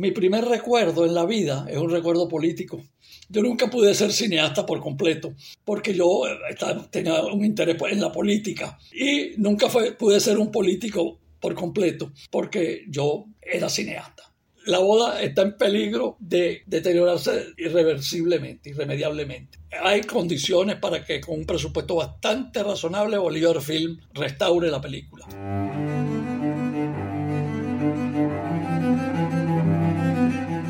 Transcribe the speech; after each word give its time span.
Mi 0.00 0.12
primer 0.12 0.46
recuerdo 0.46 1.04
en 1.04 1.12
la 1.12 1.26
vida 1.26 1.66
es 1.68 1.76
un 1.76 1.90
recuerdo 1.90 2.26
político. 2.26 2.82
Yo 3.28 3.42
nunca 3.42 3.68
pude 3.68 3.94
ser 3.94 4.10
cineasta 4.10 4.64
por 4.64 4.80
completo, 4.80 5.34
porque 5.62 5.94
yo 5.94 6.22
eh, 6.26 6.56
tenía 6.90 7.20
un 7.20 7.44
interés 7.44 7.76
en 7.90 8.00
la 8.00 8.10
política 8.10 8.78
y 8.94 9.32
nunca 9.36 9.66
pude 9.68 10.18
ser 10.18 10.38
un 10.38 10.50
político 10.50 11.18
por 11.38 11.54
completo, 11.54 12.12
porque 12.30 12.86
yo 12.88 13.26
era 13.42 13.68
cineasta 13.68 14.30
la 14.66 14.78
boda 14.78 15.22
está 15.22 15.42
en 15.42 15.56
peligro 15.56 16.16
de 16.20 16.62
deteriorarse 16.66 17.54
irreversiblemente, 17.56 18.70
irremediablemente. 18.70 19.58
Hay 19.82 20.02
condiciones 20.02 20.76
para 20.76 21.04
que 21.04 21.20
con 21.20 21.40
un 21.40 21.46
presupuesto 21.46 21.96
bastante 21.96 22.62
razonable 22.62 23.18
Bolívar 23.18 23.60
Film 23.60 23.98
restaure 24.12 24.70
la 24.70 24.80
película. 24.80 25.26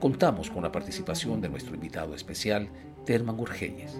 contamos 0.00 0.50
con 0.50 0.62
la 0.62 0.72
participación 0.72 1.40
de 1.40 1.48
nuestro 1.48 1.74
invitado 1.74 2.14
especial, 2.14 2.68
Terman 3.04 3.38
Urgeyes. 3.38 3.96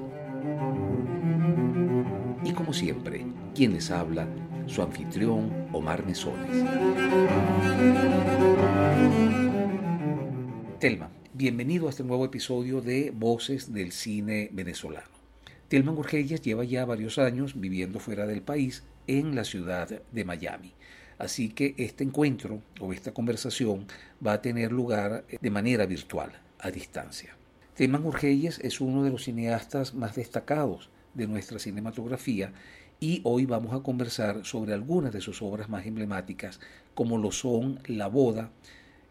Y 2.45 2.53
como 2.53 2.73
siempre, 2.73 3.27
quien 3.55 3.73
les 3.73 3.91
habla, 3.91 4.29
su 4.67 4.83
anfitrión, 4.83 5.69
Omar 5.73 6.05
Mesones. 6.05 6.65
Telman, 10.79 11.11
bienvenido 11.33 11.87
a 11.87 11.91
este 11.91 12.05
nuevo 12.05 12.25
episodio 12.25 12.81
de 12.81 13.11
Voces 13.11 13.73
del 13.73 13.93
Cine 13.93 14.51
Venezolano. 14.53 15.09
Telman 15.69 15.97
Urgeyes 15.97 16.43
lleva 16.43 16.65
ya 16.65 16.85
varios 16.85 17.19
años 17.19 17.59
viviendo 17.59 17.99
fuera 17.99 18.27
del 18.27 18.43
país 18.43 18.85
en 19.07 19.35
la 19.35 19.45
ciudad 19.45 20.03
de 20.13 20.25
Miami. 20.25 20.75
Así 21.19 21.49
que 21.51 21.75
este 21.79 22.05
encuentro 22.05 22.61
o 22.81 22.93
esta 22.93 23.13
conversación 23.13 23.87
va 24.25 24.35
a 24.35 24.43
tener 24.43 24.73
lugar 24.73 25.25
de 25.41 25.51
manera 25.51 25.87
virtual, 25.87 26.33
a 26.59 26.71
distancia. 26.71 27.37
Teman 27.75 28.05
Urgeyes 28.05 28.59
es 28.61 28.81
uno 28.81 29.03
de 29.03 29.11
los 29.11 29.25
cineastas 29.25 29.95
más 29.95 30.15
destacados 30.15 30.91
de 31.15 31.27
nuestra 31.27 31.59
cinematografía 31.59 32.53
y 33.01 33.21
hoy 33.25 33.47
vamos 33.47 33.75
a 33.75 33.83
conversar 33.83 34.45
sobre 34.45 34.73
algunas 34.73 35.13
de 35.13 35.21
sus 35.21 35.43
obras 35.43 35.69
más 35.69 35.85
emblemáticas, 35.87 36.61
como 36.95 37.19
lo 37.19 37.33
son 37.33 37.81
La 37.87 38.07
boda, 38.07 38.51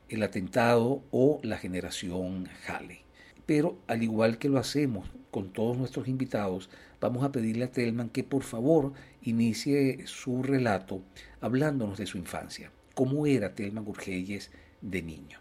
El 0.09 0.23
atentado 0.23 1.03
o 1.11 1.39
La 1.43 1.57
generación 1.57 2.47
Halley. 2.67 2.99
Pero 3.45 3.77
al 3.87 4.03
igual 4.03 4.37
que 4.37 4.49
lo 4.49 4.57
hacemos 4.57 5.09
con 5.31 5.51
todos 5.51 5.77
nuestros 5.77 6.07
invitados, 6.07 6.69
vamos 7.01 7.23
a 7.23 7.31
pedirle 7.31 7.65
a 7.65 7.71
Telman 7.71 8.09
que 8.09 8.23
por 8.23 8.43
favor 8.43 8.93
inicie 9.23 10.05
su 10.05 10.43
relato 10.43 11.03
hablándonos 11.41 11.97
de 11.97 12.05
su 12.05 12.17
infancia. 12.17 12.71
¿Cómo 12.93 13.25
era 13.25 13.55
Telman 13.55 13.85
Gurgelles 13.85 14.51
de 14.81 15.01
niño? 15.01 15.39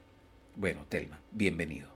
Bueno, 0.57 0.87
Telman, 0.89 1.21
bienvenido. 1.31 1.89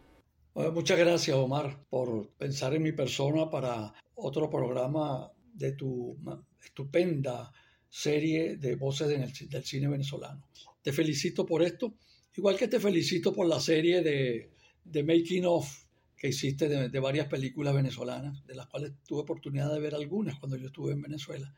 muchas 0.54 0.98
gracias, 0.98 1.36
Omar, 1.36 1.78
por 1.88 2.28
pensar 2.30 2.74
en 2.74 2.82
mi 2.82 2.92
persona 2.92 3.50
para 3.50 3.92
otro 4.14 4.48
programa 4.50 5.30
de 5.52 5.72
tu 5.72 6.16
estupenda 6.62 7.52
serie 7.88 8.56
de 8.56 8.76
voces 8.76 9.08
del 9.08 9.64
cine 9.64 9.88
venezolano. 9.88 10.48
Te 10.82 10.92
felicito 10.92 11.46
por 11.46 11.62
esto, 11.62 11.94
igual 12.36 12.56
que 12.56 12.68
te 12.68 12.80
felicito 12.80 13.32
por 13.32 13.46
la 13.46 13.60
serie 13.60 14.02
de, 14.02 14.50
de 14.84 15.02
Making 15.02 15.46
of 15.46 15.86
que 16.16 16.28
hiciste 16.28 16.68
de, 16.68 17.00
varias 17.00 17.28
películas 17.28 17.74
venezolanas, 17.74 18.44
de 18.46 18.54
las 18.54 18.66
cuales 18.66 18.92
tuve 19.06 19.20
oportunidad 19.20 19.72
de 19.72 19.80
ver 19.80 19.94
algunas 19.94 20.38
cuando 20.38 20.56
yo 20.56 20.68
estuve 20.68 20.92
en 20.92 21.02
Venezuela, 21.02 21.54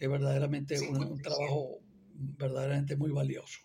que 0.00 0.06
es 0.06 0.10
verdaderamente 0.10 0.80
un, 0.80 1.20
trabajo 1.20 1.78
verdaderamente 2.14 2.96
muy 2.96 3.10
valioso. 3.10 3.58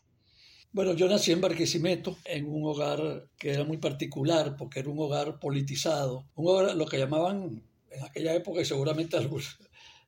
Bueno, 0.74 0.94
yo 0.94 1.08
nací 1.08 1.32
en 1.32 1.40
Barquisimeto, 1.40 2.18
en 2.26 2.46
un 2.46 2.66
hogar 2.66 3.30
que 3.38 3.52
era 3.52 3.64
muy 3.64 3.78
particular, 3.78 4.58
porque 4.58 4.82
era 4.82 4.90
un 4.90 5.00
hogar 5.00 5.40
politizado, 5.40 6.28
un 6.36 6.50
hogar, 6.50 6.76
lo 6.76 6.86
que 6.88 6.98
llamaban 6.98 7.64
en 7.90 8.04
aquella 8.04 8.36
época, 8.36 8.60
y 8.60 8.66
seguramente 8.66 9.16
algunos, 9.16 9.58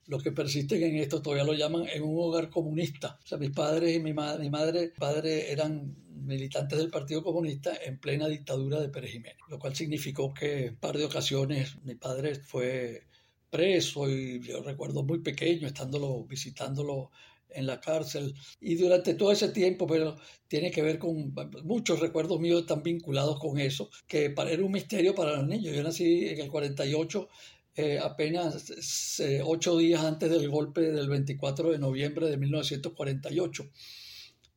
los 0.07 0.21
que 0.21 0.33
persisten 0.33 0.83
en 0.83 0.97
esto 0.97 1.21
todavía 1.21 1.45
lo 1.45 1.53
llaman 1.53 1.85
en 1.87 2.03
un 2.03 2.19
hogar 2.19 2.49
comunista. 2.49 3.17
O 3.23 3.25
sea, 3.25 3.37
mis 3.37 3.51
padres 3.51 3.95
y 3.95 4.01
mi, 4.01 4.11
madre, 4.11 4.43
mi 4.43 4.49
madre 4.49 4.91
padre 4.99 5.49
eran 5.49 5.95
militantes 6.09 6.77
del 6.77 6.89
Partido 6.89 7.23
Comunista 7.23 7.71
en 7.85 7.99
plena 7.99 8.27
dictadura 8.27 8.81
de 8.81 8.89
Pérez 8.89 9.11
Jiménez, 9.11 9.37
lo 9.47 9.59
cual 9.59 9.77
significó 9.77 10.33
que 10.33 10.71
un 10.71 10.75
par 10.75 10.97
de 10.97 11.05
ocasiones 11.05 11.77
mi 11.85 11.95
padre 11.95 12.35
fue 12.35 13.07
preso 13.49 14.09
y 14.09 14.41
yo 14.41 14.61
recuerdo 14.61 15.03
muy 15.03 15.19
pequeño 15.19 15.67
estándolo, 15.67 16.23
visitándolo 16.25 17.11
en 17.49 17.65
la 17.65 17.79
cárcel 17.79 18.33
y 18.59 18.75
durante 18.75 19.13
todo 19.13 19.31
ese 19.31 19.49
tiempo, 19.49 19.87
pero 19.87 20.15
tiene 20.47 20.71
que 20.71 20.81
ver 20.81 20.99
con 20.99 21.33
muchos 21.63 21.99
recuerdos 21.99 22.39
míos 22.39 22.61
están 22.61 22.83
vinculados 22.83 23.39
con 23.39 23.59
eso, 23.59 23.89
que 24.07 24.33
era 24.37 24.63
un 24.63 24.71
misterio 24.71 25.15
para 25.15 25.37
los 25.37 25.47
niños. 25.47 25.75
Yo 25.75 25.83
nací 25.83 26.27
en 26.27 26.41
el 26.41 26.49
48, 26.49 27.29
eh, 27.75 27.99
apenas 28.01 29.19
eh, 29.19 29.41
ocho 29.43 29.77
días 29.77 30.03
antes 30.03 30.29
del 30.29 30.49
golpe 30.49 30.81
del 30.81 31.09
24 31.09 31.71
de 31.71 31.79
noviembre 31.79 32.29
de 32.29 32.37
1948 32.37 33.69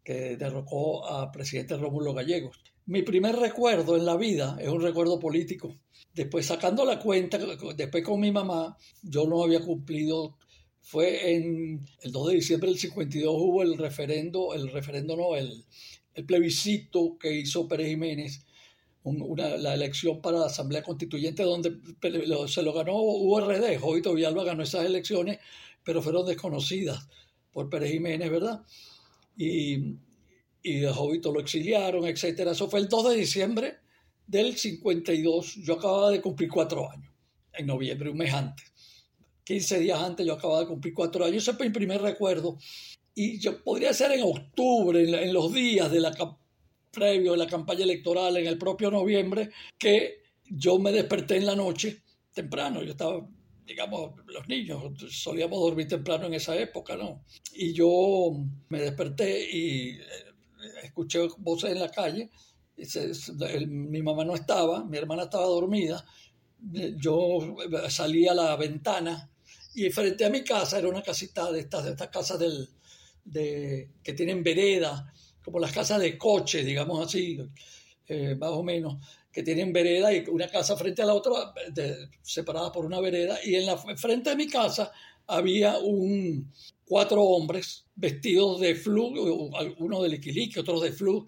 que 0.03 0.37
derrocó 0.37 1.07
a 1.07 1.31
presidente 1.31 1.77
Rómulo 1.77 2.15
Gallegos. 2.15 2.61
Mi 2.87 3.03
primer 3.03 3.37
recuerdo 3.37 3.97
en 3.97 4.05
la 4.05 4.17
vida 4.17 4.57
es 4.61 4.69
un 4.69 4.83
recuerdo 4.83 5.21
político. 5.21 5.77
Después 6.15 6.47
sacando 6.47 6.85
la 6.85 6.99
cuenta, 6.99 7.39
después 7.77 8.05
con 8.05 8.21
mi 8.21 8.33
mamá, 8.33 8.77
yo 9.03 9.27
no 9.27 9.43
había 9.43 9.61
cumplido, 9.61 10.37
fue 10.81 11.35
en 11.35 11.87
el 12.03 12.13
2 12.13 12.29
de 12.29 12.35
diciembre 12.35 12.71
del 12.71 12.79
52 12.79 13.35
hubo 13.37 13.63
el 13.63 13.79
referendo, 13.79 14.55
el 14.55 14.71
referendo 14.71 15.17
no, 15.17 15.37
el, 15.37 15.65
el 16.15 16.25
plebiscito 16.25 17.17
que 17.19 17.33
hizo 17.33 17.69
Pérez 17.69 17.89
Jiménez, 17.89 18.45
una, 19.03 19.57
la 19.57 19.75
elección 19.75 20.21
para 20.21 20.39
la 20.39 20.47
Asamblea 20.47 20.83
Constituyente 20.83 21.43
donde 21.43 21.79
se 22.49 22.63
lo 22.63 22.73
ganó 22.73 23.01
URD, 23.01 23.79
Jovito 23.79 24.13
Villalba 24.13 24.45
ganó 24.45 24.63
esas 24.63 24.85
elecciones, 24.85 25.39
pero 25.85 26.03
fueron 26.03 26.27
desconocidas 26.27 27.09
por 27.53 27.71
Pérez 27.71 27.93
Jiménez, 27.93 28.31
¿verdad? 28.31 28.63
y, 29.41 29.97
y 30.63 30.85
Jovito 30.85 31.33
lo 31.33 31.41
exiliaron, 31.41 32.07
etc. 32.07 32.41
Eso 32.51 32.69
fue 32.69 32.81
el 32.81 32.89
2 32.89 33.11
de 33.11 33.17
diciembre 33.17 33.79
del 34.31 34.57
52. 34.57 35.57
Yo 35.57 35.75
acababa 35.75 36.11
de 36.11 36.21
cumplir 36.21 36.49
cuatro 36.49 36.91
años, 36.91 37.13
en 37.53 37.67
noviembre, 37.67 38.11
un 38.11 38.19
mes 38.19 38.33
antes. 38.33 38.71
15 39.45 39.81
días 39.81 40.01
antes 40.01 40.25
yo 40.25 40.35
acababa 40.35 40.61
de 40.61 40.67
cumplir 40.67 40.95
cuatro 40.95 41.25
años. 41.25 41.43
Ese 41.43 41.55
fue 41.55 41.67
mi 41.67 41.73
primer 41.73 42.01
recuerdo. 42.01 42.57
Y 43.15 43.39
yo 43.41 43.63
podría 43.63 43.93
ser 43.93 44.13
en 44.13 44.23
octubre, 44.23 45.03
en, 45.03 45.33
los 45.33 45.53
días 45.53 45.91
de 45.91 46.01
previo 46.93 47.33
de 47.33 47.39
la 47.39 47.47
campaña 47.47 47.83
electoral, 47.83 48.37
en 48.37 48.47
el 48.47 48.57
propio 48.57 48.91
noviembre, 48.91 49.51
que 49.77 50.23
yo 50.45 50.79
me 50.79 50.93
desperté 50.93 51.37
en 51.37 51.47
la 51.47 51.57
noche 51.57 52.03
temprano. 52.33 52.83
Yo 52.83 52.93
estaba 52.93 53.27
digamos, 53.67 54.11
los 54.27 54.49
niños 54.49 54.83
solíamos 55.11 55.61
dormir 55.61 55.87
temprano 55.87 56.27
en 56.27 56.35
esa 56.35 56.57
época, 56.57 56.97
¿no? 56.97 57.25
Y 57.55 57.73
yo 57.73 58.33
me 58.69 58.81
desperté 58.81 59.49
y 59.49 59.91
eh, 59.91 60.01
escuché 60.83 61.21
voces 61.39 61.71
en 61.71 61.79
la 61.79 61.89
calle, 61.89 62.31
mi 63.69 64.03
mamá 64.03 64.25
no 64.25 64.35
estaba, 64.35 64.85
mi 64.85 64.97
hermana 64.97 65.25
estaba 65.25 65.45
dormida, 65.45 66.05
yo 66.97 67.57
salí 67.89 68.29
a 68.29 68.35
la 68.35 68.57
ventana 68.57 69.31
y 69.75 69.89
frente 69.91 70.25
a 70.25 70.31
mi 70.31 70.43
casa 70.45 70.79
era 70.79 70.89
una 70.89 71.03
casita 71.03 71.51
de 71.51 71.61
estas, 71.61 71.85
de 71.85 71.91
estas 71.93 72.09
casas 72.09 72.39
del, 72.39 72.69
de, 73.25 73.91
que 74.03 74.13
tienen 74.13 74.43
vereda, 74.43 75.13
como 75.45 75.59
las 75.59 75.73
casas 75.73 76.01
de 76.01 76.19
coche, 76.19 76.65
digamos 76.65 77.07
así, 77.07 77.39
eh, 78.09 78.35
más 78.35 78.51
o 78.51 78.63
menos 78.63 78.97
que 79.33 79.43
tienen 79.43 79.73
vereda 79.73 80.13
y 80.13 80.25
una 80.29 80.49
casa 80.49 80.77
frente 80.77 81.03
a 81.03 81.07
la 81.07 81.15
otra, 81.15 81.55
separada 82.23 82.73
por 82.73 82.85
una 82.85 83.01
vereda, 83.01 83.39
y 83.45 83.55
en 83.55 83.67
la 83.67 83.77
frente 83.77 84.31
de 84.31 84.37
mi 84.37 84.49
casa 84.49 84.91
había 85.27 85.79
un, 85.79 86.53
cuatro 86.85 87.23
hombres 87.23 87.87
vestidos 87.95 88.61
de 88.61 88.75
flu, 88.75 89.13
uno 89.79 90.03
de 90.03 90.09
liquilique, 90.09 90.59
otros 90.59 90.83
de 90.83 90.93
flu. 90.93 91.25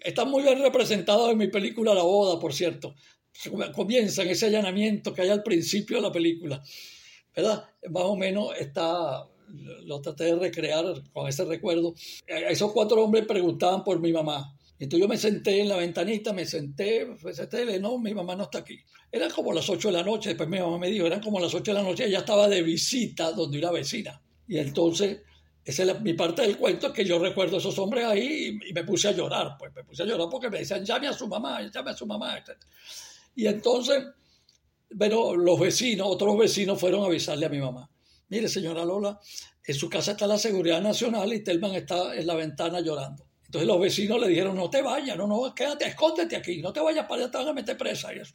Están 0.00 0.30
muy 0.30 0.42
bien 0.42 0.60
representados 0.60 1.30
en 1.30 1.38
mi 1.38 1.48
película 1.48 1.94
La 1.94 2.02
Boda, 2.02 2.38
por 2.40 2.52
cierto. 2.52 2.94
Comienza 3.74 4.22
en 4.22 4.30
ese 4.30 4.46
allanamiento 4.46 5.12
que 5.12 5.22
hay 5.22 5.28
al 5.28 5.42
principio 5.42 5.96
de 5.96 6.02
la 6.02 6.12
película. 6.12 6.62
¿Verdad? 7.34 7.64
Más 7.90 8.02
o 8.04 8.16
menos 8.16 8.52
está, 8.58 9.24
lo 9.84 10.00
traté 10.00 10.24
de 10.24 10.36
recrear 10.36 10.84
con 11.12 11.28
ese 11.28 11.44
recuerdo. 11.44 11.94
Esos 12.26 12.72
cuatro 12.72 13.02
hombres 13.02 13.26
preguntaban 13.26 13.84
por 13.84 14.00
mi 14.00 14.12
mamá 14.12 14.56
Entonces 14.78 15.00
yo 15.00 15.08
me 15.08 15.16
senté 15.16 15.60
en 15.60 15.68
la 15.68 15.76
ventanita, 15.76 16.32
me 16.32 16.44
senté, 16.46 17.06
me 17.22 17.34
senté, 17.34 17.78
no, 17.78 17.98
mi 17.98 18.14
mamá 18.14 18.34
no 18.34 18.44
está 18.44 18.58
aquí. 18.58 18.78
Eran 19.12 19.30
como 19.30 19.52
las 19.52 19.68
8 19.68 19.88
de 19.88 19.94
la 19.94 20.02
noche, 20.02 20.30
después 20.30 20.48
mi 20.48 20.58
mamá 20.58 20.78
me 20.78 20.88
dijo, 20.88 21.06
eran 21.06 21.20
como 21.20 21.40
las 21.40 21.54
8 21.54 21.72
de 21.72 21.78
la 21.78 21.82
noche, 21.82 22.06
ella 22.06 22.20
estaba 22.20 22.48
de 22.48 22.62
visita 22.62 23.32
donde 23.32 23.58
una 23.58 23.70
vecina. 23.70 24.22
Y 24.46 24.58
entonces, 24.58 25.20
esa 25.64 25.82
es 25.84 26.00
mi 26.00 26.14
parte 26.14 26.42
del 26.42 26.56
cuento, 26.56 26.92
que 26.92 27.04
yo 27.04 27.18
recuerdo 27.18 27.56
a 27.56 27.58
esos 27.58 27.78
hombres 27.78 28.04
ahí 28.04 28.58
y, 28.68 28.72
me 28.72 28.84
puse 28.84 29.08
a 29.08 29.12
llorar, 29.12 29.56
pues 29.58 29.72
me 29.74 29.84
puse 29.84 30.02
a 30.02 30.06
llorar 30.06 30.28
porque 30.30 30.48
me 30.48 30.58
decían, 30.60 30.84
llame 30.84 31.08
a 31.08 31.12
su 31.12 31.28
mamá, 31.28 31.60
llame 31.62 31.90
a 31.90 31.96
su 31.96 32.06
mamá, 32.06 32.38
etc. 32.38 32.58
Y 33.34 33.46
entonces, 33.46 34.04
bueno, 34.90 35.36
los 35.36 35.60
vecinos, 35.60 36.06
otros 36.08 36.38
vecinos 36.38 36.80
fueron 36.80 37.02
a 37.02 37.06
avisarle 37.06 37.46
a 37.46 37.48
mi 37.50 37.58
mamá. 37.58 37.90
Mire, 38.28 38.48
señora 38.48 38.84
Lola, 38.84 39.20
en 39.64 39.74
su 39.74 39.88
casa 39.88 40.12
está 40.12 40.26
la 40.26 40.38
Seguridad 40.38 40.80
Nacional 40.80 41.32
y 41.32 41.44
Telman 41.44 41.74
está 41.74 42.14
en 42.14 42.26
la 42.26 42.34
ventana 42.34 42.80
llorando. 42.80 43.26
Entonces 43.44 43.66
los 43.66 43.80
vecinos 43.80 44.20
le 44.20 44.28
dijeron, 44.28 44.56
no 44.56 44.70
te 44.70 44.80
vayas, 44.80 45.16
no, 45.16 45.26
no, 45.26 45.52
quédate, 45.54 45.86
escóndete 45.86 46.36
aquí, 46.36 46.62
no 46.62 46.72
te 46.72 46.80
vayas 46.80 47.06
para 47.06 47.22
allá, 47.22 47.30
te 47.30 47.38
van 47.38 47.48
a 47.48 47.52
meter 47.52 47.76
presa 47.76 48.14
y 48.14 48.20
eso. 48.20 48.32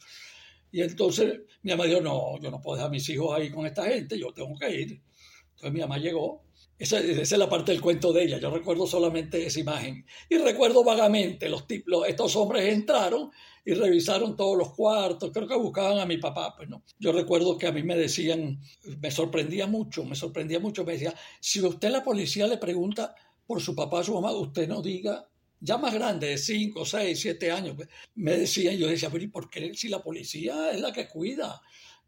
Y 0.70 0.82
entonces 0.82 1.40
mi 1.62 1.70
mamá 1.70 1.86
dijo, 1.86 2.00
no, 2.02 2.38
yo 2.38 2.50
no 2.50 2.60
puedo 2.60 2.76
dejar 2.76 2.88
a 2.88 2.92
mis 2.92 3.08
hijos 3.08 3.34
ahí 3.34 3.50
con 3.50 3.64
esta 3.64 3.84
gente, 3.84 4.18
yo 4.18 4.32
tengo 4.32 4.54
que 4.58 4.70
ir. 4.70 5.02
Entonces 5.50 5.72
mi 5.72 5.80
mamá 5.80 5.96
llegó, 5.96 6.45
esa, 6.78 6.98
es 7.00 7.32
la 7.32 7.48
parte 7.48 7.72
del 7.72 7.80
cuento 7.80 8.12
de 8.12 8.24
ella, 8.24 8.38
yo 8.38 8.50
recuerdo 8.50 8.86
solamente 8.86 9.46
esa 9.46 9.60
imagen. 9.60 10.04
Y 10.28 10.36
recuerdo 10.36 10.84
vagamente, 10.84 11.48
los, 11.48 11.66
tipos, 11.66 12.06
estos 12.06 12.36
hombres 12.36 12.72
entraron 12.72 13.30
y 13.64 13.72
revisaron 13.72 14.36
todos 14.36 14.58
los 14.58 14.74
cuartos, 14.74 15.30
creo 15.32 15.48
que 15.48 15.56
buscaban 15.56 15.98
a 15.98 16.06
mi 16.06 16.18
papá, 16.18 16.54
pues 16.56 16.68
no. 16.68 16.82
Yo 16.98 17.12
recuerdo 17.12 17.56
que 17.56 17.66
a 17.66 17.72
mí 17.72 17.82
me 17.82 17.96
decían, 17.96 18.60
me 19.00 19.10
sorprendía 19.10 19.66
mucho, 19.66 20.04
me 20.04 20.14
sorprendía 20.14 20.60
mucho, 20.60 20.84
me 20.84 20.92
decía, 20.92 21.14
si 21.40 21.60
usted 21.60 21.90
la 21.90 22.04
policía 22.04 22.46
le 22.46 22.58
pregunta 22.58 23.14
por 23.46 23.60
su 23.62 23.74
papá, 23.74 24.04
su 24.04 24.14
mamá, 24.14 24.32
usted 24.32 24.68
no 24.68 24.82
diga, 24.82 25.26
ya 25.60 25.78
más 25.78 25.94
grande, 25.94 26.28
de 26.28 26.38
5, 26.38 26.84
6, 26.84 27.18
7 27.18 27.50
años, 27.50 27.74
pues, 27.76 27.88
me 28.16 28.36
decían, 28.36 28.76
yo 28.76 28.86
decía, 28.86 29.08
pero 29.10 29.24
¿y 29.24 29.28
por 29.28 29.48
qué 29.48 29.72
si 29.74 29.88
la 29.88 30.02
policía 30.02 30.70
es 30.70 30.80
la 30.80 30.92
que 30.92 31.08
cuida? 31.08 31.60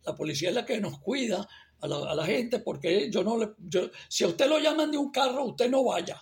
La 0.04 0.14
policía 0.14 0.50
es 0.50 0.54
la 0.54 0.64
que 0.64 0.80
nos 0.80 0.98
cuida 1.00 1.48
a 1.80 2.14
la, 2.14 2.26
gente, 2.26 2.58
porque 2.60 3.10
yo 3.10 3.22
no 3.22 3.38
le, 3.38 3.50
si 4.08 4.24
a 4.24 4.28
usted 4.28 4.48
lo 4.48 4.58
llaman 4.58 4.90
de 4.90 4.98
un 4.98 5.10
carro, 5.10 5.44
usted 5.44 5.70
no 5.70 5.84
vaya, 5.84 6.20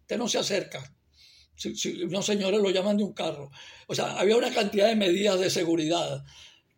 usted 0.00 0.18
no 0.18 0.28
se 0.28 0.38
acerca. 0.38 0.82
Si, 1.54 1.74
si 1.74 2.02
unos 2.02 2.24
señores 2.24 2.60
lo 2.60 2.70
llaman 2.70 2.96
de 2.96 3.04
un 3.04 3.12
carro. 3.12 3.50
O 3.86 3.94
sea, 3.94 4.18
había 4.18 4.36
una 4.36 4.52
cantidad 4.52 4.86
de 4.88 4.96
medidas 4.96 5.40
de 5.40 5.50
seguridad 5.50 6.24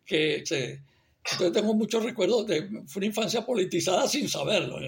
que 0.05 0.43
se, 0.45 0.81
entonces 1.23 1.51
tengo 1.53 1.73
muchos 1.73 2.03
recuerdos 2.03 2.47
de 2.47 2.67
una 2.95 3.05
infancia 3.05 3.45
politizada 3.45 4.07
sin 4.07 4.27
saberlo. 4.27 4.79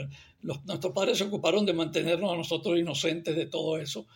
Nuestros 0.41 0.93
padres 0.93 1.17
se 1.17 1.25
ocuparon 1.25 1.65
de 1.65 1.73
mantenernos 1.73 2.33
a 2.33 2.37
nosotros 2.37 2.77
inocentes 2.77 3.35
de 3.35 3.45
todo 3.45 3.77
eso 3.77 4.07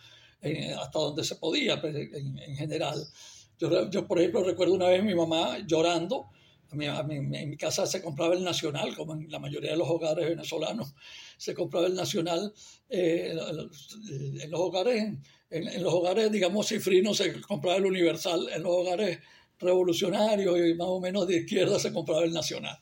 hasta 0.80 0.98
donde 0.98 1.24
se 1.24 1.36
podía 1.36 1.80
pues, 1.80 1.94
en, 1.94 2.56
general. 2.56 3.04
Yo, 3.58 3.90
yo, 3.90 4.06
por 4.06 4.18
ejemplo, 4.18 4.42
recuerdo 4.42 4.74
una 4.74 4.88
vez 4.88 5.02
mi 5.02 5.14
mamá 5.14 5.58
llorando. 5.66 6.26
A 6.70 7.06
en 7.10 7.50
mi 7.50 7.56
casa 7.56 7.86
se 7.86 8.02
compraba 8.02 8.34
el 8.34 8.44
Nacional, 8.44 8.94
como 8.94 9.14
en 9.14 9.30
la 9.30 9.38
mayoría 9.38 9.70
de 9.70 9.76
los 9.78 9.88
hogares 9.88 10.28
venezolanos, 10.28 10.94
se 11.36 11.54
compraba 11.54 11.86
el 11.86 11.94
Nacional 11.94 12.52
eh, 12.90 13.30
en 13.30 14.50
los 14.50 14.60
hogares, 14.60 15.14
en, 15.50 15.82
los 15.82 15.94
hogares, 15.94 16.30
digamos, 16.30 16.68
cifrinos 16.68 17.16
se 17.16 17.40
compraba 17.40 17.78
el 17.78 17.86
Universal, 17.86 18.48
en 18.54 18.62
los 18.62 18.72
hogares 18.72 19.18
revolucionarios 19.58 20.58
y 20.58 20.74
más 20.74 20.88
o 20.88 21.00
menos 21.00 21.26
de 21.26 21.38
izquierda 21.38 21.78
se 21.78 21.92
compraba 21.92 22.24
el 22.24 22.32
Nacional 22.32 22.78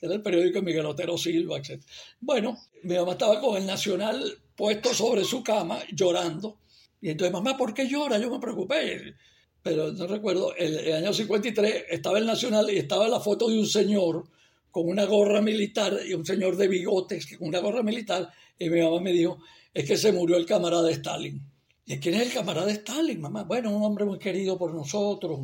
era 0.00 0.14
el 0.14 0.22
periódico 0.22 0.62
Miguel 0.62 0.86
Otero 0.86 1.16
Silva, 1.18 1.58
etc. 1.58 1.82
Bueno, 2.20 2.58
mi 2.82 2.94
mamá 2.94 3.12
estaba 3.12 3.40
con 3.40 3.56
el 3.56 3.66
Nacional 3.66 4.38
puesto 4.54 4.92
sobre 4.94 5.24
su 5.24 5.42
cama, 5.42 5.80
llorando. 5.92 6.58
Y 7.00 7.10
entonces, 7.10 7.32
mamá, 7.32 7.56
¿por 7.56 7.74
qué 7.74 7.88
llora? 7.88 8.18
Yo 8.18 8.30
me 8.30 8.40
preocupé. 8.40 9.14
Pero 9.68 9.92
no 9.92 10.06
recuerdo, 10.06 10.54
el, 10.56 10.78
el 10.78 10.94
año 10.94 11.12
53 11.12 11.84
estaba 11.90 12.18
el 12.18 12.24
Nacional 12.24 12.70
y 12.70 12.78
estaba 12.78 13.06
la 13.06 13.20
foto 13.20 13.50
de 13.50 13.58
un 13.58 13.66
señor 13.66 14.24
con 14.70 14.88
una 14.88 15.04
gorra 15.04 15.42
militar 15.42 15.98
y 16.08 16.14
un 16.14 16.24
señor 16.24 16.56
de 16.56 16.68
bigotes 16.68 17.36
con 17.36 17.48
una 17.48 17.58
gorra 17.58 17.82
militar. 17.82 18.30
Y 18.58 18.70
mi 18.70 18.80
mamá 18.80 18.98
me 18.98 19.12
dijo, 19.12 19.38
es 19.74 19.84
que 19.84 19.98
se 19.98 20.10
murió 20.10 20.38
el 20.38 20.46
camarada 20.46 20.90
Stalin. 20.90 21.38
¿Y 21.84 21.98
quién 21.98 22.14
es 22.14 22.28
el 22.28 22.32
camarada 22.32 22.70
Stalin, 22.70 23.20
mamá? 23.20 23.44
Bueno, 23.44 23.70
un 23.70 23.82
hombre 23.82 24.06
muy 24.06 24.18
querido 24.18 24.56
por 24.56 24.74
nosotros, 24.74 25.40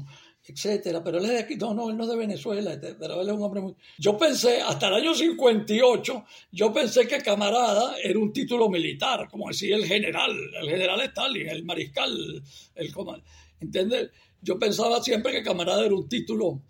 etcétera, 0.46 1.04
pero 1.04 1.18
él 1.18 1.26
es 1.26 1.30
de 1.30 1.38
aquí, 1.40 1.56
no, 1.56 1.74
no, 1.74 1.90
él 1.90 1.96
no 1.98 2.04
es 2.04 2.10
de 2.10 2.16
Venezuela, 2.16 2.78
pero 2.98 3.20
él 3.20 3.28
es 3.28 3.34
un 3.34 3.42
hombre 3.42 3.60
muy... 3.60 3.74
Yo 3.98 4.16
pensé, 4.16 4.62
hasta 4.62 4.88
el 4.88 4.94
año 4.94 5.14
58, 5.14 6.24
yo 6.52 6.72
pensé 6.72 7.06
que 7.06 7.18
camarada 7.18 7.96
era 8.02 8.18
un 8.18 8.32
título 8.32 8.70
militar, 8.70 9.28
como 9.30 9.48
decía 9.48 9.76
el 9.76 9.84
general, 9.84 10.32
el 10.62 10.68
general 10.70 11.00
Stalin, 11.02 11.48
el 11.48 11.64
mariscal, 11.64 12.42
el 12.74 12.92
comandante, 12.92 13.30
¿entiendes? 13.60 14.10
Yo 14.40 14.58
pensaba 14.58 15.02
siempre 15.02 15.32
que 15.32 15.42
camarada 15.42 15.84
era 15.84 15.94
un 15.94 16.08
título 16.08 16.62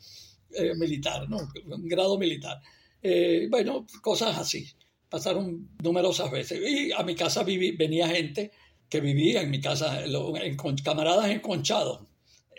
eh, 0.50 0.74
militar, 0.76 1.28
¿no? 1.28 1.38
Un 1.66 1.88
grado 1.88 2.18
militar. 2.18 2.60
Eh, 3.02 3.48
bueno, 3.50 3.86
cosas 4.00 4.38
así, 4.38 4.66
pasaron 5.08 5.70
numerosas 5.82 6.30
veces. 6.30 6.60
Y 6.66 6.92
a 6.92 7.02
mi 7.02 7.14
casa 7.14 7.42
venía 7.44 8.08
gente 8.08 8.52
que 8.88 9.00
vivía 9.00 9.42
en 9.42 9.50
mi 9.50 9.60
casa, 9.60 10.04
en, 10.04 10.56
camaradas 10.82 11.30
enconchados 11.30 12.02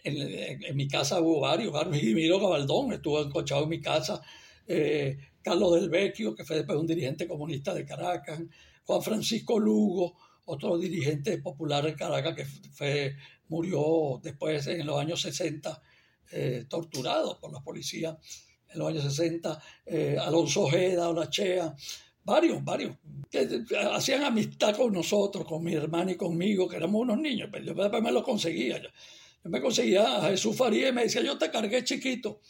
en, 0.06 0.76
mi 0.76 0.88
casa 0.88 1.20
hubo 1.20 1.42
varios, 1.42 1.74
Carlos 1.74 2.02
Miro 2.02 2.40
Gabaldón 2.40 2.94
estuvo 2.94 3.22
encochado 3.22 3.64
en 3.64 3.70
mi 3.70 3.82
casa, 3.82 4.22
eh, 4.68 5.18
Carlos 5.42 5.74
del 5.76 5.90
Vecchio, 5.90 6.36
que 6.36 6.44
fue 6.44 6.58
después 6.58 6.78
un 6.78 6.88
dirigente 6.88 7.28
comunista 7.28 7.74
de 7.74 7.86
Caracas, 7.86 8.42
Juan 8.84 9.02
Francisco 9.02 9.60
Lugo, 9.60 10.16
otro 10.46 10.78
dirigente 10.78 11.40
popular 11.40 11.84
de 11.84 11.96
Caracas 11.96 12.36
que 12.36 12.46
fue, 12.46 13.16
murió 13.50 14.20
después 14.22 14.68
en 14.68 14.86
los 14.86 15.00
años 15.00 15.22
60, 15.22 15.82
eh, 16.32 16.66
torturado 16.68 17.40
por 17.40 17.52
la 17.54 17.62
policía 17.62 18.18
en 18.70 18.80
los 18.80 18.90
años 18.90 19.04
60, 19.04 19.62
eh, 19.86 20.18
Alonso 20.20 20.64
Ojeda, 20.64 21.10
Olachea, 21.10 21.76
varios, 22.24 22.64
varios, 22.64 22.98
que 23.30 23.48
hacían 23.92 24.24
amistad 24.24 24.76
con 24.76 24.92
nosotros, 24.92 25.46
con 25.46 25.64
mi 25.64 25.74
hermano 25.74 26.12
y 26.12 26.16
conmigo, 26.16 26.68
que 26.68 26.78
éramos 26.78 27.02
unos 27.02 27.20
niños, 27.20 27.50
pero 27.52 27.66
yo 27.66 27.74
después 27.74 28.02
me 28.02 28.12
lo 28.12 28.24
conseguía. 28.24 28.82
Yo 28.82 28.90
me 29.44 29.62
conseguía 29.62 30.18
a 30.18 30.30
Jesús 30.30 30.56
Faría 30.56 30.90
y 30.90 30.92
me 30.92 31.04
decía, 31.04 31.22
yo 31.22 31.38
te 31.38 31.52
cargué 31.52 31.84
chiquito. 31.84 32.42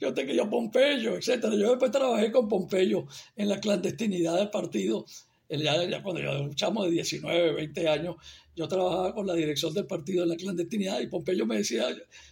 Yo 0.00 0.12
te 0.12 0.26
quería 0.26 0.48
Pompeyo, 0.48 1.16
etc. 1.16 1.42
Yo 1.42 1.70
después 1.70 1.90
trabajé 1.90 2.32
con 2.32 2.48
Pompeyo 2.48 3.06
en 3.36 3.48
la 3.48 3.60
clandestinidad 3.60 4.36
del 4.36 4.50
partido. 4.50 5.06
Ya, 5.48 5.84
ya 5.84 6.02
cuando 6.02 6.20
yo 6.20 6.42
un 6.42 6.54
chamo 6.54 6.84
de 6.84 6.90
19, 6.90 7.52
20 7.52 7.88
años, 7.88 8.16
yo 8.54 8.68
trabajaba 8.68 9.14
con 9.14 9.26
la 9.26 9.34
dirección 9.34 9.72
del 9.72 9.86
partido 9.86 10.22
en 10.22 10.30
la 10.30 10.36
clandestinidad 10.36 11.00
y 11.00 11.06
Pompeyo 11.06 11.46
me 11.46 11.58
decía, 11.58 11.86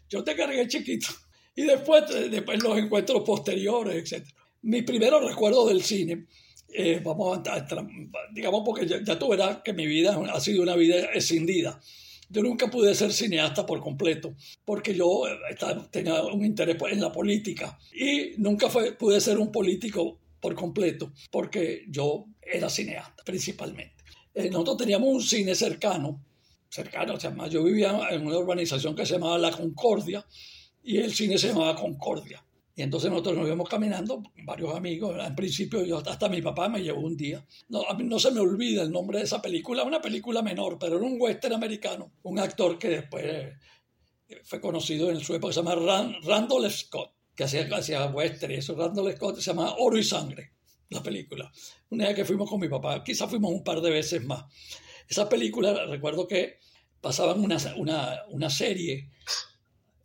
yo 0.09 0.23
te 0.25 0.35
cargué 0.35 0.67
chiquito. 0.69 1.09
Y 1.57 1.65
después, 1.65 2.05
después 2.31 2.63
los 2.63 2.79
encuentros 2.79 3.23
posteriores, 3.25 4.13
etc. 4.13 4.25
Mi 4.63 4.83
primero 4.83 5.21
recuerdo 5.21 5.67
del 5.67 5.83
cine, 5.83 6.27
eh, 6.69 7.01
vamos 7.05 7.39
a 7.39 7.67
digamos 8.33 8.63
porque 8.65 8.87
ya, 8.87 9.03
ya, 9.03 9.19
tú 9.19 9.29
verás 9.29 9.59
que 9.63 9.73
mi 9.73 9.87
vida 9.87 10.19
ha 10.33 10.41
sido 10.41 10.63
una 10.63 10.77
vida 10.77 11.11
escindida. 11.13 11.81
Yo 12.29 12.43
nunca 12.43 12.69
pude 12.69 12.95
ser 12.95 13.13
cineasta 13.13 13.67
por 13.67 13.81
completo, 13.81 14.37
porque 14.65 14.95
yo 14.95 15.27
eh, 15.27 15.35
tenía 15.91 16.23
un 16.23 16.45
interés 16.45 16.77
en 16.91 17.01
la 17.01 17.11
política 17.11 17.77
y 17.93 18.35
nunca 18.39 18.71
fue, 18.71 18.93
pude 18.93 19.21
ser 19.21 19.37
un 19.37 19.51
político 19.51 20.21
por 20.41 20.55
completo, 20.55 21.13
porque 21.33 21.85
yo 21.89 22.27
era 22.41 22.71
cineasta 22.71 23.25
principalmente. 23.25 24.01
Eh, 24.35 24.51
nosotros 24.51 24.79
teníamos 24.79 25.09
un 25.09 25.23
cine 25.23 25.55
cercano, 25.55 26.25
cercano, 26.69 27.15
o 27.15 27.21
sea, 27.21 27.35
yo 27.49 27.65
vivía 27.65 28.09
en 28.11 28.27
una 28.27 28.39
urbanización 28.39 28.95
que 28.95 29.05
se 29.05 29.15
llamaba 29.15 29.39
La 29.39 29.51
Concordia 29.51 30.25
y 30.83 30.99
el 30.99 31.13
cine 31.13 31.37
se 31.37 31.49
llamaba 31.49 31.75
Concordia. 31.75 32.45
Y 32.81 32.83
entonces 32.83 33.11
nosotros 33.11 33.37
nos 33.37 33.47
íbamos 33.47 33.69
caminando, 33.69 34.23
varios 34.45 34.75
amigos. 34.75 35.15
En 35.23 35.35
principio, 35.35 35.85
yo, 35.85 35.99
hasta 35.99 36.29
mi 36.31 36.41
papá 36.41 36.69
me 36.69 36.83
llevó 36.83 37.01
un 37.01 37.15
día. 37.15 37.45
No, 37.69 37.83
a 37.83 37.95
mí 37.95 38.05
no 38.05 38.19
se 38.19 38.31
me 38.31 38.41
olvida 38.41 38.83
el 38.83 38.91
nombre 38.91 39.19
de 39.19 39.25
esa 39.25 39.43
película, 39.43 39.83
una 39.83 40.01
película 40.01 40.41
menor, 40.41 40.79
pero 40.79 40.97
era 40.97 41.05
un 41.05 41.17
western 41.21 41.55
americano. 41.55 42.13
Un 42.23 42.39
actor 42.39 42.79
que 42.79 42.89
después 42.89 43.25
eh, 43.27 44.41
fue 44.45 44.61
conocido 44.61 45.11
en 45.11 45.21
su 45.21 45.35
época, 45.35 45.53
se 45.53 45.61
llama 45.63 45.75
Randall 46.23 46.71
Scott, 46.71 47.13
que 47.35 47.45
hacía, 47.45 47.69
hacía 47.71 48.07
western 48.07 48.53
y 48.53 48.57
eso. 48.57 48.75
Randall 48.75 49.15
Scott 49.15 49.37
se 49.37 49.51
llama 49.51 49.75
Oro 49.79 49.99
y 49.99 50.05
Sangre, 50.05 50.53
la 50.91 51.03
película. 51.03 51.51
Una 51.91 52.07
vez 52.07 52.17
que 52.17 52.25
fuimos 52.25 52.49
con 52.49 52.61
mi 52.61 52.69
papá, 52.69 53.03
quizás 53.03 53.31
fuimos 53.31 53.51
un 53.53 53.65
par 53.65 53.81
de 53.81 53.91
veces 53.91 54.25
más. 54.25 54.45
Esa 55.09 55.29
película, 55.29 55.87
recuerdo 55.87 56.27
que 56.27 56.59
pasaban 57.01 57.41
una, 57.41 57.57
una, 57.77 58.21
una 58.29 58.51
serie 58.51 59.11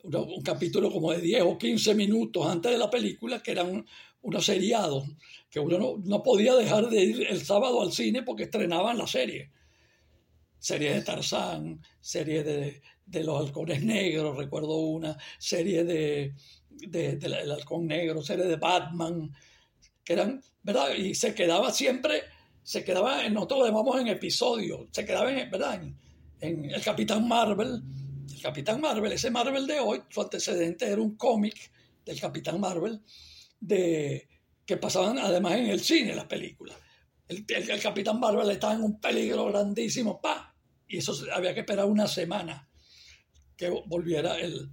un 0.05 0.41
capítulo 0.41 0.91
como 0.91 1.11
de 1.11 1.21
10 1.21 1.43
o 1.43 1.57
15 1.57 1.95
minutos 1.95 2.45
antes 2.45 2.71
de 2.71 2.77
la 2.77 2.89
película, 2.89 3.41
que 3.41 3.51
eran 3.51 3.85
unos 4.21 4.45
seriados, 4.45 5.05
que 5.49 5.59
uno 5.59 5.97
no, 6.03 6.23
podía 6.23 6.55
dejar 6.55 6.89
de 6.89 7.03
ir 7.03 7.27
el 7.29 7.43
sábado 7.43 7.81
al 7.81 7.91
cine 7.91 8.23
porque 8.23 8.43
estrenaban 8.43 8.97
la 8.97 9.07
serie. 9.07 9.51
Serie 10.59 10.93
de 10.95 11.01
Tarzán, 11.01 11.81
serie 11.99 12.43
de, 12.43 12.81
de 13.05 13.23
los 13.23 13.39
halcones 13.39 13.83
negros, 13.83 14.37
recuerdo 14.37 14.77
una, 14.77 15.17
serie 15.37 15.83
de, 15.83 16.33
de, 16.69 17.19
El 17.21 17.51
halcón 17.51 17.87
negro, 17.87 18.21
serie 18.21 18.45
de 18.45 18.55
Batman, 18.55 19.31
que 20.05 20.13
eran, 20.13 20.41
¿verdad? 20.61 20.93
Y 20.93 21.15
se 21.15 21.33
quedaba 21.33 21.71
siempre, 21.71 22.21
se 22.63 22.83
quedaba, 22.83 23.27
nosotros 23.29 23.61
lo 23.61 23.65
llamamos 23.65 23.99
en 23.99 24.07
episodios, 24.07 24.87
se 24.91 25.03
quedaba 25.03 25.33
en, 25.33 25.49
¿verdad? 25.49 25.81
en 26.39 26.65
el 26.71 26.81
Capitán 26.83 27.27
Marvel. 27.27 27.81
El 28.31 28.41
Capitán 28.41 28.79
Marvel, 28.79 29.11
ese 29.11 29.31
Marvel 29.31 29.65
de 29.65 29.79
hoy, 29.79 30.01
su 30.09 30.21
antecedente 30.21 30.85
era 30.85 31.01
un 31.01 31.15
cómic 31.15 31.71
del 32.05 32.19
Capitán 32.19 32.59
Marvel 32.59 33.01
de, 33.59 34.27
que 34.65 34.77
pasaban 34.77 35.17
además 35.17 35.53
en 35.53 35.67
el 35.67 35.79
cine 35.79 36.15
las 36.15 36.25
películas. 36.25 36.77
El, 37.27 37.45
el, 37.47 37.81
Capitán 37.81 38.19
Marvel 38.19 38.49
estaba 38.51 38.73
en 38.73 38.83
un 38.83 38.99
peligro 38.99 39.45
grandísimo, 39.45 40.21
pa, 40.21 40.55
y 40.87 40.97
eso 40.97 41.15
había 41.33 41.53
que 41.53 41.61
esperar 41.61 41.85
una 41.85 42.07
semana 42.07 42.69
que 43.57 43.69
volviera 43.69 44.37
el, 44.39 44.69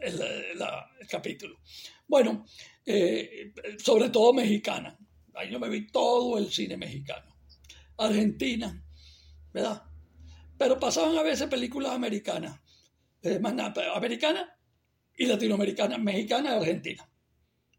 el, 0.00 0.20
el 0.20 1.06
capítulo. 1.08 1.58
Bueno, 2.06 2.46
eh, 2.86 3.52
sobre 3.82 4.10
todo 4.10 4.32
mexicana. 4.32 4.96
Ahí 5.34 5.50
yo 5.50 5.58
me 5.58 5.68
vi 5.68 5.88
todo 5.88 6.38
el 6.38 6.50
cine 6.50 6.76
mexicano. 6.76 7.36
Argentina, 7.98 8.82
¿verdad? 9.52 9.82
Pero 10.56 10.78
pasaban 10.78 11.16
a 11.18 11.22
veces 11.22 11.48
películas 11.48 11.92
americanas, 11.92 12.60
eh, 13.22 13.40
americanas 13.94 14.48
y 15.16 15.26
latinoamericanas, 15.26 15.98
mexicana 15.98 16.50
y 16.50 16.58
argentina, 16.58 17.10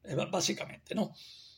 eh, 0.04 0.16
básicamente, 0.30 0.94
¿no? 0.94 1.14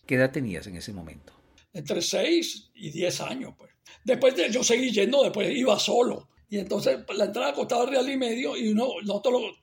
¿Qué 0.06 0.16
edad 0.16 0.32
tenías 0.32 0.68
en 0.68 0.76
ese 0.76 0.94
momento? 0.94 1.34
Entre 1.74 2.02
6 2.02 2.72
y 2.76 2.92
10 2.92 3.22
años, 3.22 3.54
pues. 3.58 3.72
Después 4.04 4.36
de, 4.36 4.52
yo 4.52 4.64
seguí 4.64 4.92
yendo, 4.92 5.24
después 5.24 5.56
iba 5.56 5.78
solo. 5.80 6.30
Y 6.50 6.58
entonces 6.58 7.00
la 7.16 7.26
entrada 7.26 7.54
costaba 7.54 7.86
real 7.86 8.10
y 8.10 8.18
medio 8.18 8.58
y 8.58 8.70
uno, 8.70 8.88
nosotros, 9.04 9.62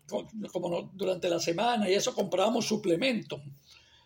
como 0.53 0.93
durante 0.95 1.29
la 1.29 1.41
semana 1.41 1.91
y 1.91 1.95
eso, 1.95 2.15
comprábamos 2.15 2.65
suplementos. 2.65 3.41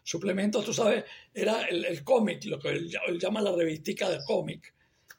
Suplementos, 0.03 0.65
tú 0.65 0.73
sabes, 0.73 1.05
era 1.33 1.63
el, 1.65 2.03
cómic, 2.03 2.45
lo 2.47 2.59
que 2.59 2.71
él, 2.71 2.91
llama 3.21 3.43
la 3.43 3.53
revistica 3.53 4.09
de 4.09 4.19
cómic. 4.27 4.75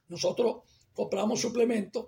Nosotros 0.08 0.64
comprábamos 0.94 1.40
suplementos 1.40 2.08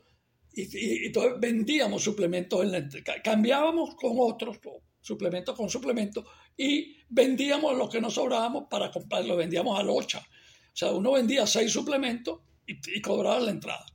y, 0.54 1.06
entonces 1.06 1.34
vendíamos 1.40 2.04
suplementos, 2.04 2.64
en 2.64 2.72
la, 2.72 2.90
cambiábamos 3.24 3.96
con 3.96 4.14
otros 4.20 4.60
suplementos 5.02 5.56
con 5.56 5.70
suplementos 5.70 6.26
y 6.58 6.98
vendíamos 7.10 7.78
lo 7.78 7.90
que 7.90 8.02
nos 8.02 8.14
sobrábamos 8.14 8.66
para 8.70 8.90
comprarlo, 8.90 9.36
vendíamos 9.36 9.80
a 9.80 9.84
locha. 9.84 10.20
O 10.20 10.76
sea, 10.76 10.92
uno 10.92 11.12
vendía 11.12 11.46
seis 11.46 11.72
suplementos 11.72 12.40
y, 12.66 13.02
cobraba 13.02 13.40
la 13.40 13.52
entrada. 13.52 13.86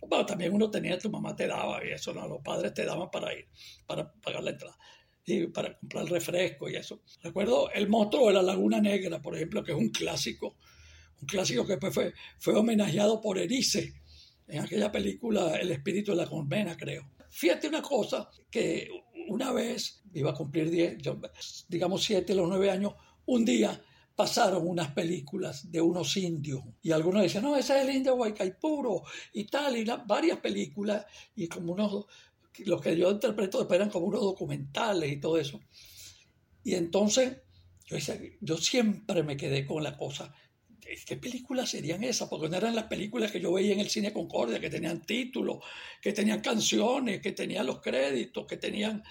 Bueno, 0.00 0.26
también 0.26 0.52
uno 0.52 0.70
tenía, 0.70 0.98
tu 0.98 1.10
mamá 1.10 1.34
te 1.34 1.46
daba 1.46 1.84
y 1.84 1.90
eso, 1.90 2.12
los 2.12 2.42
padres 2.42 2.74
te 2.74 2.84
daban 2.84 3.10
para 3.10 3.32
ir, 3.32 3.46
para 3.86 4.12
pagar 4.12 4.42
la 4.42 4.50
entrada 4.50 4.76
y 5.24 5.46
para 5.48 5.78
comprar 5.78 6.06
refresco 6.06 6.68
y 6.68 6.76
eso. 6.76 7.02
Recuerdo 7.22 7.70
El 7.70 7.88
monstruo 7.88 8.28
de 8.28 8.34
la 8.34 8.42
Laguna 8.42 8.80
Negra, 8.80 9.20
por 9.20 9.36
ejemplo, 9.36 9.62
que 9.62 9.72
es 9.72 9.78
un 9.78 9.90
clásico, 9.90 10.56
un 11.20 11.26
clásico 11.26 11.66
que 11.66 11.78
fue, 11.90 12.12
fue 12.38 12.54
homenajeado 12.54 13.20
por 13.20 13.38
Erice 13.38 13.94
en 14.48 14.60
aquella 14.60 14.90
película 14.90 15.56
El 15.56 15.70
espíritu 15.70 16.12
de 16.12 16.18
la 16.18 16.26
colmena, 16.26 16.76
creo. 16.76 17.08
Fíjate 17.30 17.68
una 17.68 17.80
cosa, 17.80 18.28
que 18.50 18.88
una 19.28 19.52
vez, 19.52 20.02
iba 20.12 20.30
a 20.30 20.34
cumplir 20.34 20.70
10, 20.70 20.98
digamos 21.68 22.04
7 22.04 22.34
o 22.34 22.46
9 22.46 22.70
años, 22.70 22.94
un 23.26 23.44
día 23.44 23.80
pasaron 24.14 24.68
unas 24.68 24.92
películas 24.92 25.70
de 25.70 25.80
unos 25.80 26.16
indios 26.16 26.62
y 26.82 26.92
algunos 26.92 27.22
decían, 27.22 27.44
no, 27.44 27.56
ese 27.56 27.78
es 27.78 27.88
el 27.88 27.96
indio 27.96 28.16
Guaycaipuro 28.16 29.04
y 29.32 29.44
tal, 29.44 29.76
y 29.76 29.84
varias 30.06 30.38
películas 30.40 31.06
y 31.34 31.48
como 31.48 31.72
unos, 31.72 32.06
los 32.58 32.80
que 32.80 32.96
yo 32.96 33.10
interpreto 33.10 33.58
después 33.58 33.78
eran 33.78 33.90
como 33.90 34.06
unos 34.06 34.20
documentales 34.20 35.12
y 35.12 35.20
todo 35.20 35.38
eso. 35.38 35.60
Y 36.64 36.74
entonces 36.74 37.38
yo, 38.40 38.56
siempre 38.56 39.22
me 39.22 39.36
quedé 39.36 39.66
con 39.66 39.82
la 39.82 39.96
cosa, 39.96 40.34
¿qué 41.06 41.16
películas 41.16 41.70
serían 41.70 42.04
esas? 42.04 42.28
Porque 42.28 42.48
no 42.48 42.56
eran 42.56 42.74
las 42.74 42.84
películas 42.84 43.30
que 43.30 43.40
yo 43.40 43.52
veía 43.52 43.72
en 43.72 43.80
el 43.80 43.90
cine 43.90 44.12
Concordia, 44.12 44.60
que 44.60 44.70
tenían 44.70 45.02
títulos, 45.02 45.58
que 46.00 46.12
tenían 46.12 46.40
canciones, 46.40 47.20
que 47.20 47.32
tenían 47.32 47.66
los 47.66 47.80
créditos, 47.80 48.46
que 48.46 48.56
tenían 48.56 49.02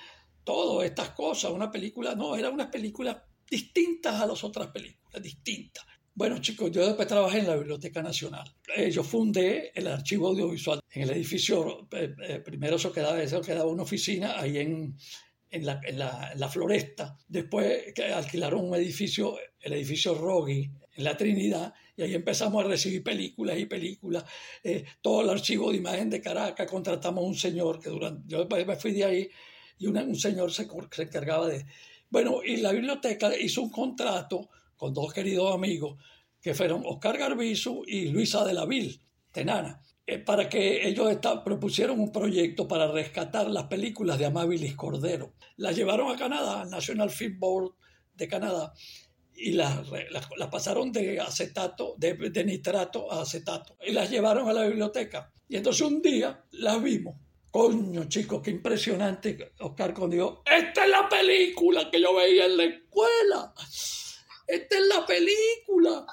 todas 0.43 0.85
estas 0.85 1.11
cosas. 1.11 1.51
Una 1.51 1.69
película, 1.69 2.15
no, 2.15 2.35
era 2.35 2.49
una 2.49 2.71
película 2.71 3.25
distintas 3.49 4.19
a 4.19 4.25
las 4.25 4.43
otras 4.43 4.67
películas, 4.67 5.21
distintas. 5.21 5.85
Bueno, 6.13 6.39
chicos, 6.39 6.69
yo 6.71 6.85
después 6.85 7.07
trabajé 7.07 7.39
en 7.39 7.47
la 7.47 7.55
Biblioteca 7.55 8.01
Nacional. 8.01 8.43
Eh, 8.75 8.91
yo 8.91 9.01
fundé 9.01 9.71
el 9.73 9.87
archivo 9.87 10.27
audiovisual 10.27 10.81
en 10.91 11.03
el 11.03 11.11
edificio, 11.11 11.87
eh, 11.91 12.13
eh, 12.27 12.39
primero 12.39 12.75
eso 12.75 12.91
quedaba, 12.91 13.21
eso 13.23 13.39
quedaba 13.41 13.69
una 13.71 13.83
oficina 13.83 14.37
ahí 14.37 14.57
en, 14.57 14.97
en, 15.49 15.65
la, 15.65 15.79
en, 15.85 15.97
la, 15.97 16.49
floresta. 16.49 17.17
Después 17.29 17.93
alquilaron 18.13 18.65
un 18.65 18.75
edificio, 18.75 19.37
el 19.61 19.73
edificio 19.73 20.13
Rogui, 20.13 20.69
en 20.95 21.03
la 21.05 21.15
Trinidad, 21.15 21.73
y 21.95 22.01
ahí 22.01 22.13
empezamos 22.13 22.65
a 22.65 22.67
recibir 22.67 23.01
películas 23.03 23.57
y 23.57 23.65
películas. 23.65 24.25
todo 25.01 25.21
el 25.21 25.29
archivo 25.29 25.71
de 25.71 25.77
imagen 25.77 26.09
de 26.09 26.21
Caracas, 26.21 26.69
contratamos 26.69 27.23
un 27.23 27.35
señor 27.35 27.79
que 27.79 27.89
durante, 27.89 28.27
yo 28.27 28.45
me 28.49 28.75
fui 28.75 28.91
de 28.91 29.05
ahí 29.05 29.29
y 29.79 29.87
un 29.87 30.15
señor 30.17 30.51
se, 30.51 30.67
se 30.91 31.03
encargaba 31.03 31.47
de, 31.47 31.65
bueno, 32.09 32.43
y 32.43 32.57
la 32.57 32.73
biblioteca 32.73 33.33
hizo 33.37 33.61
un 33.61 33.69
contrato 33.69 34.49
con 34.81 34.95
dos 34.95 35.13
queridos 35.13 35.53
amigos, 35.53 35.95
que 36.41 36.55
fueron 36.55 36.81
Oscar 36.87 37.15
Garbizu 37.15 37.83
y 37.85 38.07
Luisa 38.07 38.43
de 38.43 38.55
la 38.55 38.65
Vil, 38.65 38.99
Tenana, 39.31 39.79
eh, 40.07 40.17
para 40.17 40.49
que 40.49 40.87
ellos 40.87 41.19
propusieron 41.45 41.99
un 41.99 42.11
proyecto 42.11 42.67
para 42.67 42.91
rescatar 42.91 43.47
las 43.51 43.65
películas 43.65 44.17
de 44.17 44.25
Amabilis 44.25 44.75
Cordero. 44.75 45.35
Las 45.57 45.75
llevaron 45.75 46.11
a 46.11 46.17
Canadá, 46.17 46.61
al 46.61 46.71
National 46.71 47.11
Film 47.11 47.37
Board 47.37 47.73
de 48.15 48.27
Canadá, 48.27 48.73
y 49.35 49.51
las, 49.51 49.87
pasaron 50.49 50.91
de 50.91 51.19
acetato, 51.19 51.93
de, 51.99 52.15
de, 52.15 52.43
nitrato 52.43 53.11
a 53.11 53.21
acetato, 53.21 53.77
y 53.85 53.91
las 53.91 54.09
llevaron 54.09 54.49
a 54.49 54.53
la 54.53 54.65
biblioteca. 54.65 55.31
Y 55.47 55.57
entonces 55.57 55.83
un 55.83 56.01
día 56.01 56.43
las 56.53 56.81
vimos 56.81 57.17
Coño, 57.51 58.05
chicos, 58.05 58.41
qué 58.41 58.49
impresionante. 58.49 59.51
Oscar 59.59 59.93
con 59.93 60.09
dijo, 60.09 60.41
esta 60.45 60.85
es 60.85 60.89
la 60.89 61.09
película 61.09 61.91
que 61.91 61.99
yo 61.99 62.15
veía 62.15 62.45
en 62.45 62.55
la 62.55 62.63
escuela. 62.63 63.53
Esta 64.51 64.77
es 64.77 64.87
la 64.87 65.05
película. 65.05 66.05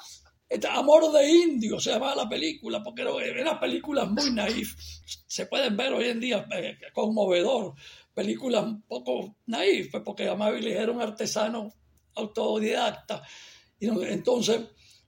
Amor 0.71 1.11
de 1.12 1.28
Indio 1.28 1.80
se 1.80 1.90
llama 1.90 2.14
la 2.14 2.28
película, 2.28 2.80
porque 2.83 3.02
eran 3.02 3.59
películas 3.59 4.09
muy 4.09 4.30
naif. 4.30 4.76
Se 5.26 5.47
pueden 5.47 5.76
ver 5.76 5.92
hoy 5.92 6.04
en 6.04 6.21
día 6.21 6.47
eh, 6.52 6.78
conmovedor. 6.92 7.75
Películas 8.14 8.64
un 8.64 8.83
poco 8.83 9.38
naif, 9.47 9.90
pues, 9.90 10.04
porque 10.04 10.28
Amable 10.28 10.73
era 10.73 10.92
un 10.92 11.02
artesano 11.02 11.75
autodidacta. 12.14 13.23
Y 13.80 13.88
entonces 13.88 14.61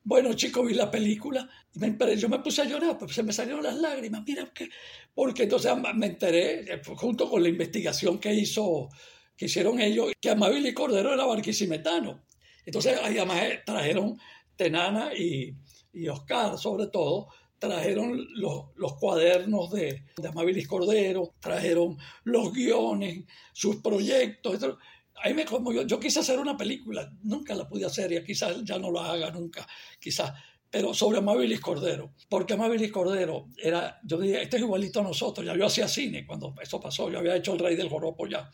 bueno, 0.03 0.33
chicos, 0.33 0.67
vi 0.67 0.75
la 0.75 0.91
película 0.91 1.49
y 1.75 2.17
yo 2.17 2.29
me 2.29 2.39
puse 2.41 2.63
a 2.63 2.65
llorar, 2.65 2.99
pues 2.99 3.15
se 3.15 3.23
me 3.23 3.33
salieron 3.33 3.63
las 3.63 3.77
lágrimas. 3.77 4.23
Mira, 4.27 4.51
que, 4.53 4.69
porque 5.15 5.45
entonces 5.45 5.73
me 5.95 6.07
enteré, 6.07 6.61
eh, 6.63 6.81
junto 6.97 7.31
con 7.31 7.43
la 7.43 7.49
investigación 7.49 8.19
que 8.19 8.35
hizo, 8.35 8.89
que 9.37 9.45
hicieron 9.45 9.79
ellos, 9.81 10.11
que 10.21 10.31
Amabile 10.31 10.75
Cordero 10.75 11.13
era 11.13 11.27
barquisimetano. 11.27 12.25
Entonces, 12.67 12.99
ahí 13.03 13.19
además 13.19 13.43
eh, 13.43 13.61
trajeron 13.65 14.19
Tenana 14.57 15.15
y, 15.15 15.55
y 15.93 16.09
Oscar, 16.09 16.59
sobre 16.59 16.89
todo, 16.89 17.29
trajeron 17.59 18.27
los, 18.35 18.67
los 18.77 18.95
cuadernos 18.95 19.71
de, 19.71 20.05
Amabilis 20.29 20.67
Cordero, 20.67 21.35
trajeron 21.41 21.99
los 22.25 22.53
guiones, 22.53 23.25
sus 23.53 23.77
proyectos 23.77 24.79
ahí 25.23 25.35
me 25.35 25.45
como 25.45 25.73
yo, 25.73 25.83
yo 25.83 26.01
quise 26.01 26.21
hacer 26.21 26.39
una 26.39 26.57
película, 26.57 27.13
nunca 27.23 27.55
la 27.55 27.69
pude 27.69 27.85
hacer 27.85 28.13
y 28.13 28.25
quizás 28.25 28.65
ya 28.65 28.79
no 28.79 28.91
la 28.91 29.13
haga 29.13 29.31
nunca, 29.31 29.67
quizás, 29.99 30.33
pero 30.71 30.95
sobre 30.95 31.19
Amabilis 31.19 31.61
Cordero, 31.61 32.15
porque 32.29 32.55
Amabilis 32.55 32.91
Cordero 32.91 33.49
era, 33.57 34.01
yo 34.05 34.19
dije, 34.19 34.43
este 34.43 34.57
es 34.57 34.63
igualito 34.63 35.01
a 35.01 35.05
nosotros, 35.05 35.45
ya 35.45 35.57
yo 35.57 35.67
hacía 35.67 35.89
cine 35.89 36.27
cuando 36.27 36.55
eso 36.61 36.81
pasó, 36.81 37.11
yo 37.11 37.19
había 37.19 37.37
hecho 37.37 37.53
El 37.53 37.59
Rey 37.59 37.77
del 37.77 37.89
Joropo 37.89 38.27
ya, 38.27 38.51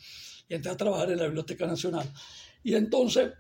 y 0.49 0.55
entré 0.55 0.73
a 0.73 0.77
trabajar 0.77 1.11
en 1.11 1.19
la 1.19 1.25
Biblioteca 1.27 1.67
Nacional. 1.67 2.09
Y 2.63 2.75
entonces 2.75 3.33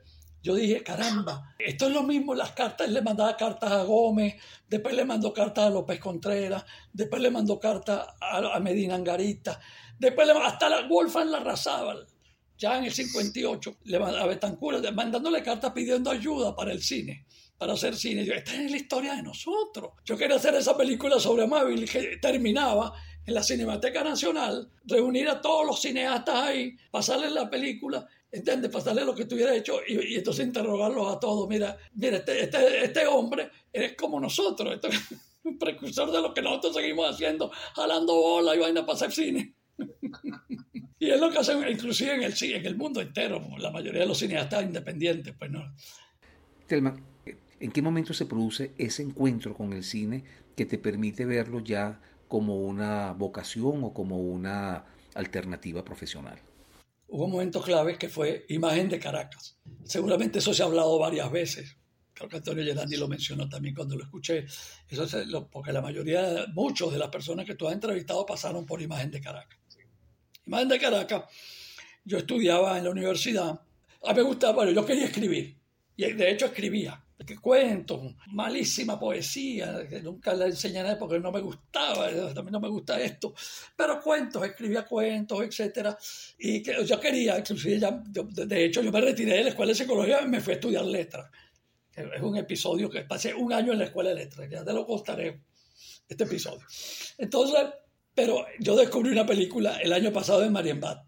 yo 0.46 0.54
dije, 0.54 0.80
caramba, 0.84 1.56
esto 1.58 1.88
es 1.88 1.92
lo 1.92 2.04
mismo, 2.04 2.32
las 2.32 2.52
cartas, 2.52 2.88
le 2.88 3.02
mandaba 3.02 3.36
cartas 3.36 3.72
a 3.72 3.82
Gómez, 3.82 4.36
después 4.68 4.94
le 4.94 5.04
mandó 5.04 5.32
cartas 5.32 5.66
a 5.66 5.70
López 5.70 5.98
Contreras, 5.98 6.64
después 6.92 7.20
le 7.20 7.32
mandó 7.32 7.58
cartas 7.58 8.06
a, 8.20 8.60
Medina 8.60 8.94
Angarita, 8.94 9.58
después 9.98 10.24
le, 10.24 10.34
hasta 10.34 10.68
la 10.68 10.86
Wolfgang 10.86 11.30
Larrazábal 11.30 12.06
ya 12.56 12.78
en 12.78 12.84
el 12.84 12.92
58, 12.92 13.76
a 14.00 14.26
Betancourt, 14.26 14.88
mandándole 14.92 15.42
cartas 15.42 15.72
pidiendo 15.72 16.12
ayuda 16.12 16.54
para 16.54 16.70
el 16.70 16.80
cine, 16.80 17.26
para 17.58 17.72
hacer 17.72 17.96
cine. 17.96 18.24
Yo, 18.24 18.32
esta 18.32 18.54
es 18.54 18.70
la 18.70 18.76
historia 18.76 19.16
de 19.16 19.24
nosotros. 19.24 19.94
Yo 20.04 20.16
quería 20.16 20.36
hacer 20.36 20.54
esa 20.54 20.76
película 20.76 21.18
sobre 21.18 21.42
Amable 21.42 21.86
que 21.86 22.18
terminaba 22.22 22.92
en 23.26 23.34
la 23.34 23.42
Cinemateca 23.42 24.04
Nacional, 24.04 24.70
reunir 24.84 25.28
a 25.28 25.40
todos 25.40 25.66
los 25.66 25.82
cineastas 25.82 26.36
ahí, 26.36 26.76
pasarles 26.92 27.32
la 27.32 27.50
película, 27.50 28.06
¿entiendes? 28.30 28.70
Pasarles 28.70 29.04
lo 29.04 29.14
que 29.14 29.24
tuviera 29.24 29.54
hecho 29.54 29.80
y, 29.86 30.14
entonces 30.14 30.46
interrogarlos 30.46 31.14
a 31.14 31.20
todos. 31.20 31.48
Mira, 31.48 31.76
mira, 31.94 32.18
este, 32.18 32.44
este, 32.44 32.84
este 32.84 33.06
hombre 33.06 33.50
es 33.72 33.94
como 33.94 34.20
nosotros, 34.20 34.78
un 35.44 35.58
precursor 35.58 36.10
de 36.10 36.20
lo 36.20 36.34
que 36.34 36.42
nosotros 36.42 36.74
seguimos 36.74 37.08
haciendo, 37.08 37.50
jalando 37.74 38.14
bola 38.14 38.54
y 38.54 38.58
vaina 38.58 38.84
para 38.84 38.96
hacer 38.96 39.12
cine. 39.12 39.54
Y 40.98 41.10
es 41.10 41.20
lo 41.20 41.30
que 41.30 41.38
hacen 41.38 41.62
inclusive 41.68 42.14
en 42.14 42.22
el, 42.22 42.34
en 42.40 42.66
el 42.66 42.76
mundo 42.76 43.02
entero, 43.02 43.46
la 43.58 43.70
mayoría 43.70 44.00
de 44.00 44.06
los 44.06 44.18
cineastas 44.18 44.62
independientes, 44.62 45.34
pues 45.38 45.50
no. 45.50 45.62
¿en 46.68 47.70
qué 47.70 47.82
momento 47.82 48.14
se 48.14 48.24
produce 48.24 48.72
ese 48.78 49.02
encuentro 49.02 49.54
con 49.54 49.74
el 49.74 49.84
cine 49.84 50.24
que 50.56 50.64
te 50.64 50.78
permite 50.78 51.26
verlo 51.26 51.60
ya 51.60 52.00
como 52.28 52.60
una 52.60 53.12
vocación 53.12 53.84
o 53.84 53.92
como 53.92 54.18
una 54.18 54.86
alternativa 55.14 55.84
profesional? 55.84 56.38
Hubo 57.08 57.26
un 57.26 57.32
momento 57.32 57.62
clave 57.62 57.96
que 57.98 58.08
fue 58.08 58.44
imagen 58.48 58.88
de 58.88 58.98
Caracas. 58.98 59.58
Seguramente 59.84 60.40
eso 60.40 60.52
se 60.52 60.62
ha 60.62 60.66
hablado 60.66 60.98
varias 60.98 61.30
veces. 61.30 61.76
Creo 62.12 62.28
que 62.28 62.36
Antonio 62.36 62.64
Gerandi 62.64 62.96
lo 62.96 63.08
mencionó 63.08 63.48
también 63.48 63.74
cuando 63.74 63.96
lo 63.96 64.04
escuché. 64.04 64.46
Eso 64.88 65.04
es 65.04 65.26
lo, 65.26 65.48
porque 65.48 65.72
la 65.72 65.82
mayoría, 65.82 66.46
muchos 66.52 66.92
de 66.92 66.98
las 66.98 67.10
personas 67.10 67.46
que 67.46 67.54
tú 67.54 67.68
has 67.68 67.74
entrevistado 67.74 68.24
pasaron 68.26 68.66
por 68.66 68.82
imagen 68.82 69.10
de 69.10 69.20
Caracas. 69.20 69.58
Imagen 70.46 70.68
de 70.68 70.78
Caracas, 70.78 71.24
yo 72.04 72.18
estudiaba 72.18 72.78
en 72.78 72.84
la 72.84 72.90
universidad. 72.90 73.60
A 74.02 74.14
me 74.14 74.22
gustaba, 74.22 74.54
bueno, 74.54 74.72
yo 74.72 74.84
quería 74.84 75.04
escribir. 75.04 75.56
Y 75.96 76.12
de 76.12 76.30
hecho 76.30 76.46
escribía 76.46 77.05
que 77.24 77.38
cuentos, 77.38 78.14
malísima 78.32 78.98
poesía, 78.98 79.86
que 79.88 80.02
nunca 80.02 80.34
la 80.34 80.46
enseñé 80.46 80.96
porque 80.96 81.18
no 81.18 81.32
me 81.32 81.40
gustaba, 81.40 82.10
también 82.34 82.52
no 82.52 82.60
me 82.60 82.68
gusta 82.68 83.00
esto, 83.00 83.34
pero 83.74 84.00
cuentos, 84.00 84.44
escribía 84.44 84.84
cuentos, 84.84 85.40
etcétera, 85.40 85.96
y 86.38 86.62
que 86.62 86.84
yo 86.84 87.00
quería, 87.00 87.38
inclusive 87.38 87.78
ya, 87.78 87.90
de 87.90 88.64
hecho 88.64 88.82
yo 88.82 88.92
me 88.92 89.00
retiré 89.00 89.38
de 89.38 89.44
la 89.44 89.48
escuela 89.50 89.70
de 89.70 89.76
psicología 89.76 90.20
y 90.22 90.28
me 90.28 90.40
fui 90.40 90.52
a 90.52 90.56
estudiar 90.56 90.84
letras. 90.84 91.30
Es 91.92 92.20
un 92.20 92.36
episodio 92.36 92.90
que 92.90 93.02
pasé 93.04 93.32
un 93.32 93.50
año 93.52 93.72
en 93.72 93.78
la 93.78 93.86
escuela 93.86 94.10
de 94.10 94.16
letras, 94.16 94.50
ya 94.50 94.62
te 94.62 94.72
lo 94.74 94.84
contaré, 94.84 95.40
este 96.06 96.24
episodio. 96.24 96.66
Entonces, 97.16 97.66
pero 98.14 98.44
yo 98.60 98.76
descubrí 98.76 99.10
una 99.10 99.24
película 99.24 99.78
el 99.78 99.92
año 99.92 100.12
pasado 100.12 100.44
en 100.44 100.52
Marienbad, 100.52 100.98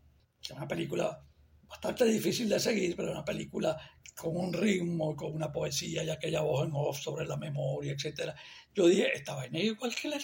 una 0.54 0.66
película 0.66 1.22
bastante 1.68 2.04
difícil 2.04 2.48
de 2.48 2.58
seguir, 2.58 2.96
pero 2.96 3.12
una 3.12 3.24
película 3.24 3.76
con 4.16 4.36
un 4.36 4.52
ritmo, 4.52 5.14
con 5.14 5.32
una 5.34 5.52
poesía 5.52 6.02
y 6.02 6.10
aquella 6.10 6.40
voz 6.40 6.66
en 6.66 6.72
off 6.74 7.00
sobre 7.00 7.26
la 7.26 7.36
memoria, 7.36 7.92
etc. 7.92 8.32
Yo 8.74 8.86
dije, 8.86 9.12
esta 9.14 9.34
vaina 9.34 9.58
es 9.58 9.66
igual 9.66 9.94
que 9.94 10.08
la 10.08 10.18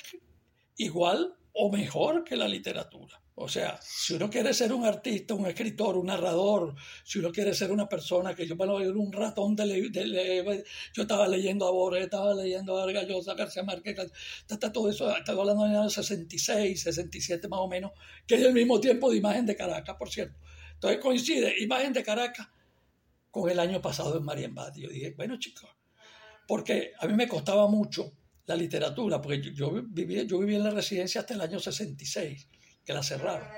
igual 0.77 1.37
o 1.53 1.71
mejor 1.71 2.25
que 2.25 2.37
la 2.37 2.49
literatura. 2.49 3.21
O 3.37 3.49
sea, 3.49 3.81
si 3.83 4.15
uno 4.15 4.31
quiere 4.31 4.55
ser 4.55 4.73
un 4.73 4.85
artista, 4.85 5.35
un 5.35 5.47
escritor, 5.47 5.97
un 5.97 6.07
narrador, 6.07 6.75
si 7.03 7.19
uno 7.19 7.33
quiere 7.33 7.53
ser 7.53 7.73
una 7.73 7.89
persona 7.89 8.33
que 8.33 8.47
yo, 8.47 8.55
bueno, 8.55 8.77
un 8.77 9.13
ratón 9.13 9.57
de, 9.57 9.67
le, 9.67 10.65
yo 10.93 11.03
estaba 11.03 11.27
leyendo 11.27 11.67
a 11.67 11.73
Borges, 11.73 12.05
estaba 12.05 12.33
leyendo 12.33 12.79
a 12.79 12.85
Vargas 12.85 13.09
Llosa, 13.09 13.35
García 13.35 13.65
Márquez, 13.65 14.13
está, 14.49 14.73
todo 14.73 14.89
eso, 14.89 15.17
estaba 15.17 15.41
hablando 15.41 15.65
de 15.65 15.77
años 15.77 15.95
66, 15.95 16.81
67 16.81 17.49
más 17.49 17.59
o 17.59 17.67
menos, 17.67 17.91
que 18.25 18.37
es 18.37 18.43
el 18.43 18.53
mismo 18.53 18.79
tiempo 18.79 19.11
de 19.11 19.17
imagen 19.17 19.47
de 19.47 19.57
Caracas, 19.57 19.97
por 19.97 20.11
cierto. 20.11 20.39
Entonces 20.75 21.01
coincide 21.01 21.63
imagen 21.63 21.93
de 21.93 22.03
Caracas 22.03 22.49
con 23.31 23.51
el 23.51 23.59
año 23.59 23.81
pasado 23.81 24.17
en 24.19 24.25
Marienbad. 24.25 24.75
Yo 24.77 24.89
dije, 24.89 25.15
bueno 25.17 25.39
chicos, 25.39 25.69
porque 26.47 26.93
a 26.99 27.07
mí 27.07 27.15
me 27.15 27.27
costaba 27.27 27.67
mucho 27.67 28.13
la 28.47 28.57
literatura, 28.57 29.21
porque 29.21 29.41
yo, 29.41 29.73
vivía, 29.73 30.25
yo 30.25 30.39
vivía 30.39 30.59
en 30.59 30.65
la 30.65 30.71
residencia 30.71 31.23
hasta 31.23 31.35
el 31.35 31.41
año 31.41 31.59
66, 31.59 32.49
que 32.85 32.93
la 32.93 33.03
cerraron, 33.03 33.49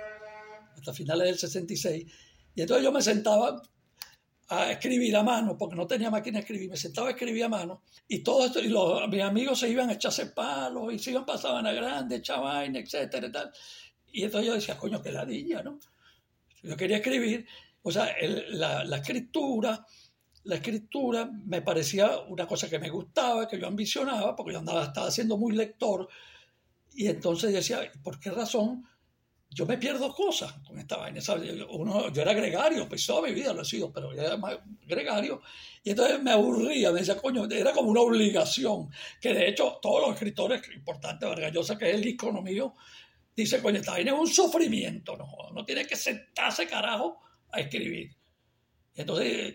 hasta 0.77 0.93
finales 0.93 1.27
del 1.27 1.39
66. 1.39 2.07
Y 2.55 2.61
entonces 2.61 2.85
yo 2.85 2.93
me 2.93 3.03
sentaba 3.03 3.61
a 4.49 4.71
escribir 4.71 5.17
a 5.17 5.25
mano, 5.25 5.59
porque 5.59 5.75
no 5.75 5.87
tenía 5.87 6.09
máquina 6.09 6.39
de 6.39 6.43
escribir, 6.43 6.71
me 6.71 6.77
sentaba 6.77 7.09
a 7.09 7.11
escribir 7.11 7.45
a 7.45 7.49
mano, 7.49 7.83
y 8.07 8.21
todo 8.21 8.47
esto, 8.47 8.61
y 8.61 8.73
mis 9.09 9.23
amigos 9.23 9.59
se 9.59 9.69
iban 9.69 9.91
a 9.91 9.95
echarse 9.95 10.27
palos, 10.27 10.93
y 10.93 10.99
se 11.01 11.11
iban, 11.11 11.27
pasaban 11.27 11.67
a 11.67 11.73
grande, 11.73 12.17
echaban 12.17 12.77
etcétera, 12.77 13.27
y 13.27 13.33
tal. 13.33 13.53
Y 14.13 14.23
entonces 14.23 14.47
yo 14.47 14.55
decía, 14.55 14.79
coño, 14.79 15.03
qué 15.03 15.11
ladilla, 15.11 15.63
¿no? 15.63 15.81
Yo 16.67 16.77
quería 16.77 16.97
escribir, 16.97 17.47
o 17.83 17.91
sea, 17.93 18.15
la, 18.49 18.97
escritura, 18.97 19.87
la 20.45 20.57
escritura 20.57 21.31
me 21.45 21.63
parecía 21.63 22.19
una 22.29 22.47
cosa 22.47 22.69
que 22.69 22.81
me 22.81 22.91
gustaba, 22.91 23.47
que 23.47 23.59
yo 23.59 23.67
ambicionaba, 23.69 24.35
porque 24.35 24.53
yo 24.53 24.59
andaba, 24.59 24.85
estaba 24.85 25.11
siendo 25.11 25.37
muy 25.37 25.55
lector. 25.55 26.09
Y 26.95 27.07
entonces 27.07 27.53
decía, 27.53 27.81
¿por 28.03 28.19
qué 28.19 28.31
razón 28.31 28.85
yo 29.49 29.65
me 29.67 29.79
pierdo 29.79 30.13
cosas 30.13 30.53
con 30.67 30.79
esta 30.81 30.97
vaina? 30.97 31.21
Uno, 31.71 32.13
yo 32.13 32.23
era 32.23 32.33
gregario, 32.33 32.89
pues 32.89 33.07
toda 33.07 33.29
mi 33.29 33.35
vida 33.35 33.53
lo 33.53 33.63
he 33.63 33.65
sido, 33.65 33.93
pero 33.93 34.13
yo 34.13 34.23
era 34.23 34.37
más 34.37 34.59
gregario. 34.85 35.43
Y 35.85 35.91
entonces 35.91 36.21
me 36.21 36.33
aburría, 36.33 36.91
me 36.91 37.01
decía, 37.01 37.17
coño, 37.17 37.45
era 37.49 37.73
como 37.73 37.91
una 37.91 38.01
obligación, 38.01 38.91
que 39.21 39.33
de 39.33 39.49
hecho 39.49 39.79
todos 39.81 40.01
los 40.01 40.15
escritores 40.15 40.61
importantes, 40.75 41.29
Vargas 41.29 41.53
Llosa, 41.53 41.79
que 41.79 41.91
es 41.91 41.95
el 41.95 42.09
icono 42.09 42.43
mío, 42.43 42.75
dice, 43.37 43.61
coño, 43.61 43.81
esta 43.81 43.93
vaina 43.93 44.13
es 44.13 44.19
un 44.19 44.27
sufrimiento, 44.27 45.17
no, 45.17 45.51
no 45.53 45.65
tiene 45.65 45.87
que 45.87 45.97
sentarse 45.97 46.67
carajo 46.67 47.21
a 47.51 47.61
escribir. 47.61 48.17
Y 48.95 49.01
entonces, 49.03 49.55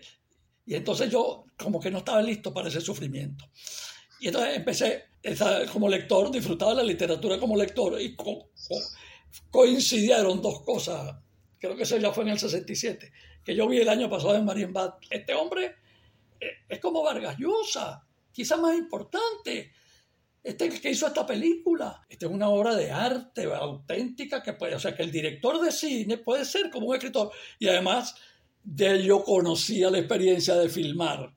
y 0.64 0.74
entonces 0.74 1.10
yo 1.10 1.44
como 1.56 1.80
que 1.80 1.90
no 1.90 1.98
estaba 1.98 2.22
listo 2.22 2.54
para 2.54 2.68
ese 2.68 2.80
sufrimiento. 2.80 3.50
Y 4.20 4.28
entonces 4.28 4.56
empecé 4.56 5.04
como 5.72 5.88
lector, 5.88 6.30
disfrutaba 6.30 6.74
la 6.74 6.82
literatura 6.82 7.38
como 7.38 7.56
lector 7.56 8.00
y 8.00 8.16
coincidieron 9.50 10.40
dos 10.40 10.62
cosas. 10.62 11.16
Creo 11.58 11.76
que 11.76 11.82
eso 11.84 11.96
ya 11.96 12.12
fue 12.12 12.24
en 12.24 12.30
el 12.30 12.38
67, 12.38 13.12
que 13.44 13.54
yo 13.54 13.68
vi 13.68 13.78
el 13.78 13.88
año 13.88 14.08
pasado 14.08 14.36
en 14.36 14.44
Marienbad. 14.44 14.94
Este 15.10 15.34
hombre 15.34 15.76
eh, 16.40 16.46
es 16.68 16.80
como 16.80 17.02
Vargas 17.02 17.36
Llosa, 17.38 18.04
quizás 18.32 18.58
más 18.58 18.76
importante. 18.76 19.72
Este 20.42 20.66
es 20.66 20.80
que 20.80 20.90
hizo 20.90 21.06
esta 21.06 21.24
película. 21.24 22.04
Esta 22.08 22.26
es 22.26 22.32
una 22.32 22.48
obra 22.48 22.74
de 22.74 22.90
arte 22.90 23.44
auténtica 23.44 24.42
que 24.42 24.54
puede, 24.54 24.74
o 24.74 24.80
sea, 24.80 24.94
que 24.94 25.04
el 25.04 25.12
director 25.12 25.60
de 25.60 25.70
cine 25.70 26.18
puede 26.18 26.44
ser 26.44 26.68
como 26.70 26.88
un 26.88 26.94
escritor. 26.94 27.30
Y 27.58 27.68
además 27.68 28.14
de 28.64 29.04
yo 29.04 29.22
conocía 29.22 29.90
la 29.90 29.98
experiencia 29.98 30.54
de 30.56 30.68
filmar, 30.68 31.32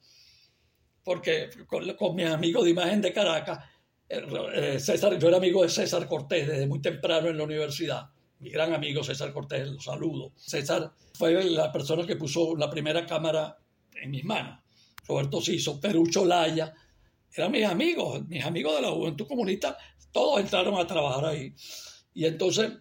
porque 1.04 1.50
con, 1.68 2.16
mis 2.16 2.28
amigos 2.28 2.64
de 2.64 2.72
imagen 2.72 3.02
de 3.02 3.14
Caracas, 3.14 3.64
eh, 4.10 4.22
eh, 4.54 4.80
César, 4.80 5.18
yo 5.20 5.28
era 5.28 5.38
amigo 5.38 5.64
de 5.64 5.70
César 5.70 6.08
Cortés 6.08 6.48
desde 6.48 6.68
muy 6.68 6.82
temprano 6.82 7.30
en 7.30 7.38
la 7.38 7.44
universidad. 7.44 8.10
Mi 8.40 8.50
gran 8.50 8.74
amigo 8.74 9.04
César 9.04 9.32
Cortés, 9.32 9.68
lo 9.70 9.80
saludo. 9.80 10.34
César 10.36 10.92
fue 11.14 11.44
la 11.44 11.72
persona 11.72 12.06
que 12.06 12.16
puso 12.16 12.56
la 12.56 12.70
primera 12.70 13.06
cámara 13.06 13.58
en 13.94 14.12
mis 14.12 14.26
manos. 14.26 14.60
Roberto 15.08 15.40
Siso, 15.42 15.80
Perucho 15.80 16.26
Laya, 16.26 16.74
eran 17.38 17.52
mis 17.52 17.66
amigos, 17.66 18.28
mis 18.28 18.44
amigos 18.44 18.76
de 18.76 18.82
la 18.82 18.92
juventud 18.92 19.28
comunista, 19.28 19.78
todos 20.12 20.40
entraron 20.40 20.80
a 20.80 20.88
trabajar 20.88 21.26
ahí. 21.26 21.54
Y 22.14 22.26
entonces 22.26 22.72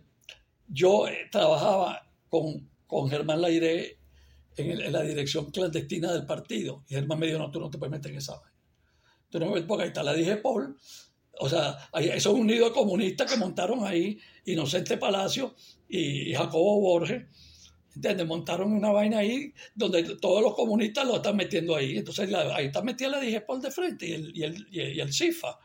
yo 0.69 1.09
eh, 1.09 1.29
trabajaba 1.31 2.07
con, 2.29 2.71
con 2.87 3.09
Germán 3.09 3.43
Laire 3.43 3.99
en, 4.57 4.93
la 4.93 5.03
dirección 5.03 5.51
clandestina 5.51 6.13
del 6.13 6.27
partido. 6.27 6.85
Y 6.89 6.95
Germán 6.95 7.19
me 7.19 7.27
dijo, 7.27 7.39
no, 7.39 7.51
tú 7.51 7.61
no 7.61 7.71
te 7.71 7.79
puedes 7.79 7.93
meter 7.93 8.13
en 8.13 8.19
esa 8.19 8.37
vaina. 8.37 8.53
Entonces, 9.31 9.65
porque 9.67 9.83
ahí 9.83 9.89
está 9.89 10.03
la 10.05 10.15
dije 10.15 10.37
Paul, 10.37 10.77
o 11.41 11.49
sea, 11.49 11.77
eso 11.95 12.37
es 12.37 12.37
que 13.27 13.37
montaron 13.37 13.85
ahí 13.85 14.21
Inocente 14.45 14.97
Palacio 14.97 15.57
y 15.89 16.33
Jacobo 16.33 16.81
Borges 16.81 17.25
¿Entiendes? 17.95 18.27
Montaron 18.27 18.73
una 18.73 18.91
vaina 18.91 19.19
ahí 19.19 19.53
donde 19.75 20.17
todos 20.17 20.43
los 20.43 20.55
comunistas 20.55 21.07
lo 21.07 21.17
están 21.17 21.37
metiendo 21.37 21.77
ahí. 21.77 21.99
Entonces 21.99 22.33
ahí 22.35 22.67
está 22.67 22.83
metida 22.83 23.09
la 23.09 23.47
por 23.47 23.61
de 23.61 23.71
frente 23.71 24.07
y 24.07 24.13
el, 24.13 24.37
y 24.37 24.43
el, 24.43 24.67
y 24.71 25.01
el 25.01 25.13
CIFA. 25.13 25.59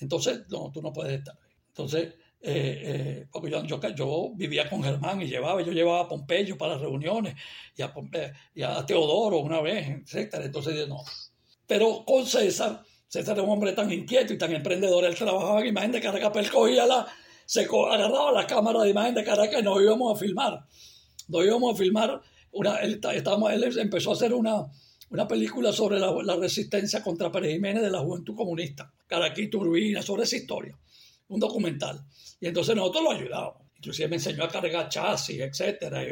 Entonces, 0.00 0.42
no, 0.48 0.70
tú 0.72 0.82
no 0.82 0.92
puedes 0.92 1.18
estar 1.18 1.34
ahí. 1.34 1.50
Entonces, 1.68 2.14
eh, 2.42 2.82
eh, 2.84 3.26
porque 3.30 3.50
yo, 3.50 3.64
yo, 3.94 4.32
vivía 4.34 4.68
con 4.68 4.82
Germán 4.82 5.20
y 5.22 5.26
llevaba, 5.26 5.62
yo 5.62 5.72
llevaba 5.72 6.00
a 6.00 6.08
Pompeyo 6.08 6.56
para 6.56 6.78
reuniones 6.78 7.34
y 7.76 7.82
a, 7.82 7.92
y 8.54 8.62
a 8.62 8.84
Teodoro 8.86 9.38
una 9.38 9.60
vez, 9.60 9.88
etcétera. 9.88 10.44
Entonces, 10.44 10.88
no. 10.88 11.02
Pero 11.66 12.04
con 12.04 12.26
César, 12.26 12.82
César 13.06 13.36
era 13.36 13.42
un 13.42 13.50
hombre 13.50 13.72
tan 13.72 13.92
inquieto 13.92 14.32
y 14.32 14.38
tan 14.38 14.52
emprendedor, 14.52 15.04
él 15.04 15.14
trabajaba 15.14 15.60
en 15.60 15.68
imagen 15.68 15.92
de 15.92 16.00
Caracas, 16.00 16.32
él 16.36 16.50
cogía 16.50 16.86
la, 16.86 17.06
se 17.44 17.62
agarraba 17.62 18.32
la 18.32 18.46
cámara 18.46 18.82
de 18.82 18.90
imagen 18.90 19.14
de 19.14 19.24
Caracas 19.24 19.60
y 19.60 19.62
nos 19.62 19.80
íbamos 19.80 20.16
a 20.16 20.18
filmar 20.18 20.64
nos 21.30 21.44
íbamos 21.44 21.74
a 21.74 21.76
filmar, 21.78 22.20
una, 22.52 22.76
él, 22.78 23.00
estábamos, 23.14 23.52
él 23.52 23.78
empezó 23.78 24.10
a 24.10 24.14
hacer 24.14 24.34
una, 24.34 24.66
una 25.10 25.26
película 25.26 25.72
sobre 25.72 25.98
la, 25.98 26.36
resistencia 26.36 27.02
contra 27.02 27.30
Pérez 27.30 27.52
Jiménez 27.52 27.82
de 27.82 27.90
la 27.90 27.98
juventud 27.98 28.34
comunista, 28.34 28.92
Caraquí, 29.06 29.48
Turbina, 29.48 30.02
sobre 30.02 30.22
esa 30.22 30.36
historia, 30.36 30.78
un 31.28 31.40
documental. 31.40 32.00
Y 32.40 32.46
entonces 32.46 32.74
nosotros 32.76 33.04
lo 33.04 33.10
ayudamos. 33.10 33.54
Inclusive 33.76 34.08
me 34.08 34.16
enseñó 34.16 34.44
a 34.44 34.48
cargar 34.48 34.88
chasis, 34.90 35.40
etcétera. 35.40 36.02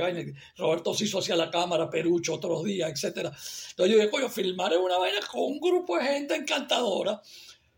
Roberto 0.57 0.95
se 0.95 1.05
hizo 1.05 1.19
hacia 1.19 1.37
la 1.37 1.51
cámara, 1.51 1.91
Perucho 1.91 2.35
otros 2.35 2.65
días, 2.65 2.91
etcétera. 2.91 3.29
Entonces 3.29 3.77
yo 3.77 3.99
dije, 3.99 4.11
coño, 4.11 4.29
filmar 4.31 4.73
es 4.73 4.79
una 4.79 4.97
vaina 4.97 5.19
con 5.31 5.43
un 5.43 5.61
grupo 5.61 5.99
de 5.99 6.05
gente 6.05 6.35
encantadora, 6.35 7.21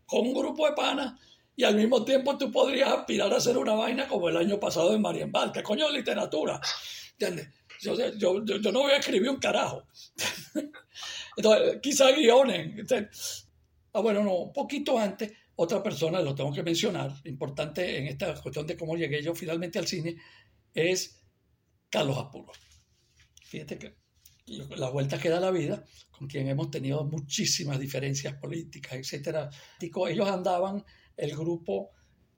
con 0.05 0.21
un 0.21 0.33
grupo 0.33 0.65
de 0.65 0.73
panas, 0.73 1.19
y 1.55 1.65
al 1.65 1.75
mismo 1.75 2.03
tiempo 2.05 2.37
tú 2.37 2.51
podrías 2.51 2.89
aspirar 2.89 3.33
a 3.33 3.37
hacer 3.37 3.57
una 3.57 3.73
vaina 3.73 4.07
como 4.07 4.29
el 4.29 4.37
año 4.37 4.59
pasado 4.59 4.95
en 4.95 5.01
Marienbal, 5.01 5.51
que 5.51 5.61
coño 5.61 5.89
literatura. 5.91 6.59
Yo, 7.81 7.95
yo, 8.17 8.45
yo, 8.45 8.71
no 8.71 8.81
voy 8.81 8.91
a 8.91 8.97
escribir 8.97 9.29
un 9.29 9.37
carajo. 9.37 9.83
Entonces, 11.37 11.79
quizá 11.81 12.11
guiones. 12.11 13.47
ah, 13.93 14.01
bueno, 14.01 14.23
no, 14.23 14.35
un 14.35 14.53
poquito 14.53 14.97
antes, 14.99 15.31
otra 15.55 15.81
persona, 15.81 16.21
lo 16.21 16.35
tengo 16.35 16.53
que 16.53 16.63
mencionar, 16.63 17.11
importante 17.25 17.97
en 17.97 18.07
esta 18.07 18.33
cuestión 18.41 18.67
de 18.67 18.77
cómo 18.77 18.95
llegué 18.95 19.21
yo 19.21 19.33
finalmente 19.33 19.79
al 19.79 19.87
cine, 19.87 20.15
es 20.73 21.23
Carlos 21.89 22.17
Apuro. 22.17 22.51
Fíjate 23.43 23.77
que 23.77 23.95
la 24.75 24.89
vuelta 24.89 25.19
que 25.19 25.29
da 25.29 25.39
la 25.39 25.51
vida, 25.51 25.83
con 26.11 26.27
quien 26.27 26.47
hemos 26.47 26.69
tenido 26.69 27.03
muchísimas 27.05 27.79
diferencias 27.79 28.35
políticas, 28.35 28.93
etcétera. 28.93 29.49
Ellos 29.79 30.27
andaban, 30.27 30.83
el 31.17 31.35
grupo 31.35 31.91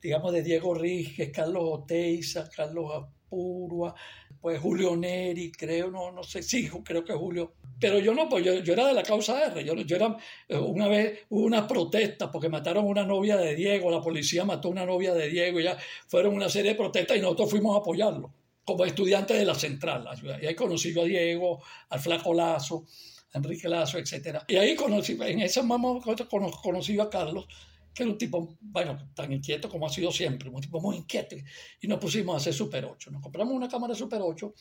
digamos, 0.04 0.34
de 0.34 0.42
Diego 0.42 0.74
Ríguez, 0.74 1.30
Carlos 1.32 1.62
Oteiza, 1.64 2.48
Carlos 2.54 3.06
Apurua, 3.34 3.94
pues 4.40 4.60
Julio 4.60 4.96
Neri, 4.96 5.50
creo, 5.50 5.90
no, 5.90 6.12
no 6.12 6.22
sé, 6.22 6.42
sí, 6.42 6.68
creo 6.84 7.04
que 7.04 7.12
Julio. 7.14 7.54
Pero 7.80 7.98
yo 7.98 8.14
no, 8.14 8.28
pues 8.28 8.44
yo, 8.44 8.54
yo 8.60 8.72
era 8.72 8.86
de 8.86 8.94
la 8.94 9.02
causa 9.02 9.44
R. 9.46 9.64
Yo, 9.64 9.74
yo 9.74 9.96
era, 9.96 10.16
eh, 10.48 10.56
una 10.56 10.86
vez 10.86 11.20
hubo 11.30 11.44
unas 11.44 11.66
protestas 11.66 12.30
porque 12.32 12.48
mataron 12.48 12.84
una 12.84 13.04
novia 13.04 13.36
de 13.36 13.54
Diego, 13.54 13.90
la 13.90 14.00
policía 14.00 14.44
mató 14.44 14.68
una 14.68 14.86
novia 14.86 15.12
de 15.12 15.28
Diego, 15.28 15.60
y 15.60 15.64
ya 15.64 15.76
fueron 16.06 16.34
una 16.34 16.48
serie 16.48 16.72
de 16.72 16.76
protestas 16.76 17.16
y 17.16 17.20
nosotros 17.20 17.50
fuimos 17.50 17.74
a 17.74 17.80
apoyarlo 17.80 18.32
como 18.64 18.84
estudiantes 18.84 19.38
de 19.38 19.44
la 19.44 19.54
central. 19.54 20.08
Y 20.40 20.46
ahí 20.46 20.54
conocí 20.54 20.94
yo 20.94 21.02
a 21.02 21.04
Diego, 21.04 21.62
al 21.90 22.00
Flaco 22.00 22.32
Lazo, 22.32 22.84
a 23.32 23.38
Enrique 23.38 23.68
Lazo, 23.68 23.98
etc. 23.98 24.38
Y 24.48 24.56
ahí 24.56 24.74
conocí, 24.74 25.18
en 25.20 25.40
ese 25.40 25.62
momento 25.62 26.28
conocí 26.62 26.98
a 26.98 27.10
Carlos, 27.10 27.46
que 27.94 28.02
era 28.02 28.12
un 28.12 28.18
tipo, 28.18 28.56
bueno, 28.60 29.10
tan 29.14 29.32
inquieto 29.32 29.68
como 29.68 29.86
ha 29.86 29.90
sido 29.90 30.10
siempre, 30.10 30.48
un 30.48 30.60
tipo 30.60 30.80
muy 30.80 30.96
inquieto. 30.96 31.36
Y 31.80 31.86
nos 31.86 31.98
pusimos 31.98 32.34
a 32.34 32.36
hacer 32.38 32.52
Super 32.52 32.84
8. 32.84 33.10
Nos 33.10 33.22
compramos 33.22 33.54
una 33.54 33.68
cámara 33.68 33.94
Super 33.94 34.20
8 34.20 34.52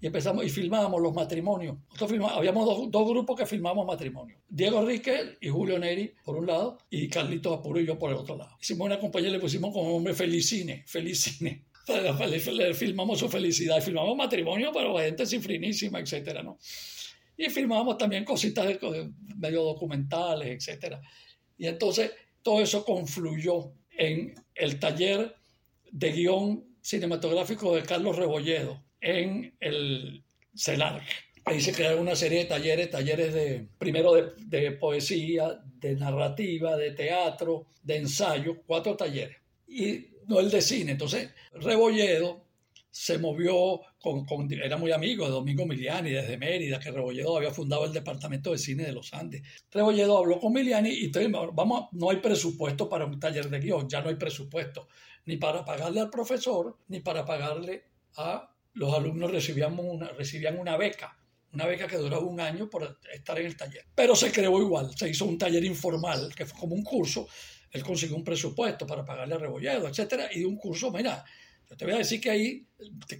y 0.00 0.06
empezamos 0.06 0.44
y 0.44 0.48
filmábamos 0.48 1.00
los 1.02 1.12
matrimonios. 1.12 1.76
Nosotros 1.86 2.10
filmamos, 2.10 2.36
habíamos 2.36 2.64
dos, 2.64 2.90
dos, 2.90 3.08
grupos 3.08 3.36
que 3.36 3.46
filmamos 3.46 3.86
matrimonios. 3.86 4.40
Diego 4.48 4.84
Ríquez 4.84 5.36
y 5.40 5.48
Julio 5.48 5.78
Neri 5.78 6.14
por 6.24 6.36
un 6.36 6.46
lado 6.46 6.78
y 6.88 7.08
Carlitos 7.08 7.58
Apuro 7.58 7.80
y 7.80 7.86
yo 7.86 7.98
por 7.98 8.10
el 8.10 8.16
otro 8.16 8.36
lado. 8.36 8.56
Hicimos 8.60 8.86
una 8.86 8.98
compañía 8.98 9.28
y 9.28 9.32
le 9.32 9.40
pusimos 9.40 9.72
como 9.72 9.90
nombre 9.90 10.14
Felicine, 10.14 10.84
Felicine. 10.86 11.64
Le 11.88 12.74
filmamos 12.74 13.18
su 13.18 13.30
felicidad, 13.30 13.80
filmamos 13.80 14.14
matrimonio, 14.14 14.70
pero 14.74 14.98
gente 14.98 15.24
cifrinísima, 15.24 16.00
etcétera, 16.00 16.42
¿no? 16.42 16.58
Y 17.34 17.48
filmamos 17.48 17.96
también 17.96 18.26
cositas 18.26 18.66
de, 18.66 19.10
medio 19.36 19.62
documentales, 19.62 20.48
etcétera. 20.48 21.00
Y 21.56 21.66
entonces 21.66 22.10
todo 22.42 22.62
eso 22.62 22.84
confluyó 22.84 23.72
en 23.90 24.34
el 24.54 24.78
taller 24.78 25.34
de 25.90 26.12
guion 26.12 26.64
cinematográfico 26.80 27.74
de 27.74 27.82
Carlos 27.82 28.16
Rebolledo 28.16 28.82
en 29.00 29.54
el 29.60 30.24
CELAR. 30.54 31.02
Ahí 31.44 31.60
se 31.60 31.72
crearon 31.72 32.00
una 32.00 32.16
serie 32.16 32.40
de 32.40 32.44
talleres, 32.44 32.90
talleres 32.90 33.32
de, 33.32 33.66
primero 33.78 34.12
de, 34.14 34.32
de, 34.36 34.72
poesía, 34.72 35.60
de 35.64 35.94
narrativa, 35.96 36.76
de 36.76 36.90
teatro, 36.92 37.66
de 37.82 37.96
ensayo, 37.96 38.62
cuatro 38.66 38.96
talleres. 38.96 39.38
Y 39.66 40.08
no 40.26 40.40
el 40.40 40.50
de 40.50 40.60
cine. 40.60 40.92
Entonces, 40.92 41.30
Rebolledo 41.52 42.47
se 42.90 43.18
movió 43.18 43.80
con, 44.00 44.26
era 44.52 44.76
muy 44.76 44.92
amigo 44.92 45.26
de 45.26 45.30
Domingo 45.30 45.66
Miliani 45.66 46.10
desde 46.10 46.38
Mérida, 46.38 46.78
que 46.78 46.90
Rebolledo 46.90 47.36
había 47.36 47.50
fundado 47.50 47.84
el 47.84 47.92
departamento 47.92 48.52
de 48.52 48.58
cine 48.58 48.84
de 48.84 48.92
los 48.92 49.12
Andes. 49.12 49.42
Rebolledo 49.70 50.18
habló 50.18 50.38
con 50.38 50.52
Miliani 50.52 50.90
y 50.90 51.04
entonces, 51.06 51.30
vamos, 51.52 51.88
no 51.92 52.10
hay 52.10 52.16
presupuesto 52.16 52.88
para 52.88 53.04
un 53.04 53.20
taller 53.20 53.48
de 53.50 53.60
guion, 53.60 53.88
ya 53.88 54.00
no 54.00 54.08
hay 54.08 54.16
presupuesto, 54.16 54.88
ni 55.26 55.36
para 55.36 55.64
pagarle 55.64 56.00
al 56.00 56.10
profesor, 56.10 56.78
ni 56.88 57.00
para 57.00 57.24
pagarle 57.24 57.84
a 58.16 58.54
los 58.74 58.94
alumnos 58.94 59.30
recibíamos 59.30 59.84
una, 59.86 60.08
recibían 60.08 60.58
una 60.58 60.76
beca, 60.76 61.18
una 61.52 61.66
beca 61.66 61.86
que 61.86 61.96
duraba 61.96 62.24
un 62.24 62.40
año 62.40 62.68
por 62.70 62.98
estar 63.12 63.38
en 63.38 63.46
el 63.46 63.56
taller. 63.56 63.84
Pero 63.94 64.14
se 64.14 64.32
creó 64.32 64.60
igual, 64.60 64.96
se 64.96 65.08
hizo 65.08 65.24
un 65.24 65.36
taller 65.36 65.64
informal, 65.64 66.34
que 66.34 66.46
fue 66.46 66.58
como 66.58 66.74
un 66.74 66.82
curso, 66.82 67.26
él 67.70 67.82
consiguió 67.82 68.16
un 68.16 68.24
presupuesto 68.24 68.86
para 68.86 69.04
pagarle 69.04 69.34
a 69.34 69.38
Rebolledo, 69.38 69.88
etcétera, 69.88 70.28
y 70.32 70.40
de 70.40 70.46
un 70.46 70.56
curso, 70.56 70.90
mira, 70.90 71.24
yo 71.70 71.76
te 71.76 71.84
voy 71.84 71.94
a 71.94 71.98
decir 71.98 72.20
que 72.20 72.30
ahí 72.30 72.66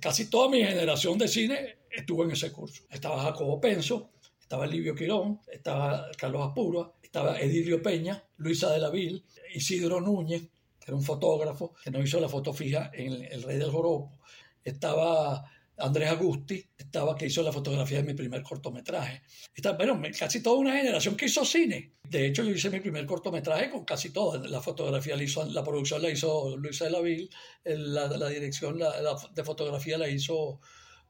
casi 0.00 0.30
toda 0.30 0.48
mi 0.48 0.58
generación 0.58 1.18
de 1.18 1.28
cine 1.28 1.78
estuvo 1.90 2.24
en 2.24 2.30
ese 2.30 2.52
curso. 2.52 2.84
Estaba 2.90 3.22
Jacobo 3.22 3.60
Penso, 3.60 4.10
estaba 4.40 4.66
Livio 4.66 4.94
Quirón, 4.94 5.40
estaba 5.50 6.10
Carlos 6.16 6.48
Apuro, 6.50 6.96
estaba 7.02 7.38
Edilio 7.40 7.82
Peña, 7.82 8.22
Luisa 8.38 8.72
de 8.72 8.78
la 8.78 8.90
Vil, 8.90 9.24
Isidro 9.54 10.00
Núñez, 10.00 10.42
que 10.78 10.86
era 10.86 10.96
un 10.96 11.02
fotógrafo 11.02 11.74
que 11.82 11.90
nos 11.90 12.04
hizo 12.04 12.20
la 12.20 12.28
foto 12.28 12.52
fija 12.52 12.90
en 12.94 13.24
El 13.24 13.42
Rey 13.42 13.58
del 13.58 13.70
Joropo, 13.70 14.18
estaba 14.64 15.44
Andrés 15.78 16.10
Agusti, 16.10 16.64
estaba 16.76 17.14
que 17.16 17.26
hizo 17.26 17.42
la 17.42 17.52
fotografía 17.52 17.98
de 17.98 18.04
mi 18.04 18.14
primer 18.14 18.42
cortometraje. 18.42 19.22
Está, 19.54 19.72
bueno, 19.72 20.00
casi 20.18 20.42
toda 20.42 20.56
una 20.56 20.76
generación 20.76 21.16
que 21.16 21.26
hizo 21.26 21.44
cine. 21.44 21.94
De 22.02 22.26
hecho, 22.26 22.42
yo 22.42 22.50
hice 22.50 22.70
mi 22.70 22.80
primer 22.80 23.06
cortometraje 23.06 23.70
con 23.70 23.84
casi 23.84 24.10
todo. 24.10 24.42
La 24.48 24.60
fotografía 24.60 25.16
la 25.16 25.22
hizo, 25.22 25.44
la 25.44 25.62
producción 25.62 26.02
la 26.02 26.10
hizo 26.10 26.56
Luisa 26.56 26.86
de 26.86 26.90
la 26.90 27.00
Vil, 27.00 27.30
la, 27.64 28.28
dirección 28.28 28.78
la, 28.78 28.92
de 29.32 29.44
fotografía 29.44 29.98
la 29.98 30.08
hizo 30.08 30.60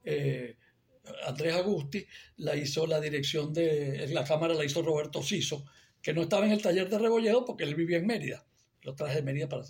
eh, 0.05 0.57
Andrés 1.27 1.55
Agusti, 1.55 2.07
la 2.37 2.55
hizo 2.55 2.87
la 2.87 3.01
dirección 3.01 3.53
de 3.55 4.07
la 4.09 4.25
cámara 4.25 4.53
la 4.53 4.65
hizo 4.65 4.83
Roberto 4.83 5.23
Siso, 5.23 5.65
que 6.03 6.13
no 6.13 6.23
estaba 6.23 6.45
en 6.45 6.53
el 6.53 6.61
taller 6.63 6.91
de 6.91 6.99
Rebolledo 6.99 7.45
porque 7.45 7.65
él 7.65 7.75
vivía 7.75 7.99
en 7.99 8.07
Mérida. 8.07 8.45
Lo 8.83 8.95
traje 8.95 9.17
de 9.17 9.23
Mérida 9.23 9.49
para, 9.49 9.65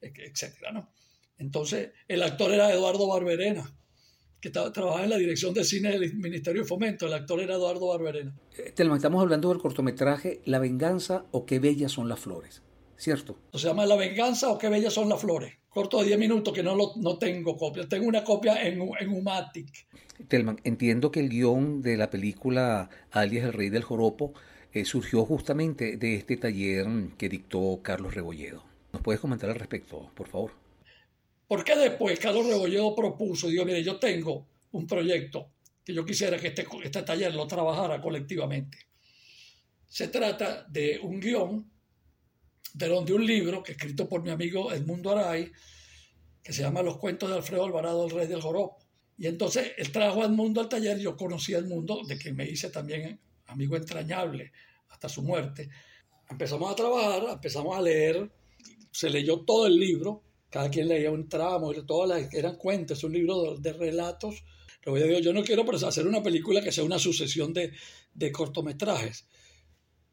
etcétera, 0.00 0.70
¿no? 0.70 0.92
Entonces, 1.38 1.90
el 2.06 2.22
actor 2.22 2.52
era 2.52 2.72
Eduardo 2.72 3.08
Barberena 3.08 3.76
que 4.40 4.50
trabajaba 4.50 5.04
en 5.04 5.10
la 5.10 5.16
dirección 5.16 5.54
de 5.54 5.64
cine 5.64 5.90
del 5.90 6.14
Ministerio 6.14 6.62
de 6.62 6.68
Fomento. 6.68 7.06
El 7.06 7.14
actor 7.14 7.40
era 7.40 7.54
Eduardo 7.54 7.88
Barberena. 7.88 8.34
Eh, 8.56 8.72
Telma, 8.74 8.96
estamos 8.96 9.22
hablando 9.22 9.48
del 9.48 9.58
cortometraje 9.58 10.40
La 10.44 10.58
venganza 10.58 11.24
o 11.30 11.46
Qué 11.46 11.58
bellas 11.58 11.92
son 11.92 12.08
las 12.08 12.20
flores, 12.20 12.62
¿cierto? 12.96 13.38
Se 13.54 13.66
llama 13.66 13.86
La 13.86 13.96
venganza 13.96 14.50
o 14.50 14.58
Qué 14.58 14.68
bellas 14.68 14.92
son 14.92 15.08
las 15.08 15.20
flores. 15.20 15.54
Corto 15.68 15.98
de 15.98 16.06
10 16.06 16.18
minutos 16.18 16.54
que 16.54 16.62
no, 16.62 16.74
lo, 16.74 16.92
no 16.96 17.18
tengo 17.18 17.56
copia. 17.56 17.86
Tengo 17.88 18.06
una 18.06 18.24
copia 18.24 18.66
en, 18.66 18.80
en 18.98 19.08
Umatic. 19.10 19.86
Telman, 20.28 20.60
entiendo 20.64 21.10
que 21.10 21.20
el 21.20 21.28
guion 21.28 21.82
de 21.82 21.96
la 21.96 22.08
película 22.08 22.88
Alias 23.10 23.44
el 23.44 23.52
Rey 23.52 23.68
del 23.68 23.82
Joropo 23.82 24.32
eh, 24.72 24.84
surgió 24.84 25.24
justamente 25.24 25.96
de 25.96 26.16
este 26.16 26.36
taller 26.36 26.86
que 27.18 27.28
dictó 27.28 27.80
Carlos 27.82 28.14
Rebolledo. 28.14 28.62
¿Nos 28.92 29.02
puedes 29.02 29.20
comentar 29.20 29.50
al 29.50 29.56
respecto, 29.56 30.10
por 30.14 30.28
favor? 30.28 30.52
¿Por 31.46 31.62
qué 31.62 31.76
después 31.76 32.18
Carlos 32.18 32.46
Rebolledo 32.46 32.94
propuso, 32.94 33.48
dijo, 33.48 33.64
mire, 33.64 33.82
yo 33.82 33.98
tengo 33.98 34.48
un 34.72 34.86
proyecto 34.86 35.52
que 35.84 35.94
yo 35.94 36.04
quisiera 36.04 36.38
que 36.38 36.48
este, 36.48 36.66
este 36.82 37.02
taller 37.02 37.34
lo 37.34 37.46
trabajara 37.46 38.00
colectivamente? 38.00 38.78
Se 39.86 40.08
trata 40.08 40.66
de 40.68 40.98
un 41.00 41.20
guion, 41.20 41.70
de 42.74 42.88
donde 42.88 43.12
un 43.12 43.24
libro 43.24 43.62
que 43.62 43.72
escrito 43.72 44.08
por 44.08 44.22
mi 44.22 44.30
amigo 44.30 44.72
Edmundo 44.72 45.12
Aray, 45.12 45.50
que 46.42 46.52
se 46.52 46.62
llama 46.62 46.82
Los 46.82 46.98
cuentos 46.98 47.30
de 47.30 47.36
Alfredo 47.36 47.64
Alvarado, 47.64 48.04
el 48.04 48.10
rey 48.10 48.26
del 48.26 48.40
joropo. 48.40 48.78
Y 49.16 49.26
entonces 49.26 49.72
él 49.78 49.90
trajo 49.92 50.22
a 50.22 50.26
Edmundo 50.26 50.60
al 50.60 50.68
taller, 50.68 50.98
yo 50.98 51.16
conocí 51.16 51.54
a 51.54 51.58
Edmundo, 51.58 52.02
de 52.06 52.18
quien 52.18 52.36
me 52.36 52.44
hice 52.48 52.70
también 52.70 53.20
amigo 53.46 53.76
entrañable 53.76 54.52
hasta 54.88 55.08
su 55.08 55.22
muerte. 55.22 55.68
Empezamos 56.28 56.70
a 56.70 56.76
trabajar, 56.76 57.22
empezamos 57.30 57.76
a 57.76 57.80
leer, 57.80 58.30
se 58.90 59.08
leyó 59.08 59.40
todo 59.40 59.66
el 59.66 59.76
libro, 59.76 60.25
cada 60.50 60.70
quien 60.70 60.88
leía 60.88 61.10
un 61.10 61.28
tramo, 61.28 61.72
todas 61.84 62.08
las, 62.08 62.32
eran 62.32 62.56
cuentos, 62.56 63.02
un 63.04 63.12
libro 63.12 63.56
de, 63.56 63.72
relatos. 63.72 64.44
Pero 64.80 64.96
yo 64.96 65.06
digo, 65.06 65.18
yo 65.18 65.32
no 65.32 65.42
quiero 65.42 65.64
hacer 65.86 66.06
una 66.06 66.22
película 66.22 66.62
que 66.62 66.72
sea 66.72 66.84
una 66.84 66.98
sucesión 66.98 67.52
de, 67.52 67.72
de 68.14 68.32
cortometrajes. 68.32 69.26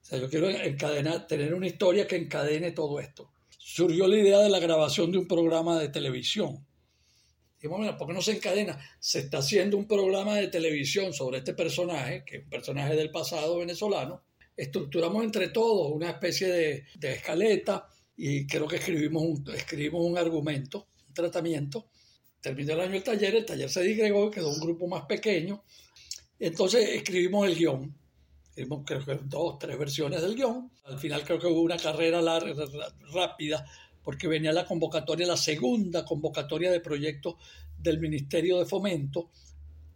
O 0.02 0.06
sea, 0.06 0.20
yo 0.20 0.30
quiero 0.30 0.50
encadenar, 0.50 1.28
tener 1.28 1.54
una 1.54 1.68
historia 1.68 2.08
que 2.08 2.16
encadene 2.16 2.72
todo 2.72 3.00
esto. 3.00 3.32
Surgió 3.58 4.08
la 4.08 4.18
idea 4.18 4.40
de 4.40 4.50
la 4.50 4.60
grabación 4.60 5.12
de 5.12 5.20
un 5.20 5.28
programa 5.28 5.80
de 5.80 5.90
televisión. 5.90 6.66
Dijimos, 7.56 7.80
mira, 7.80 7.98
¿por 7.98 8.08
qué 8.08 8.14
no 8.14 8.22
se 8.22 8.34
encadena? 8.34 8.78
Se 9.00 9.20
está 9.20 9.38
haciendo 9.38 9.78
un 9.78 9.88
programa 9.88 10.36
de 10.36 10.50
televisión 10.50 11.14
sobre 11.14 11.38
este 11.38 11.54
personaje, 11.54 12.26
que 12.26 12.38
es 12.38 12.44
un 12.44 12.50
personaje 12.50 12.96
del 12.96 13.12
pasado 13.12 13.60
venezolano. 13.60 14.24
Estructuramos 14.58 15.24
entre 15.24 15.48
todos 15.48 15.92
una 15.94 16.10
especie 16.10 16.48
de, 16.48 16.84
de 16.96 17.14
escaleta 17.14 17.88
y 18.26 18.48
creo 18.48 18.70
que 18.70 18.78
escribimos 18.78 19.22
un, 19.22 19.44
escribimos 19.54 20.02
un 20.06 20.18
argumento, 20.18 20.88
un 21.10 21.14
tratamiento. 21.14 21.90
Terminó 22.40 22.72
el 22.72 22.80
año 22.80 22.96
el 22.96 23.04
taller, 23.04 23.36
el 23.36 23.46
taller 23.46 23.70
se 23.70 23.84
disgregó, 23.84 24.32
quedó 24.32 24.48
un 24.48 24.62
grupo 24.62 24.88
más 24.88 25.04
pequeño. 25.04 25.62
Entonces 26.40 26.88
escribimos 26.92 27.46
el 27.50 27.56
guion. 27.56 27.94
Escribimos 28.48 28.84
creo 28.86 29.04
que 29.04 29.20
dos, 29.26 29.60
tres 29.60 29.78
versiones 29.78 30.22
del 30.22 30.36
guion. 30.36 30.72
Al 30.86 30.98
final 31.00 31.26
creo 31.26 31.38
que 31.38 31.48
hubo 31.48 31.60
una 31.60 31.76
carrera 31.76 32.22
larga, 32.22 32.54
rápida 33.12 33.66
porque 34.02 34.30
venía 34.30 34.54
la 34.54 34.66
convocatoria, 34.66 35.28
la 35.28 35.36
segunda 35.36 36.06
convocatoria 36.06 36.72
de 36.72 36.80
proyectos 36.80 37.36
del 37.78 38.00
Ministerio 38.00 38.58
de 38.58 38.66
Fomento, 38.66 39.32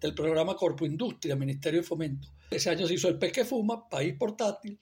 del 0.01 0.13
programa 0.13 0.53
Corpo 0.57 0.85
Industria, 0.85 1.37
Ministerio 1.37 1.79
de 1.79 1.87
Fomento. 1.87 2.27
Ese 2.51 2.69
año 2.71 2.87
se 2.87 2.95
hizo 2.95 3.07
el 3.07 3.17
Peque 3.17 3.45
Fuma, 3.45 3.87
País 3.87 4.15
Portátil 4.19 4.77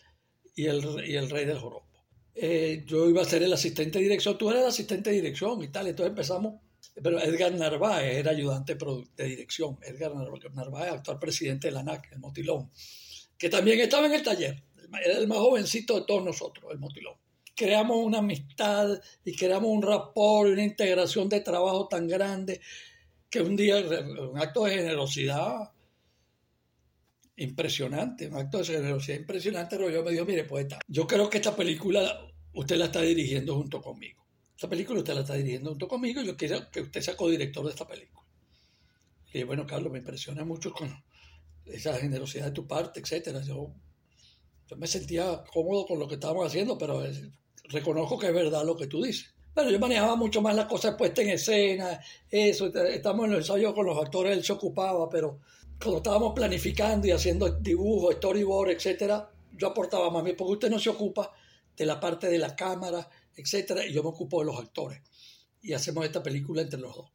y 0.55 0.65
el, 0.65 1.07
y 1.07 1.15
el 1.15 1.29
Rey 1.29 1.45
del 1.45 1.59
Joropo. 1.59 1.94
Eh, 2.37 2.83
yo 2.85 3.09
iba 3.09 3.21
a 3.21 3.25
ser 3.25 3.43
el 3.43 3.53
asistente 3.53 3.97
de 3.97 4.03
dirección, 4.03 4.37
tú 4.37 4.49
eres 4.49 4.63
el 4.63 4.67
asistente 4.67 5.09
de 5.09 5.15
dirección 5.15 5.63
y 5.63 5.69
tal, 5.69 5.87
entonces 5.87 6.09
empezamos, 6.09 6.55
pero 7.01 7.17
Edgar 7.17 7.53
Narváez 7.53 8.17
era 8.17 8.31
ayudante 8.31 8.75
de 8.75 9.23
dirección, 9.23 9.77
Edgar 9.81 10.13
Narváez, 10.53 10.91
actual 10.91 11.17
presidente 11.17 11.69
de 11.69 11.73
la 11.73 11.79
ANAC, 11.79 12.11
el 12.11 12.19
Motilón, 12.19 12.69
que 13.37 13.49
también 13.49 13.79
estaba 13.79 14.07
en 14.07 14.15
el 14.15 14.23
taller, 14.23 14.61
era 15.01 15.17
el 15.17 15.27
más 15.27 15.37
jovencito 15.37 15.95
de 15.95 16.05
todos 16.05 16.25
nosotros, 16.25 16.69
el 16.73 16.77
Motilón. 16.77 17.15
Creamos 17.55 17.97
una 18.05 18.17
amistad 18.17 18.99
y 19.23 19.33
creamos 19.33 19.69
un 19.69 19.81
rapport 19.81 20.49
una 20.49 20.63
integración 20.63 21.29
de 21.29 21.39
trabajo 21.39 21.87
tan 21.87 22.05
grande 22.05 22.59
que 23.29 23.41
un 23.41 23.55
día, 23.55 23.77
un 23.77 24.37
acto 24.37 24.65
de 24.65 24.75
generosidad 24.75 25.71
impresionante, 27.37 28.27
un 28.27 28.35
acto 28.35 28.59
de 28.59 28.65
generosidad 28.65 29.17
impresionante, 29.17 29.77
pero 29.77 29.89
yo 29.89 30.03
me 30.03 30.11
dijo, 30.11 30.25
mire, 30.25 30.45
poeta, 30.45 30.79
yo 30.87 31.05
creo 31.05 31.29
que 31.29 31.37
esta 31.37 31.55
película 31.55 32.27
usted 32.53 32.77
la 32.77 32.85
está 32.85 33.01
dirigiendo 33.01 33.55
junto 33.55 33.81
conmigo. 33.81 34.25
esta 34.55 34.69
película 34.69 34.99
usted 34.99 35.13
la 35.13 35.21
está 35.21 35.33
dirigiendo 35.33 35.71
junto 35.71 35.87
conmigo 35.87 36.21
y 36.21 36.27
yo 36.27 36.37
quiero 36.37 36.69
que 36.71 36.81
usted 36.81 37.01
sea 37.01 37.17
codirector 37.17 37.65
de 37.65 37.71
esta 37.71 37.87
película. 37.87 38.25
Y 39.33 39.43
bueno, 39.43 39.67
Carlos, 39.67 39.91
me 39.91 39.99
impresiona 39.99 40.45
mucho 40.45 40.71
con 40.71 40.89
esa 41.65 41.97
generosidad 41.97 42.45
de 42.45 42.51
tu 42.51 42.65
parte, 42.65 43.01
etcétera. 43.01 43.41
Yo, 43.41 43.73
yo 44.67 44.77
me 44.77 44.87
sentía 44.87 45.43
cómodo 45.51 45.85
con 45.85 45.99
lo 45.99 46.07
que 46.07 46.13
estábamos 46.13 46.47
haciendo, 46.47 46.77
pero 46.77 47.03
reconozco 47.65 48.17
que 48.17 48.27
es 48.27 48.33
verdad 48.33 48.63
lo 48.63 48.77
que 48.77 48.87
tú 48.87 49.03
dices. 49.03 49.35
Bueno, 49.53 49.71
yo 49.71 49.79
manejaba 49.79 50.15
mucho 50.15 50.41
más 50.41 50.55
las 50.55 50.65
cosas 50.65 50.95
puestas 50.95 51.25
en 51.25 51.31
escena, 51.31 51.99
eso, 52.29 52.67
estamos 52.67 53.25
en 53.25 53.31
el 53.31 53.37
ensayo 53.37 53.73
con 53.73 53.85
los 53.85 53.97
actores, 53.97 54.37
él 54.37 54.43
se 54.43 54.53
ocupaba, 54.53 55.09
pero 55.09 55.39
cuando 55.79 55.97
estábamos 55.97 56.33
planificando 56.33 57.07
y 57.07 57.11
haciendo 57.11 57.49
dibujos, 57.49 58.15
storyboard, 58.15 58.71
etcétera, 58.71 59.29
yo 59.51 59.67
aportaba 59.67 60.09
más 60.09 60.23
bien, 60.23 60.35
porque 60.35 60.53
usted 60.53 60.69
no 60.69 60.79
se 60.79 60.89
ocupa 60.89 61.31
de 61.75 61.85
la 61.85 61.99
parte 61.99 62.27
de 62.27 62.37
la 62.37 62.55
cámara, 62.55 63.09
etcétera, 63.35 63.85
y 63.85 63.93
yo 63.93 64.03
me 64.03 64.09
ocupo 64.09 64.39
de 64.39 64.45
los 64.45 64.59
actores. 64.59 65.01
Y 65.61 65.73
hacemos 65.73 66.05
esta 66.05 66.23
película 66.23 66.61
entre 66.61 66.79
los 66.79 66.95
dos. 66.95 67.11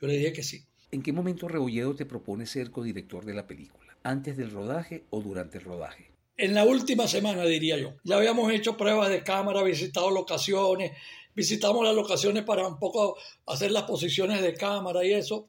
Yo 0.00 0.06
le 0.06 0.16
dije 0.16 0.32
que 0.32 0.42
sí. 0.42 0.64
¿En 0.90 1.02
qué 1.02 1.12
momento 1.12 1.48
Rebolledo 1.48 1.94
te 1.94 2.06
propone 2.06 2.46
ser 2.46 2.70
codirector 2.70 3.24
de 3.24 3.34
la 3.34 3.46
película? 3.46 3.96
¿Antes 4.02 4.36
del 4.36 4.50
rodaje 4.50 5.04
o 5.10 5.20
durante 5.20 5.58
el 5.58 5.64
rodaje? 5.64 6.12
En 6.36 6.54
la 6.54 6.64
última 6.64 7.08
semana, 7.08 7.44
diría 7.44 7.78
yo. 7.78 7.94
Ya 8.04 8.16
habíamos 8.16 8.52
hecho 8.52 8.76
pruebas 8.76 9.08
de 9.08 9.22
cámara, 9.22 9.62
visitado 9.62 10.10
locaciones, 10.10 10.92
visitamos 11.34 11.84
las 11.84 11.94
locaciones 11.94 12.44
para 12.44 12.68
un 12.68 12.78
poco 12.78 13.16
hacer 13.46 13.70
las 13.70 13.84
posiciones 13.84 14.42
de 14.42 14.54
cámara 14.54 15.04
y 15.04 15.12
eso. 15.12 15.46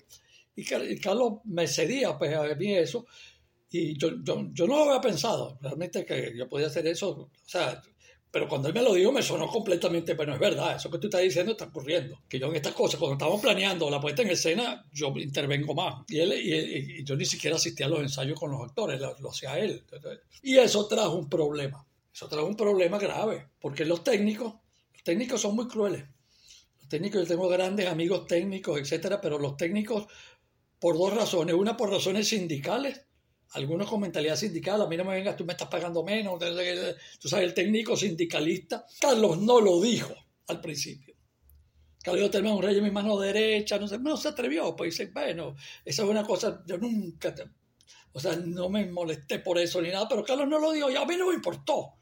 Y 0.57 0.99
Carlos 0.99 1.33
me 1.45 1.67
cedía 1.67 2.17
pues, 2.17 2.35
a 2.35 2.43
mí 2.55 2.73
eso. 2.73 3.05
Y 3.69 3.97
yo, 3.97 4.21
yo, 4.23 4.49
yo 4.51 4.67
no 4.67 4.77
lo 4.77 4.83
había 4.89 5.01
pensado, 5.01 5.57
realmente 5.61 6.05
que 6.05 6.33
yo 6.35 6.49
podía 6.49 6.67
hacer 6.67 6.87
eso. 6.87 7.09
O 7.09 7.29
sea, 7.45 7.81
pero 8.29 8.47
cuando 8.47 8.67
él 8.67 8.73
me 8.73 8.81
lo 8.81 8.93
dijo 8.93 9.11
me 9.11 9.21
sonó 9.21 9.47
completamente, 9.47 10.13
pero 10.13 10.33
es 10.33 10.39
verdad, 10.39 10.75
eso 10.75 10.91
que 10.91 10.97
tú 10.97 11.07
estás 11.07 11.21
diciendo 11.21 11.53
está 11.53 11.65
ocurriendo. 11.65 12.21
Que 12.27 12.37
yo 12.37 12.47
en 12.47 12.55
estas 12.55 12.73
cosas, 12.73 12.99
cuando 12.99 13.13
estamos 13.13 13.41
planeando 13.41 13.89
la 13.89 14.01
puesta 14.01 14.21
en 14.21 14.29
escena, 14.29 14.85
yo 14.91 15.13
intervengo 15.17 15.73
más. 15.73 16.03
Y, 16.09 16.19
él, 16.19 16.33
y, 16.33 17.03
yo 17.03 17.15
ni 17.15 17.25
siquiera 17.25 17.55
asistía 17.55 17.85
a 17.85 17.89
los 17.89 17.99
ensayos 17.99 18.39
con 18.39 18.51
los 18.51 18.61
actores, 18.61 18.99
lo, 18.99 19.29
hacía 19.29 19.57
él. 19.57 19.83
Y 20.43 20.57
eso 20.57 20.87
trajo 20.87 21.15
un 21.15 21.29
problema. 21.29 21.85
Eso 22.13 22.27
trajo 22.27 22.47
un 22.47 22.55
problema 22.55 22.97
grave, 22.97 23.47
porque 23.61 23.85
los 23.85 24.03
técnicos, 24.03 24.55
los 24.93 25.03
técnicos 25.03 25.41
son 25.41 25.55
muy 25.55 25.67
crueles. 25.67 26.03
Los 26.79 26.89
técnicos, 26.89 27.21
yo 27.21 27.27
tengo 27.27 27.47
grandes 27.47 27.87
amigos 27.87 28.27
técnicos, 28.27 28.79
etcétera, 28.79 29.21
pero 29.21 29.39
los 29.39 29.55
técnicos, 29.55 30.07
por 30.79 30.97
dos 30.97 31.13
razones. 31.13 31.55
Una, 31.55 31.75
por 31.75 31.91
razones 31.91 32.27
sindicales, 32.27 33.05
algunos 33.51 33.89
con 33.89 34.01
mentalidad 34.01 34.35
sindical, 34.35 34.81
a 34.81 34.87
mí 34.87 34.97
no 34.97 35.05
me 35.05 35.15
vengas, 35.15 35.35
tú 35.35 35.45
me 35.45 35.53
estás 35.53 35.69
pagando 35.69 36.03
menos, 36.03 36.39
tú 37.19 37.29
sabes, 37.29 37.45
el 37.45 37.53
técnico 37.53 37.95
sindicalista. 37.95 38.85
Carlos 38.99 39.39
no 39.39 39.61
lo 39.61 39.81
dijo 39.81 40.13
al 40.47 40.61
principio. 40.61 41.15
Carlos 42.03 42.31
tenía 42.31 42.53
un 42.53 42.61
rey 42.61 42.77
en 42.77 42.83
mi 42.83 42.91
mano 42.91 43.19
derecha, 43.19 43.77
no, 43.77 43.87
sé, 43.87 43.99
no 43.99 44.15
se 44.15 44.29
atrevió, 44.29 44.75
pues 44.75 44.91
dice, 44.91 45.11
bueno, 45.13 45.55
esa 45.83 46.03
es 46.03 46.09
una 46.09 46.23
cosa, 46.23 46.63
yo 46.65 46.77
nunca, 46.77 47.33
o 48.13 48.19
sea, 48.19 48.35
no 48.35 48.69
me 48.69 48.85
molesté 48.85 49.39
por 49.39 49.57
eso 49.57 49.81
ni 49.81 49.89
nada, 49.89 50.07
pero 50.07 50.23
Carlos 50.23 50.47
no 50.47 50.57
lo 50.57 50.71
dijo 50.71 50.89
y 50.89 50.95
a 50.95 51.05
mí 51.05 51.15
no 51.17 51.27
me 51.27 51.35
importó. 51.35 51.95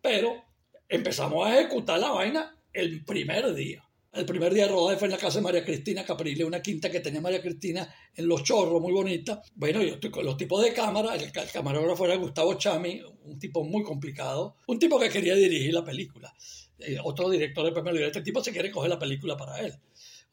Pero 0.00 0.44
empezamos 0.88 1.46
a 1.46 1.58
ejecutar 1.58 1.98
la 1.98 2.10
vaina 2.10 2.56
el 2.72 3.04
primer 3.04 3.54
día. 3.54 3.88
El 4.12 4.26
primer 4.26 4.52
día 4.52 4.68
de 4.68 4.96
fue 4.98 5.06
en 5.06 5.10
la 5.12 5.16
casa 5.16 5.38
de 5.38 5.42
María 5.42 5.64
Cristina 5.64 6.04
Caprile, 6.04 6.44
una 6.44 6.60
quinta 6.60 6.90
que 6.90 7.00
tenía 7.00 7.22
María 7.22 7.40
Cristina 7.40 7.88
en 8.14 8.28
Los 8.28 8.42
Chorros, 8.42 8.78
muy 8.78 8.92
bonita. 8.92 9.40
Bueno, 9.54 9.82
yo 9.82 9.94
estoy 9.94 10.10
con 10.10 10.26
los 10.26 10.36
tipos 10.36 10.62
de 10.62 10.74
cámara, 10.74 11.14
el, 11.14 11.32
camarógrafo 11.32 12.04
era 12.04 12.16
Gustavo 12.16 12.52
Chami, 12.58 13.00
un 13.24 13.38
tipo 13.38 13.64
muy 13.64 13.82
complicado, 13.82 14.58
un 14.66 14.78
tipo 14.78 15.00
que 15.00 15.08
quería 15.08 15.34
dirigir 15.34 15.72
la 15.72 15.82
película. 15.82 16.30
Eh, 16.78 16.98
otro 17.02 17.30
director 17.30 17.64
de 17.64 17.72
primer 17.72 18.02
este 18.02 18.20
tipo 18.20 18.44
se 18.44 18.52
quiere 18.52 18.70
coger 18.70 18.90
la 18.90 18.98
película 18.98 19.34
para 19.34 19.58
él. 19.60 19.72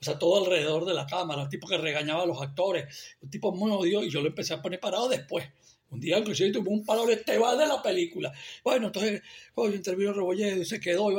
O 0.02 0.04
sea, 0.04 0.20
todo 0.20 0.44
alrededor 0.44 0.84
de 0.84 0.94
la 0.94 1.06
cámara, 1.06 1.44
un 1.44 1.50
tipo 1.50 1.66
que 1.66 1.78
regañaba 1.78 2.24
a 2.24 2.26
los 2.26 2.42
actores, 2.42 3.16
un 3.22 3.30
tipo 3.30 3.54
muy 3.54 3.72
odio, 3.72 4.04
y 4.04 4.10
yo 4.10 4.20
lo 4.20 4.28
empecé 4.28 4.54
a 4.56 4.62
poner 4.62 4.82
parado 4.82 5.08
después. 5.08 5.46
Un 5.92 6.00
día 6.00 6.20
inclusive 6.20 6.52
tuvo 6.52 6.72
un 6.72 6.86
palo 6.86 7.06
de 7.06 7.14
esteban 7.14 7.58
de 7.58 7.68
la 7.68 7.82
película. 7.82 8.32
Bueno, 8.64 8.88
entonces, 8.88 9.22
yo 9.56 9.74
intervino 9.74 10.14
Rebolledo 10.14 10.62
y 10.62 10.66
se 10.66 10.80
quedó. 10.80 11.12
Y 11.12 11.16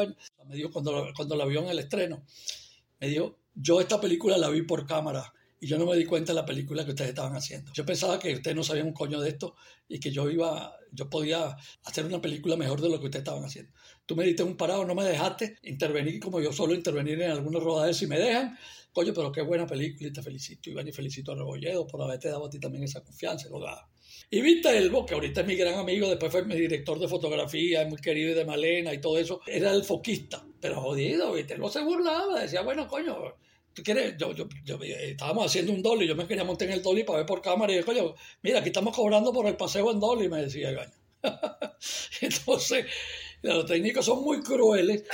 me 0.47 0.55
dijo 0.55 0.71
cuando, 0.71 1.13
cuando 1.17 1.37
la 1.37 1.45
vio 1.45 1.61
en 1.61 1.69
el 1.69 1.79
estreno, 1.79 2.25
me 3.01 3.09
dijo, 3.09 3.39
yo 3.55 3.81
esta 3.81 4.01
película 4.01 4.39
la 4.39 4.49
vi 4.49 4.63
por 4.63 4.87
cámara 4.87 5.33
y 5.63 5.67
yo 5.67 5.77
no 5.77 5.85
me 5.85 5.97
di 5.97 6.07
cuenta 6.07 6.33
de 6.33 6.37
la 6.37 6.47
película 6.47 6.85
que 6.85 6.93
ustedes 6.93 7.11
estaban 7.11 7.37
haciendo. 7.37 7.71
Yo 7.75 7.85
pensaba 7.85 8.19
que 8.19 8.35
ustedes 8.35 8.57
no 8.57 8.65
sabían 8.65 8.87
un 8.87 8.95
coño 8.95 9.21
de 9.21 9.29
esto 9.29 9.57
y 9.89 10.01
que 10.01 10.11
yo 10.11 10.31
iba, 10.31 10.75
yo 10.91 11.11
podía 11.11 11.55
hacer 11.85 12.07
una 12.07 12.21
película 12.21 12.57
mejor 12.57 12.81
de 12.81 12.89
lo 12.89 12.99
que 12.99 13.07
ustedes 13.07 13.23
estaban 13.23 13.45
haciendo. 13.45 13.71
Tú 14.07 14.17
me 14.17 14.25
diste 14.25 14.43
un 14.43 14.57
parado, 14.57 14.87
no 14.87 14.95
me 14.95 15.05
dejaste 15.05 15.59
intervenir 15.65 16.19
como 16.19 16.41
yo 16.41 16.53
solo 16.53 16.75
intervenir 16.75 17.21
en 17.21 17.31
algunos 17.31 17.63
rodajes 17.63 17.99
si 17.99 18.07
me 18.07 18.19
dejan. 18.19 18.57
Coño, 18.93 19.13
pero 19.15 19.31
qué 19.31 19.43
buena 19.43 19.67
película 19.67 20.09
y 20.09 20.13
te 20.13 20.23
felicito, 20.23 20.71
Iván, 20.71 20.89
y 20.89 20.93
felicito 20.93 21.33
a 21.33 21.35
Rebolledo 21.37 21.87
por 21.87 22.03
haberte 22.03 22.29
dado 22.29 22.47
a 22.47 22.51
ti 22.51 22.59
también 22.59 22.85
esa 22.85 23.05
confianza. 23.05 23.49
Lo 23.51 23.61
y 24.29 24.41
Vita 24.41 24.77
Elbo, 24.77 25.07
que 25.07 25.15
ahorita 25.15 25.41
es 25.41 25.47
mi 25.47 25.57
gran 25.57 25.75
amigo, 25.75 26.09
después 26.09 26.31
fue 26.31 26.45
mi 26.45 26.57
director 26.57 26.99
de 26.99 27.09
fotografía, 27.09 27.87
muy 27.87 28.01
querido 28.01 28.35
de 28.35 28.45
Malena 28.45 28.93
y 28.93 29.01
todo 29.01 29.19
eso, 29.19 29.41
era 29.47 29.73
el 29.73 29.85
foquista. 29.85 30.45
Pero 30.61 30.81
jodido, 30.81 31.33
Vita 31.33 31.55
Elbo 31.55 31.71
se 31.71 31.83
burlaba, 31.83 32.41
decía, 32.41 32.63
bueno, 32.63 32.87
coño, 32.87 33.35
tú 33.73 33.83
quieres, 33.83 34.17
yo, 34.19 34.33
yo, 34.33 34.47
yo, 34.65 34.83
eh, 34.83 35.13
estábamos 35.13 35.47
haciendo 35.47 35.73
un 35.73 35.83
dolly, 35.83 36.07
yo 36.07 36.15
me 36.15 36.27
quería 36.27 36.45
montar 36.45 36.69
en 36.69 36.75
el 36.75 36.83
dolly 36.83 37.05
para 37.05 37.19
ver 37.19 37.27
por 37.27 37.41
cámara 37.41 37.73
y 37.73 37.77
yo, 37.77 37.85
coño, 37.85 38.15
mira, 38.43 38.61
aquí 38.61 38.69
estamos 38.69 38.95
cobrando 38.95 39.33
por 39.33 39.47
el 39.47 39.57
paseo 39.57 39.91
en 39.91 40.01
dolly, 40.01 40.29
me 40.29 40.43
decía 40.43 40.73
Gaña. 40.73 40.93
Entonces, 42.21 42.87
los 43.43 43.67
técnicos 43.67 44.05
son 44.05 44.23
muy 44.23 44.41
crueles 44.43 45.05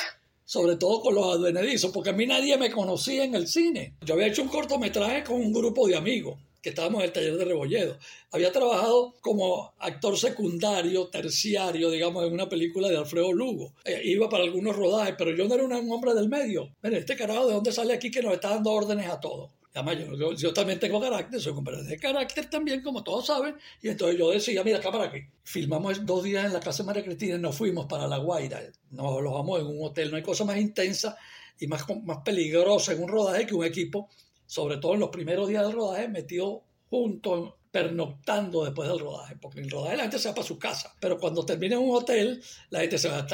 sobre 0.45 0.77
todo 0.77 1.01
con 1.01 1.15
los 1.17 1.37
advenedizos, 1.37 1.91
porque 1.91 2.11
a 2.11 2.13
mí 2.13 2.25
nadie 2.25 2.57
me 2.57 2.71
conocía 2.71 3.25
en 3.25 3.35
el 3.35 3.49
cine. 3.49 3.95
Yo 4.03 4.15
había 4.15 4.29
hecho 4.29 4.43
un 4.43 4.49
cortometraje 4.49 5.25
con 5.25 5.37
un 5.37 5.53
grupo 5.53 5.89
de 5.89 5.97
amigos 5.97 6.39
que 6.67 6.71
estábamos 6.71 6.99
en 6.99 7.07
el 7.07 7.13
taller 7.13 7.37
de 7.37 7.45
Rebolledo. 7.45 7.97
Había 8.33 8.51
trabajado 8.51 9.15
como 9.21 9.73
actor 9.79 10.19
secundario, 10.19 11.07
terciario, 11.07 11.93
digamos, 11.93 12.27
en 12.27 12.33
una 12.33 12.49
película 12.49 12.89
de 12.89 12.97
Alfredo 12.97 13.33
Lugo. 13.33 13.73
Eh, 13.85 14.01
iba 14.03 14.29
para 14.29 14.43
algunos 14.43 14.75
rodajes, 14.75 15.15
pero 15.17 15.31
yo 15.31 15.47
no 15.47 15.55
era 15.55 15.65
un 15.65 15.93
hombre 15.93 16.13
del 16.13 16.29
medio. 16.29 16.75
Mire, 16.83 16.99
este 16.99 17.15
carajo, 17.15 17.47
¿de 17.47 17.55
dónde 17.55 17.71
sale 17.71 17.95
aquí 17.95 18.11
que 18.11 18.21
nos 18.21 18.33
está 18.33 18.49
dando 18.49 18.73
órdenes 18.73 19.09
a 19.09 19.21
todos? 19.21 19.53
Además, 19.75 19.97
yo, 20.19 20.33
yo, 20.33 20.53
también 20.53 20.81
tengo 20.81 21.01
carácter, 21.01 21.41
soy 21.41 21.53
hombre 21.53 21.81
de 21.85 21.99
carácter 22.01 22.51
también, 22.51 22.83
como 22.83 23.05
todos 23.05 23.27
saben. 23.27 23.55
Y 23.81 23.87
entonces 23.87 24.19
yo 24.19 24.33
decía, 24.33 24.65
mira, 24.65 24.79
acá 24.79 24.91
para 24.91 25.05
aquí. 25.05 25.21
Filmamos 25.45 26.05
dos 26.05 26.25
días 26.25 26.47
en 26.47 26.53
la 26.53 26.59
casa 26.59 26.83
de 26.83 26.89
María 26.89 27.05
Cristina 27.05 27.37
y 27.37 27.39
nos 27.39 27.57
fuimos 27.57 27.87
para 27.87 28.09
La 28.09 28.17
Guaira. 28.17 28.61
Nos 28.91 29.19
alojamos 29.19 29.61
en 29.61 29.67
un 29.69 29.87
hotel. 29.87 30.11
No 30.11 30.17
hay 30.17 30.25
cosa 30.25 30.45
más 30.45 30.57
intensa 30.57 31.17
y 31.61 31.69
más, 31.69 31.85
más 32.03 32.19
peligrosa 32.25 32.93
en 32.93 33.05
un 33.05 33.09
rodaje 33.09 33.47
que 33.47 33.55
un 33.55 33.65
equipo 33.65 34.09
sobre 34.47 34.79
todo 34.79 34.95
en 34.95 35.01
los 35.01 35.11
primeros 35.11 35.49
días 35.49 35.65
del 35.65 35.73
rodaje, 35.73 36.09
metido 36.09 36.65
juntos, 36.89 37.55
pernoctando 37.71 38.65
después 38.65 38.89
del 38.89 39.01
rodaje, 39.01 39.37
porque 39.37 39.59
en 39.59 39.67
el 39.67 39.71
rodaje 39.71 39.97
la 39.97 40.05
gente 40.05 40.19
se 40.19 40.29
va 40.29 40.35
para 40.35 40.47
su 40.47 40.59
casa, 40.59 40.95
pero 40.99 41.19
cuando 41.19 41.45
termina 41.45 41.77
en 41.77 41.83
un 41.83 41.95
hotel, 41.95 42.43
la 42.71 42.81
gente 42.81 42.97
se 42.97 43.09
va 43.09 43.27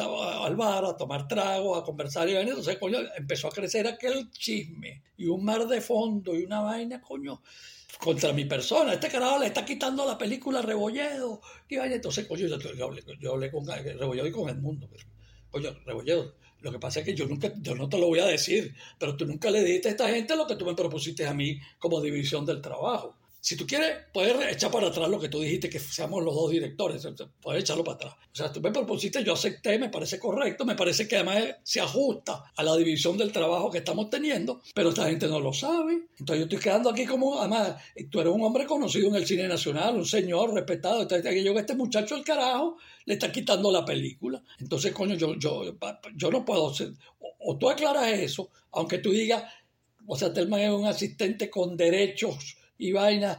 al 0.44 0.56
bar 0.56 0.84
a 0.84 0.96
tomar 0.96 1.28
trago, 1.28 1.76
a 1.76 1.84
conversar 1.84 2.28
y 2.28 2.34
entonces, 2.34 2.76
coño, 2.78 2.98
empezó 3.16 3.46
a 3.46 3.52
crecer 3.52 3.86
aquel 3.86 4.32
chisme 4.32 5.02
y 5.16 5.26
un 5.26 5.44
mar 5.44 5.68
de 5.68 5.80
fondo 5.80 6.34
y 6.34 6.44
una 6.44 6.60
vaina, 6.60 7.00
coño, 7.00 7.40
contra 7.98 8.32
mi 8.32 8.44
persona. 8.44 8.94
Este 8.94 9.08
carajo 9.08 9.38
le 9.38 9.46
está 9.46 9.64
quitando 9.64 10.04
la 10.04 10.18
película 10.18 10.60
Rebolledo. 10.60 11.40
Y 11.68 11.76
vaina, 11.76 11.94
entonces, 11.94 12.26
coño, 12.26 12.48
yo, 12.48 12.84
hablé, 12.84 13.04
yo 13.20 13.32
hablé 13.32 13.50
con 13.50 13.64
Rebolledo 13.64 14.26
y 14.26 14.32
con 14.32 14.48
el 14.48 14.58
mundo. 14.58 14.88
Coño, 15.50 15.70
Rebolledo, 15.86 16.34
lo 16.62 16.70
que 16.70 16.78
pasa 16.78 17.00
es 17.00 17.06
que 17.06 17.14
yo 17.14 17.26
nunca, 17.26 17.52
yo 17.60 17.74
no 17.74 17.88
te 17.88 17.98
lo 17.98 18.06
voy 18.06 18.20
a 18.20 18.26
decir, 18.26 18.74
pero 18.98 19.16
tú 19.16 19.26
nunca 19.26 19.50
le 19.50 19.64
dijiste 19.64 19.88
a 19.88 19.90
esta 19.90 20.08
gente 20.08 20.36
lo 20.36 20.46
que 20.46 20.56
tú 20.56 20.64
me 20.64 20.74
propusiste 20.74 21.26
a 21.26 21.34
mí 21.34 21.60
como 21.78 22.00
división 22.00 22.46
del 22.46 22.60
trabajo. 22.60 23.16
Si 23.44 23.56
tú 23.56 23.66
quieres, 23.66 23.96
puedes 24.12 24.54
echar 24.54 24.70
para 24.70 24.86
atrás 24.86 25.08
lo 25.08 25.18
que 25.18 25.28
tú 25.28 25.40
dijiste, 25.40 25.68
que 25.68 25.80
seamos 25.80 26.22
los 26.22 26.32
dos 26.32 26.52
directores, 26.52 27.04
puedes 27.40 27.64
echarlo 27.64 27.82
para 27.82 27.96
atrás. 27.96 28.14
O 28.32 28.36
sea, 28.36 28.52
tú 28.52 28.60
me 28.60 28.70
propusiste, 28.70 29.24
yo 29.24 29.32
acepté, 29.32 29.80
me 29.80 29.88
parece 29.88 30.20
correcto, 30.20 30.64
me 30.64 30.76
parece 30.76 31.08
que 31.08 31.16
además 31.16 31.56
se 31.64 31.80
ajusta 31.80 32.52
a 32.54 32.62
la 32.62 32.76
división 32.76 33.18
del 33.18 33.32
trabajo 33.32 33.68
que 33.68 33.78
estamos 33.78 34.10
teniendo, 34.10 34.62
pero 34.76 34.90
esta 34.90 35.06
gente 35.06 35.26
no 35.26 35.40
lo 35.40 35.52
sabe. 35.52 36.06
Entonces 36.20 36.38
yo 36.38 36.42
estoy 36.44 36.60
quedando 36.60 36.88
aquí 36.88 37.04
como, 37.04 37.40
además, 37.40 37.82
tú 38.12 38.20
eres 38.20 38.32
un 38.32 38.44
hombre 38.44 38.64
conocido 38.64 39.08
en 39.08 39.16
el 39.16 39.26
cine 39.26 39.48
nacional, 39.48 39.96
un 39.96 40.06
señor 40.06 40.54
respetado, 40.54 41.02
entonces 41.02 41.42
yo 41.42 41.58
este 41.58 41.74
muchacho 41.74 42.14
el 42.14 42.22
carajo 42.22 42.76
le 43.06 43.14
está 43.14 43.32
quitando 43.32 43.72
la 43.72 43.84
película. 43.84 44.40
Entonces, 44.60 44.92
coño, 44.92 45.16
yo, 45.16 45.34
yo, 45.34 45.64
yo 46.14 46.30
no 46.30 46.44
puedo 46.44 46.72
ser, 46.72 46.92
o, 47.40 47.58
tú 47.58 47.68
aclaras 47.68 48.06
eso, 48.06 48.50
aunque 48.70 48.98
tú 48.98 49.10
digas, 49.10 49.42
o 50.06 50.16
sea, 50.16 50.32
Telman 50.32 50.60
es 50.60 50.70
un 50.70 50.86
asistente 50.86 51.50
con 51.50 51.76
derechos 51.76 52.56
y 52.82 52.90
vaina, 52.90 53.38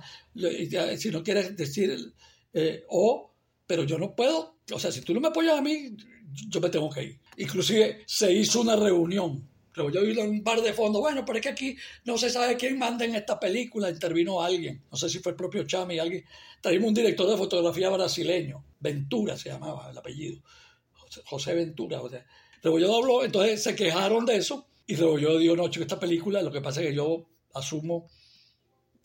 si 0.97 1.09
no 1.09 1.21
quieres 1.21 1.55
decir, 1.57 2.13
eh, 2.53 2.85
o, 2.87 3.33
pero 3.67 3.83
yo 3.83 3.97
no 3.97 4.15
puedo, 4.15 4.59
o 4.71 4.79
sea, 4.79 4.89
si 4.89 5.01
tú 5.01 5.13
no 5.13 5.19
me 5.19 5.27
apoyas 5.27 5.57
a 5.57 5.61
mí, 5.61 5.97
yo 6.47 6.61
me 6.61 6.69
tengo 6.69 6.89
que 6.89 7.03
ir. 7.03 7.19
Inclusive 7.37 8.03
se 8.05 8.31
hizo 8.31 8.61
una 8.61 8.77
reunión, 8.77 9.45
pero 9.75 9.89
yo 9.89 10.01
vi 10.01 10.17
un 10.17 10.43
par 10.43 10.61
de 10.61 10.71
fondo, 10.71 11.01
bueno, 11.01 11.25
pero 11.25 11.39
es 11.39 11.43
que 11.43 11.49
aquí 11.49 11.75
no 12.05 12.17
se 12.17 12.29
sabe 12.29 12.55
quién 12.55 12.79
manda 12.79 13.03
en 13.03 13.15
esta 13.15 13.37
película, 13.37 13.89
intervino 13.89 14.41
alguien, 14.41 14.81
no 14.89 14.97
sé 14.97 15.09
si 15.09 15.19
fue 15.19 15.33
el 15.33 15.35
propio 15.35 15.65
Chami, 15.65 15.99
alguien, 15.99 16.23
traímos 16.61 16.87
un 16.87 16.93
director 16.93 17.29
de 17.29 17.35
fotografía 17.35 17.89
brasileño, 17.89 18.63
Ventura 18.79 19.37
se 19.37 19.49
llamaba 19.49 19.91
el 19.91 19.97
apellido, 19.97 20.41
José 21.25 21.53
Ventura, 21.53 22.01
o 22.01 22.09
sea, 22.09 22.25
yo 22.63 22.95
habló, 22.95 23.25
entonces 23.25 23.61
se 23.61 23.75
quejaron 23.75 24.25
de 24.25 24.37
eso, 24.37 24.67
Y 24.85 24.95
yo 24.95 25.37
digo, 25.37 25.55
no, 25.57 25.69
chico, 25.69 25.83
esta 25.83 25.99
película, 25.99 26.41
lo 26.41 26.51
que 26.51 26.61
pasa 26.61 26.81
es 26.81 26.87
que 26.87 26.95
yo 26.95 27.25
asumo, 27.53 28.07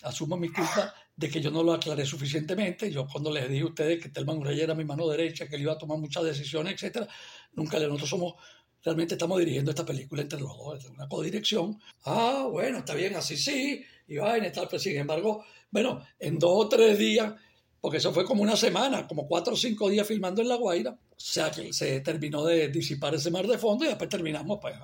asumo 0.02 0.36
mi 0.36 0.48
culpa 0.48 0.94
de 1.16 1.28
que 1.28 1.40
yo 1.40 1.50
no 1.50 1.62
lo 1.62 1.72
aclaré 1.72 2.06
suficientemente. 2.06 2.90
Yo 2.90 3.06
cuando 3.06 3.30
les 3.32 3.48
dije 3.48 3.62
a 3.62 3.66
ustedes 3.66 4.02
que 4.02 4.08
Telman 4.10 4.42
Rey 4.42 4.60
era 4.60 4.74
mi 4.74 4.84
mano 4.84 5.08
derecha, 5.08 5.48
que 5.48 5.56
él 5.56 5.62
iba 5.62 5.72
a 5.72 5.78
tomar 5.78 5.98
muchas 5.98 6.24
decisiones, 6.24 6.74
etcétera, 6.74 7.08
nunca 7.52 7.78
le 7.78 7.86
nosotros 7.86 8.10
somos 8.10 8.34
realmente 8.82 9.14
estamos 9.14 9.38
dirigiendo 9.38 9.70
esta 9.70 9.84
película 9.84 10.22
entre 10.22 10.40
los 10.40 10.56
dos, 10.56 10.84
una 10.86 11.08
codirección. 11.08 11.80
Ah, 12.04 12.48
bueno, 12.50 12.78
está 12.78 12.94
bien, 12.94 13.16
así 13.16 13.36
sí, 13.36 13.84
y 14.06 14.16
vaina, 14.16 14.50
tal, 14.52 14.66
pero 14.68 14.78
sin 14.78 14.96
embargo, 14.96 15.44
bueno, 15.70 16.02
en 16.18 16.38
dos 16.38 16.52
o 16.54 16.68
tres 16.68 16.98
días, 16.98 17.34
porque 17.80 17.98
eso 17.98 18.12
fue 18.12 18.24
como 18.24 18.42
una 18.42 18.56
semana, 18.56 19.06
como 19.06 19.26
cuatro 19.26 19.54
o 19.54 19.56
cinco 19.56 19.88
días 19.88 20.06
filmando 20.06 20.42
en 20.42 20.48
La 20.48 20.56
Guaira, 20.56 20.92
o 20.92 21.14
sea 21.16 21.50
que 21.50 21.72
se 21.72 22.00
terminó 22.00 22.44
de 22.44 22.68
disipar 22.68 23.14
ese 23.14 23.30
mar 23.30 23.46
de 23.46 23.58
fondo 23.58 23.84
y 23.84 23.88
después 23.88 24.08
terminamos, 24.08 24.58
pues, 24.60 24.74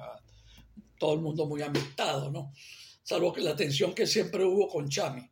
todo 0.98 1.14
el 1.14 1.20
mundo 1.20 1.46
muy 1.46 1.62
amistado, 1.62 2.30
¿no? 2.30 2.52
Salvo 3.04 3.34
la 3.36 3.54
tensión 3.54 3.94
que 3.94 4.06
siempre 4.06 4.44
hubo 4.44 4.66
con 4.66 4.88
Chami. 4.88 5.22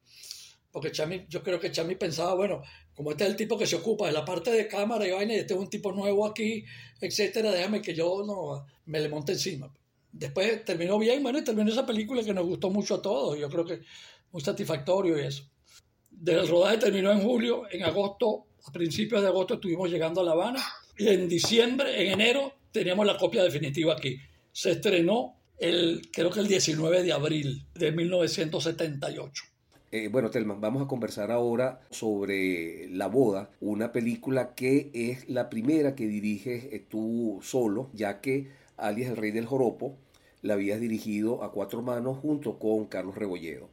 Porque 0.71 0.93
Chami, 0.93 1.27
yo 1.29 1.43
creo 1.43 1.59
que 1.59 1.73
Chami 1.73 1.97
pensaba, 1.97 2.35
bueno, 2.35 2.63
como 2.95 3.11
este 3.11 3.25
es 3.25 3.31
el 3.31 3.37
tipo 3.37 3.59
que 3.59 3.67
se 3.67 3.77
ocupa 3.77 4.07
de 4.07 4.13
la 4.13 4.25
parte 4.25 4.51
de 4.51 4.69
cámara 4.69 5.07
y 5.07 5.11
vaina, 5.11 5.35
y 5.35 5.39
este 5.39 5.55
es 5.55 5.61
un 5.61 5.71
tipo 5.71 5.91
nuevo 5.91 6.27
aquí, 6.27 6.65
etcétera, 7.01 7.51
déjame 7.51 7.81
que 7.81 7.95
yo 7.95 8.23
no 8.27 8.67
me 8.87 9.01
le 9.01 9.09
monte 9.09 9.33
encima. 9.33 9.73
Después 10.13 10.65
terminó 10.65 10.99
bien, 10.99 11.23
bueno, 11.23 11.39
y 11.39 11.45
terminó 11.45 11.71
esa 11.71 11.87
película 11.87 12.23
que 12.23 12.35
nos 12.35 12.47
gustó 12.47 12.69
mucho 12.71 12.97
a 12.97 13.03
todos, 13.03 13.39
yo 13.39 13.49
creo 13.49 13.65
que 13.65 13.81
muy 14.31 14.43
satisfactorio 14.43 15.19
y 15.19 15.25
eso. 15.27 15.45
Desde 16.11 16.41
el 16.41 16.49
rodaje 16.49 16.77
terminó 16.77 17.11
en 17.11 17.23
julio, 17.23 17.65
en 17.71 17.85
agosto, 17.85 18.47
a 18.67 18.71
principios 18.71 19.23
de 19.23 19.29
agosto 19.29 19.55
estuvimos 19.55 19.91
llegando 19.91 20.21
a 20.21 20.25
La 20.25 20.33
Habana, 20.33 20.63
y 20.99 21.09
en 21.09 21.29
diciembre, 21.29 22.03
en 22.03 22.13
enero, 22.13 22.53
teníamos 22.71 23.07
la 23.07 23.17
copia 23.17 23.43
definitiva 23.43 23.95
aquí. 23.95 24.19
Se 24.53 24.73
estrenó 24.73 25.42
el, 25.59 26.09
creo 26.13 26.31
que 26.31 26.41
el 26.41 26.49
19 26.49 27.03
de 27.03 27.13
abril 27.13 27.67
de 27.75 27.93
1978. 27.93 29.45
Eh, 29.95 30.09
bueno, 30.09 30.31
Telman, 30.31 30.61
vamos 30.61 30.83
a 30.83 30.87
conversar 30.87 31.31
ahora 31.31 31.81
sobre 31.91 32.89
La 32.89 33.09
Boda, 33.09 33.51
una 33.61 33.93
película 33.93 34.55
que 34.55 34.91
es 34.95 35.29
la 35.29 35.51
primera 35.51 35.95
que 35.95 36.07
diriges 36.07 36.65
eh, 36.65 36.83
tú 36.89 37.41
solo, 37.43 37.91
ya 37.93 38.23
que 38.23 38.49
alias 38.79 39.11
El 39.11 39.19
Rey 39.19 39.33
del 39.33 39.45
Joropo 39.45 39.99
la 40.41 40.55
habías 40.55 40.81
dirigido 40.81 41.45
a 41.45 41.53
cuatro 41.53 41.83
manos 41.83 42.19
junto 42.19 42.59
con 42.59 42.87
Carlos 42.87 43.17
Rebolledo. 43.17 43.69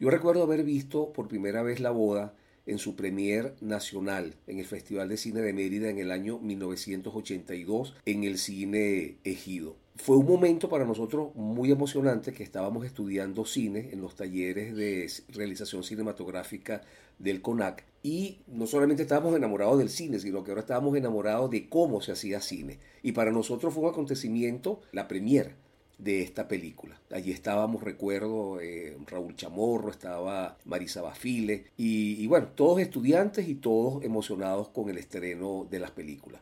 Yo 0.00 0.10
recuerdo 0.10 0.42
haber 0.42 0.64
visto 0.64 1.12
por 1.12 1.28
primera 1.28 1.62
vez 1.62 1.80
La 1.80 1.90
Boda 1.90 2.34
en 2.68 2.78
su 2.78 2.94
premier 2.94 3.54
nacional 3.60 4.34
en 4.46 4.60
el 4.60 4.66
Festival 4.66 5.08
de 5.08 5.16
Cine 5.16 5.40
de 5.40 5.52
Mérida 5.52 5.90
en 5.90 5.98
el 5.98 6.12
año 6.12 6.38
1982 6.38 7.96
en 8.06 8.24
el 8.24 8.38
Cine 8.38 9.16
Ejido 9.24 9.76
fue 9.98 10.16
un 10.16 10.26
momento 10.26 10.68
para 10.68 10.84
nosotros 10.84 11.34
muy 11.34 11.72
emocionante 11.72 12.32
que 12.32 12.44
estábamos 12.44 12.86
estudiando 12.86 13.44
cine 13.44 13.90
en 13.92 14.00
los 14.00 14.14
talleres 14.14 14.76
de 14.76 15.10
realización 15.30 15.82
cinematográfica 15.82 16.82
del 17.18 17.42
CONAC 17.42 17.84
y 18.02 18.38
no 18.46 18.68
solamente 18.68 19.02
estábamos 19.02 19.36
enamorados 19.36 19.78
del 19.78 19.88
cine, 19.88 20.20
sino 20.20 20.44
que 20.44 20.52
ahora 20.52 20.60
estábamos 20.60 20.96
enamorados 20.96 21.50
de 21.50 21.68
cómo 21.68 22.00
se 22.00 22.12
hacía 22.12 22.40
cine. 22.40 22.78
Y 23.02 23.12
para 23.12 23.32
nosotros 23.32 23.74
fue 23.74 23.82
un 23.82 23.90
acontecimiento 23.90 24.80
la 24.92 25.08
premier 25.08 25.56
de 25.98 26.22
esta 26.22 26.48
película. 26.48 27.00
Allí 27.10 27.32
estábamos, 27.32 27.82
recuerdo, 27.82 28.60
eh, 28.60 28.96
Raúl 29.06 29.36
Chamorro, 29.36 29.90
estaba 29.90 30.56
Marisa 30.64 31.02
Bafile 31.02 31.66
y, 31.76 32.22
y 32.22 32.26
bueno, 32.26 32.48
todos 32.54 32.80
estudiantes 32.80 33.48
y 33.48 33.56
todos 33.56 34.04
emocionados 34.04 34.68
con 34.68 34.88
el 34.88 34.98
estreno 34.98 35.66
de 35.68 35.80
las 35.80 35.90
películas. 35.90 36.40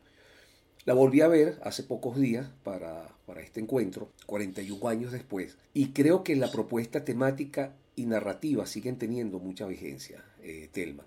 La 0.86 0.94
volví 0.94 1.20
a 1.20 1.26
ver 1.26 1.58
hace 1.64 1.82
pocos 1.82 2.16
días 2.16 2.48
para, 2.62 3.08
este 3.42 3.58
encuentro, 3.58 4.12
41 4.26 4.88
años 4.88 5.10
después, 5.10 5.56
y 5.74 5.88
creo 5.88 6.22
que 6.22 6.36
la 6.36 6.48
propuesta 6.52 7.04
temática 7.04 7.74
y 7.96 8.06
narrativa 8.06 8.66
siguen 8.66 8.96
teniendo 8.96 9.40
mucha 9.40 9.66
vigencia, 9.66 10.24
eh, 10.44 10.68
Telma. 10.70 11.04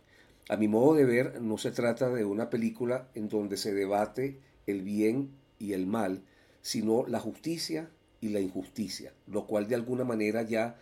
A 0.49 0.57
mi 0.57 0.67
modo 0.67 0.95
de 0.95 1.05
ver, 1.05 1.41
no 1.41 1.57
se 1.57 1.71
trata 1.71 2.09
de 2.09 2.25
una 2.25 2.49
película 2.49 3.07
en 3.15 3.29
donde 3.29 3.55
se 3.55 3.73
debate 3.73 4.41
el 4.67 4.81
bien 4.81 5.29
y 5.59 5.71
el 5.71 5.87
mal, 5.87 6.23
sino 6.61 7.07
la 7.07 7.21
justicia 7.21 7.89
y 8.21 8.29
la 8.29 8.39
injusticia, 8.39 9.13
lo 9.27 9.45
cual 9.47 9.67
de 9.67 9.75
alguna 9.75 10.03
manera 10.03 10.41
ya 10.43 10.77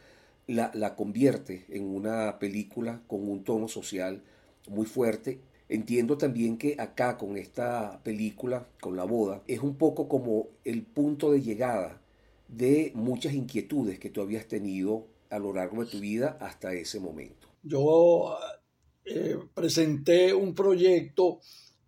la, 0.47 0.71
la 0.73 0.95
convierte 0.95 1.65
en 1.69 1.85
una 1.85 2.39
película 2.39 3.01
con 3.07 3.27
un 3.29 3.43
tono 3.43 3.67
social 3.67 4.21
muy 4.67 4.85
fuerte 4.85 5.39
Entiendo 5.69 6.17
también 6.17 6.57
que 6.57 6.75
acá 6.79 7.17
con 7.17 7.35
esta 7.35 7.99
película, 8.03 8.67
con 8.79 8.95
la 8.95 9.03
boda, 9.03 9.43
es 9.47 9.59
un 9.59 9.75
poco 9.75 10.07
como 10.07 10.47
el 10.63 10.83
punto 10.83 11.31
de 11.31 11.41
llegada 11.41 12.01
de 12.47 12.93
muchas 12.95 13.33
inquietudes 13.33 13.99
que 13.99 14.09
tú 14.09 14.21
habías 14.21 14.47
tenido 14.47 15.07
a 15.29 15.39
lo 15.39 15.53
largo 15.53 15.83
de 15.83 15.91
tu 15.91 15.99
vida 15.99 16.37
hasta 16.39 16.73
ese 16.73 17.01
momento. 17.01 17.49
Yo 17.63 18.37
eh, 19.03 19.37
presenté 19.53 20.33
un 20.33 20.55
proyecto 20.55 21.41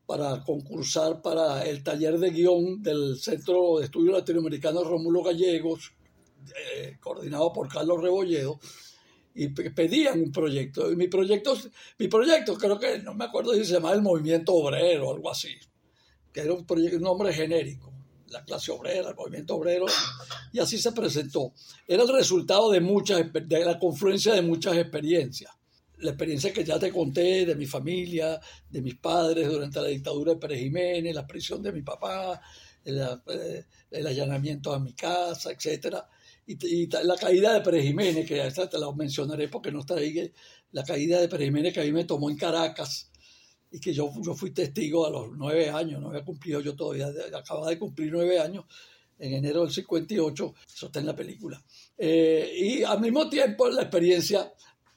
para 0.09 0.43
concursar 0.43 1.21
para 1.21 1.61
el 1.69 1.83
taller 1.83 2.17
de 2.17 2.31
guion 2.31 2.81
del 2.81 3.19
Centro 3.19 3.77
de 3.77 3.85
Estudios 3.85 4.15
Latinoamericanos 4.15 4.87
Rómulo 4.87 5.21
Gallegos, 5.21 5.93
eh, 6.47 6.97
coordinado 6.99 7.53
por 7.53 7.67
Carlos 7.67 8.01
Rebolledo, 8.01 8.59
y 9.35 9.49
pedían 9.49 10.19
un 10.19 10.31
proyecto. 10.31 10.91
Y 10.91 10.95
mi 10.95 11.09
proyecto, 11.09 11.55
mi 11.99 12.07
proyecto 12.07 12.55
creo 12.55 12.79
que, 12.79 12.97
no 13.03 13.13
me 13.13 13.25
acuerdo 13.25 13.53
si 13.53 13.63
se 13.63 13.73
llamaba 13.73 13.93
el 13.93 14.01
Movimiento 14.01 14.51
Obrero 14.55 15.09
o 15.09 15.13
algo 15.13 15.29
así, 15.29 15.49
que 16.33 16.39
era 16.39 16.53
un, 16.53 16.65
proyecto, 16.65 16.97
un 16.97 17.03
nombre 17.03 17.31
genérico, 17.31 17.93
la 18.29 18.43
clase 18.43 18.71
obrera, 18.71 19.09
el 19.09 19.15
movimiento 19.15 19.57
obrero, 19.57 19.85
y 20.51 20.57
así 20.57 20.79
se 20.79 20.91
presentó. 20.91 21.53
Era 21.87 22.01
el 22.01 22.09
resultado 22.09 22.71
de, 22.71 22.81
muchas, 22.81 23.31
de 23.31 23.63
la 23.63 23.77
confluencia 23.77 24.33
de 24.33 24.41
muchas 24.41 24.75
experiencias. 24.75 25.58
La 25.99 26.11
experiencia 26.11 26.53
que 26.53 26.63
ya 26.63 26.79
te 26.79 26.91
conté 26.91 27.45
de 27.45 27.55
mi 27.55 27.65
familia, 27.65 28.39
de 28.69 28.81
mis 28.81 28.95
padres 28.95 29.47
durante 29.47 29.81
la 29.81 29.87
dictadura 29.87 30.33
de 30.33 30.39
Pérez 30.39 30.59
Jiménez, 30.59 31.13
la 31.13 31.27
prisión 31.27 31.61
de 31.61 31.71
mi 31.71 31.81
papá, 31.81 32.41
el, 32.83 32.99
eh, 32.99 33.65
el 33.91 34.07
allanamiento 34.07 34.73
a 34.73 34.79
mi 34.79 34.93
casa, 34.93 35.51
etcétera 35.51 36.07
y, 36.57 36.87
la 37.03 37.15
caída 37.15 37.53
de 37.53 37.61
Pérez 37.61 37.83
Jiménez, 37.83 38.27
que 38.27 38.45
esta 38.45 38.67
te 38.67 38.79
la 38.79 38.91
mencionaré 38.91 39.47
porque 39.49 39.71
no 39.71 39.81
está 39.81 39.95
ahí, 39.95 40.31
la 40.71 40.83
caída 40.83 41.21
de 41.21 41.27
Pérez 41.27 41.47
Jiménez 41.47 41.73
que 41.73 41.81
a 41.81 41.83
mí 41.83 41.91
me 41.91 42.05
tomó 42.05 42.29
en 42.29 42.37
Caracas 42.37 43.11
y 43.71 43.79
que 43.79 43.93
yo, 43.93 44.11
yo 44.23 44.33
fui 44.33 44.51
testigo 44.51 45.05
a 45.05 45.11
los 45.11 45.29
nueve 45.37 45.69
años, 45.69 46.01
no 46.01 46.09
había 46.09 46.25
cumplido 46.25 46.59
yo 46.61 46.75
todavía, 46.75 47.07
acababa 47.35 47.69
de 47.69 47.77
cumplir 47.77 48.11
nueve 48.11 48.39
años 48.39 48.65
en 49.19 49.33
enero 49.33 49.61
del 49.61 49.71
58, 49.71 50.53
eso 50.73 50.85
está 50.87 50.99
en 50.99 51.05
la 51.05 51.15
película. 51.15 51.63
Eh, 51.97 52.51
y 52.57 52.83
al 52.83 52.99
mismo 52.99 53.29
tiempo 53.29 53.69
la 53.69 53.81
experiencia, 53.81 54.51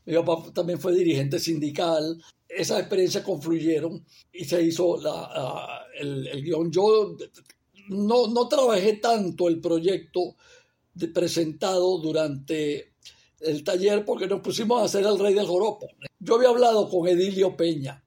mi 0.05 0.15
papá 0.15 0.53
también 0.53 0.81
fue 0.81 0.95
dirigente 0.95 1.39
sindical, 1.39 2.23
esas 2.49 2.81
experiencias 2.81 3.25
confluyeron 3.25 4.05
y 4.33 4.45
se 4.45 4.63
hizo 4.63 5.01
la, 5.01 5.87
el, 5.99 6.27
el, 6.27 6.43
guion. 6.43 6.71
Yo 6.71 7.17
no, 7.89 8.27
no 8.29 8.49
trabajé 8.49 8.95
tanto 8.95 9.49
el 9.49 9.61
proyecto 9.61 10.37
presentado 11.15 11.99
durante 11.99 12.93
el 13.41 13.65
taller 13.65 14.05
porque 14.05 14.27
nos 14.27 14.41
pusimos 14.41 14.81
a 14.81 14.85
hacer 14.85 15.05
el 15.05 15.19
rey 15.19 15.35
del 15.35 15.47
joropo. 15.47 15.89
Yo 16.19 16.37
había 16.37 16.51
hablado 16.51 16.89
con 16.89 17.09
Edilio 17.09 17.57
Peña. 17.57 18.05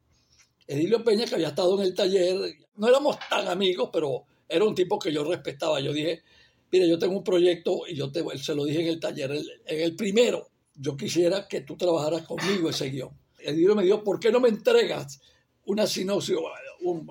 Edilio 0.68 1.04
Peña 1.04 1.26
que 1.26 1.36
había 1.36 1.50
estado 1.50 1.80
en 1.80 1.88
el 1.88 1.96
taller, 1.96 2.38
no 2.76 2.88
éramos 2.88 3.18
tan 3.30 3.48
amigos, 3.48 3.90
pero 3.92 4.24
era 4.48 4.66
un 4.66 4.76
tipo 4.76 5.00
que 5.00 5.12
yo 5.12 5.24
respetaba. 5.24 5.80
Yo 5.80 5.94
dije, 5.94 6.24
mire, 6.72 6.88
yo 6.88 7.00
tengo 7.00 7.18
un 7.18 7.24
proyecto 7.24 7.82
y 7.88 7.96
yo 7.96 8.12
te, 8.12 8.24
se 8.38 8.56
lo 8.56 8.66
dije 8.66 8.82
en 8.82 8.88
el 8.88 9.00
taller, 9.00 9.32
en 9.32 9.82
el 9.82 9.96
primero, 9.96 10.50
yo 10.76 10.96
quisiera 10.98 11.48
que 11.48 11.62
tú 11.62 11.76
trabajaras 11.76 12.24
conmigo 12.24 12.70
ese 12.70 12.90
guion. 12.90 13.12
Edilio 13.40 13.76
me 13.76 13.84
dijo, 13.84 14.04
¿por 14.04 14.20
qué 14.20 14.32
no 14.32 14.40
me 14.40 14.50
entregas 14.50 15.20
una 15.66 15.88
sinopsis? 15.88 16.36
Un, 16.82 17.08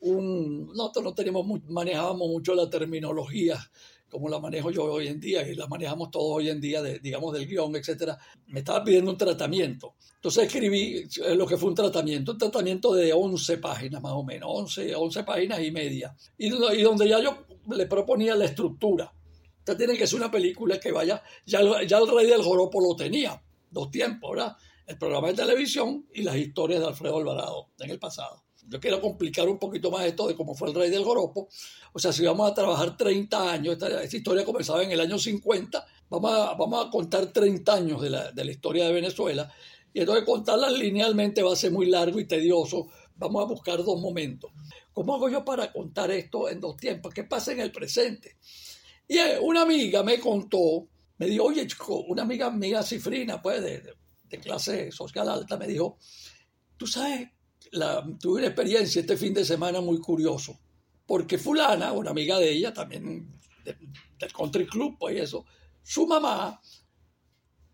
un, 0.00 0.66
nosotros 0.74 1.04
no 1.04 1.14
teníamos, 1.14 1.46
manejábamos 1.68 2.28
mucho 2.28 2.54
la 2.54 2.68
terminología 2.68 3.58
como 4.14 4.28
la 4.28 4.38
manejo 4.38 4.70
yo 4.70 4.84
hoy 4.84 5.08
en 5.08 5.18
día 5.18 5.46
y 5.46 5.56
la 5.56 5.66
manejamos 5.66 6.08
todos 6.08 6.36
hoy 6.36 6.48
en 6.48 6.60
día, 6.60 6.80
digamos, 6.82 7.34
del 7.34 7.48
guion, 7.48 7.74
etcétera, 7.74 8.16
me 8.46 8.60
estaba 8.60 8.84
pidiendo 8.84 9.10
un 9.10 9.18
tratamiento. 9.18 9.94
Entonces 10.14 10.44
escribí 10.44 11.04
lo 11.34 11.44
que 11.44 11.56
fue 11.56 11.70
un 11.70 11.74
tratamiento, 11.74 12.30
un 12.30 12.38
tratamiento 12.38 12.94
de 12.94 13.12
11 13.12 13.58
páginas 13.58 14.00
más 14.00 14.12
o 14.12 14.22
menos, 14.22 14.48
11, 14.52 14.94
11 14.94 15.24
páginas 15.24 15.60
y 15.60 15.72
media, 15.72 16.14
y, 16.38 16.46
y 16.46 16.82
donde 16.82 17.08
ya 17.08 17.20
yo 17.20 17.44
le 17.74 17.86
proponía 17.86 18.36
la 18.36 18.44
estructura. 18.44 19.12
Usted 19.64 19.78
tiene 19.78 19.96
que 19.96 20.06
ser 20.06 20.18
una 20.18 20.30
película 20.30 20.78
que 20.78 20.92
vaya, 20.92 21.22
ya, 21.46 21.60
el 21.60 22.08
Rey 22.08 22.26
del 22.26 22.42
Joropo 22.42 22.80
lo 22.80 22.94
tenía, 22.94 23.42
dos 23.70 23.90
tiempos, 23.90 24.32
¿verdad? 24.32 24.56
El 24.86 24.98
programa 24.98 25.28
de 25.28 25.34
televisión 25.34 26.06
y 26.12 26.22
las 26.22 26.36
historias 26.36 26.80
de 26.80 26.86
Alfredo 26.86 27.16
Alvarado 27.16 27.70
en 27.78 27.90
el 27.90 27.98
pasado 27.98 28.44
yo 28.68 28.80
quiero 28.80 29.00
complicar 29.00 29.48
un 29.48 29.58
poquito 29.58 29.90
más 29.90 30.06
esto 30.06 30.26
de 30.26 30.34
cómo 30.34 30.54
fue 30.54 30.68
el 30.68 30.74
rey 30.74 30.90
del 30.90 31.04
Joropo. 31.04 31.48
O 31.92 31.98
sea, 31.98 32.12
si 32.12 32.24
vamos 32.24 32.50
a 32.50 32.54
trabajar 32.54 32.96
30 32.96 33.52
años, 33.52 33.74
esta, 33.74 34.16
historia 34.16 34.44
comenzaba 34.44 34.82
en 34.82 34.92
el 34.92 35.00
año 35.00 35.18
50, 35.18 35.86
vamos 36.08 36.32
a, 36.32 36.54
vamos 36.54 36.86
a 36.86 36.90
contar 36.90 37.26
30 37.26 37.74
años 37.74 38.00
de 38.00 38.10
la, 38.10 38.32
de 38.32 38.44
la 38.44 38.50
historia 38.50 38.86
de 38.86 38.92
Venezuela. 38.92 39.52
Y 39.92 40.00
entonces 40.00 40.24
contarlas 40.24 40.72
linealmente 40.72 41.42
va 41.42 41.52
a 41.52 41.56
ser 41.56 41.72
muy 41.72 41.86
largo 41.86 42.18
y 42.18 42.26
tedioso. 42.26 42.88
Vamos 43.16 43.42
a 43.42 43.46
buscar 43.46 43.84
dos 43.84 44.00
momentos. 44.00 44.50
¿Cómo 44.92 45.14
hago 45.14 45.28
yo 45.28 45.44
para 45.44 45.72
contar 45.72 46.10
esto 46.10 46.48
en 46.48 46.60
dos 46.60 46.76
tiempos? 46.76 47.12
¿Qué 47.12 47.24
pasa 47.24 47.52
en 47.52 47.60
el 47.60 47.70
presente? 47.70 48.36
Y 49.06 49.18
eh, 49.18 49.38
una 49.40 49.62
amiga 49.62 50.02
me 50.02 50.18
contó, 50.18 50.88
me 51.18 51.26
dijo, 51.26 51.44
oye, 51.44 51.66
chico, 51.66 52.00
una 52.08 52.22
amiga 52.22 52.46
amiga 52.46 52.82
cifrina, 52.82 53.40
pues, 53.40 53.62
de, 53.62 53.94
de 54.24 54.38
clase 54.38 54.90
social 54.90 55.28
alta, 55.28 55.56
me 55.56 55.66
dijo, 55.66 55.98
tú 56.76 56.86
sabes, 56.86 57.28
tuve 58.20 58.38
una 58.38 58.46
experiencia 58.46 59.00
este 59.00 59.16
fin 59.16 59.34
de 59.34 59.44
semana 59.44 59.80
muy 59.80 59.98
curioso, 59.98 60.58
porque 61.06 61.38
fulana, 61.38 61.92
una 61.92 62.10
amiga 62.10 62.38
de 62.38 62.50
ella, 62.50 62.72
también 62.72 63.30
del 63.64 64.32
country 64.32 64.66
club, 64.66 64.96
pues 64.98 65.20
eso, 65.20 65.44
su 65.82 66.06
mamá 66.06 66.60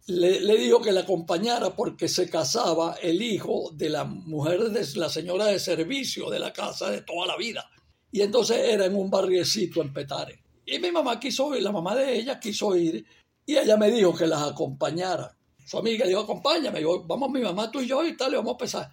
le, 0.07 0.41
le, 0.41 0.57
dijo 0.57 0.81
que 0.81 0.93
la 0.93 1.03
acompañara 1.03 1.75
porque 1.77 2.09
se 2.09 2.29
casaba 2.29 2.97
el 3.01 3.23
hijo 3.23 3.71
de 3.75 3.91
la 3.91 4.05
mujer 4.05 4.71
de 4.71 4.87
la 4.97 5.09
señora 5.09 5.47
de 5.47 5.61
servicio 5.61 6.29
de 6.31 6.41
la 6.41 6.53
casa 6.53 6.91
de 6.91 7.03
toda 7.03 7.27
la 7.27 7.37
vida. 7.37 7.71
Y 8.11 8.23
entonces 8.23 8.59
era 8.59 8.87
en 8.87 8.97
un 8.97 9.09
barriecito 9.09 9.81
en 9.83 9.93
Petare. 9.93 10.43
Y 10.71 10.79
mi 10.79 10.93
mamá 10.93 11.19
quiso 11.19 11.57
ir, 11.57 11.63
la 11.65 11.73
mamá 11.73 11.97
de 11.97 12.17
ella 12.17 12.39
quiso 12.39 12.77
ir, 12.77 13.05
y 13.45 13.57
ella 13.57 13.77
me 13.77 13.91
dijo 13.91 14.15
que 14.15 14.27
las 14.27 14.43
acompañara. 14.43 15.37
Su 15.67 15.79
amiga 15.79 16.05
le 16.05 16.11
dijo, 16.11 16.21
acompáñame, 16.21 16.81
yo, 16.81 17.03
vamos 17.03 17.29
mi 17.31 17.41
mamá, 17.41 17.73
tú 17.73 17.81
y 17.81 17.89
yo 17.89 18.05
y 18.07 18.17
tal, 18.17 18.33
y 18.33 18.37
vamos 18.37 18.51
a 18.51 18.53
empezar. 18.53 18.91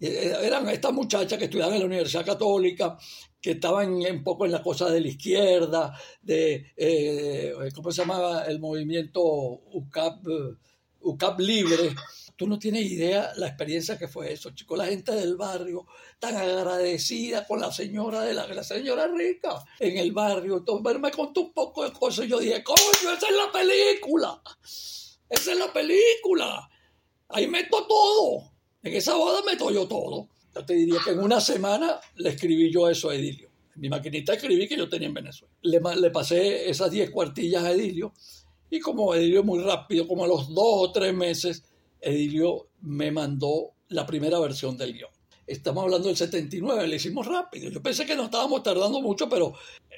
Eh, 0.00 0.34
eran 0.42 0.66
estas 0.70 0.94
muchachas 0.94 1.38
que 1.38 1.44
estudiaban 1.44 1.74
en 1.74 1.80
la 1.80 1.86
Universidad 1.86 2.24
Católica, 2.24 2.96
que 3.38 3.50
estaban 3.50 3.92
un 3.92 4.24
poco 4.24 4.46
en 4.46 4.52
la 4.52 4.62
cosa 4.62 4.88
de 4.88 5.00
la 5.02 5.08
izquierda, 5.08 5.94
de, 6.22 6.72
eh, 6.74 7.52
¿cómo 7.74 7.92
se 7.92 8.00
llamaba? 8.00 8.44
El 8.46 8.58
movimiento 8.58 9.22
UCAP, 9.22 10.26
UCAP 11.00 11.40
Libre. 11.40 11.94
Tú 12.36 12.48
no 12.48 12.58
tienes 12.58 12.90
idea 12.90 13.32
la 13.36 13.46
experiencia 13.46 13.96
que 13.96 14.08
fue 14.08 14.32
eso, 14.32 14.50
chicos. 14.50 14.76
La 14.76 14.86
gente 14.86 15.12
del 15.12 15.36
barrio 15.36 15.86
tan 16.18 16.36
agradecida 16.36 17.46
con 17.46 17.60
la 17.60 17.70
señora 17.70 18.22
de 18.22 18.34
la, 18.34 18.64
señora 18.64 19.06
rica 19.06 19.64
en 19.78 19.98
el 19.98 20.10
barrio. 20.10 20.58
Entonces, 20.58 21.00
me 21.00 21.12
contó 21.12 21.42
un 21.42 21.52
poco 21.52 21.84
de 21.84 21.92
cosas 21.92 22.26
yo 22.26 22.40
dije, 22.40 22.64
coño, 22.64 23.16
esa 23.16 23.28
es 23.28 23.36
la 23.36 23.52
película. 23.52 24.42
Esa 25.28 25.52
es 25.52 25.58
la 25.58 25.72
película. 25.72 26.68
Ahí 27.28 27.46
meto 27.46 27.86
todo. 27.86 28.52
En 28.82 28.94
esa 28.94 29.14
boda 29.14 29.42
meto 29.42 29.70
yo 29.70 29.86
todo. 29.86 30.28
Yo 30.54 30.64
te 30.64 30.74
diría 30.74 30.98
que 31.04 31.12
en 31.12 31.20
una 31.20 31.40
semana 31.40 32.00
le 32.16 32.30
escribí 32.30 32.72
yo 32.72 32.88
eso 32.88 33.10
a 33.10 33.14
Edilio. 33.14 33.48
Mi 33.76 33.88
maquinita 33.88 34.34
escribí 34.34 34.66
que 34.68 34.76
yo 34.76 34.88
tenía 34.88 35.08
en 35.08 35.14
Venezuela. 35.14 35.54
Le, 35.62 35.80
le 36.00 36.10
pasé 36.10 36.68
esas 36.68 36.90
10 36.90 37.10
cuartillas 37.10 37.62
a 37.62 37.72
Edilio 37.72 38.12
y 38.70 38.80
como 38.80 39.14
Edilio 39.14 39.44
muy 39.44 39.62
rápido, 39.62 40.06
como 40.06 40.24
a 40.24 40.28
los 40.28 40.48
dos 40.48 40.88
o 40.88 40.92
tres 40.92 41.14
meses, 41.14 41.64
Edilio 42.04 42.68
me 42.82 43.10
mandó 43.10 43.72
la 43.88 44.06
primera 44.06 44.38
versión 44.38 44.76
del 44.76 44.92
guion. 44.92 45.10
Estamos 45.46 45.84
hablando 45.84 46.08
del 46.08 46.16
79, 46.16 46.86
le 46.86 46.96
hicimos 46.96 47.26
rápido. 47.26 47.70
Yo 47.70 47.82
pensé 47.82 48.06
que 48.06 48.16
no 48.16 48.24
estábamos 48.24 48.62
tardando 48.62 49.00
mucho, 49.00 49.28
pero 49.28 49.54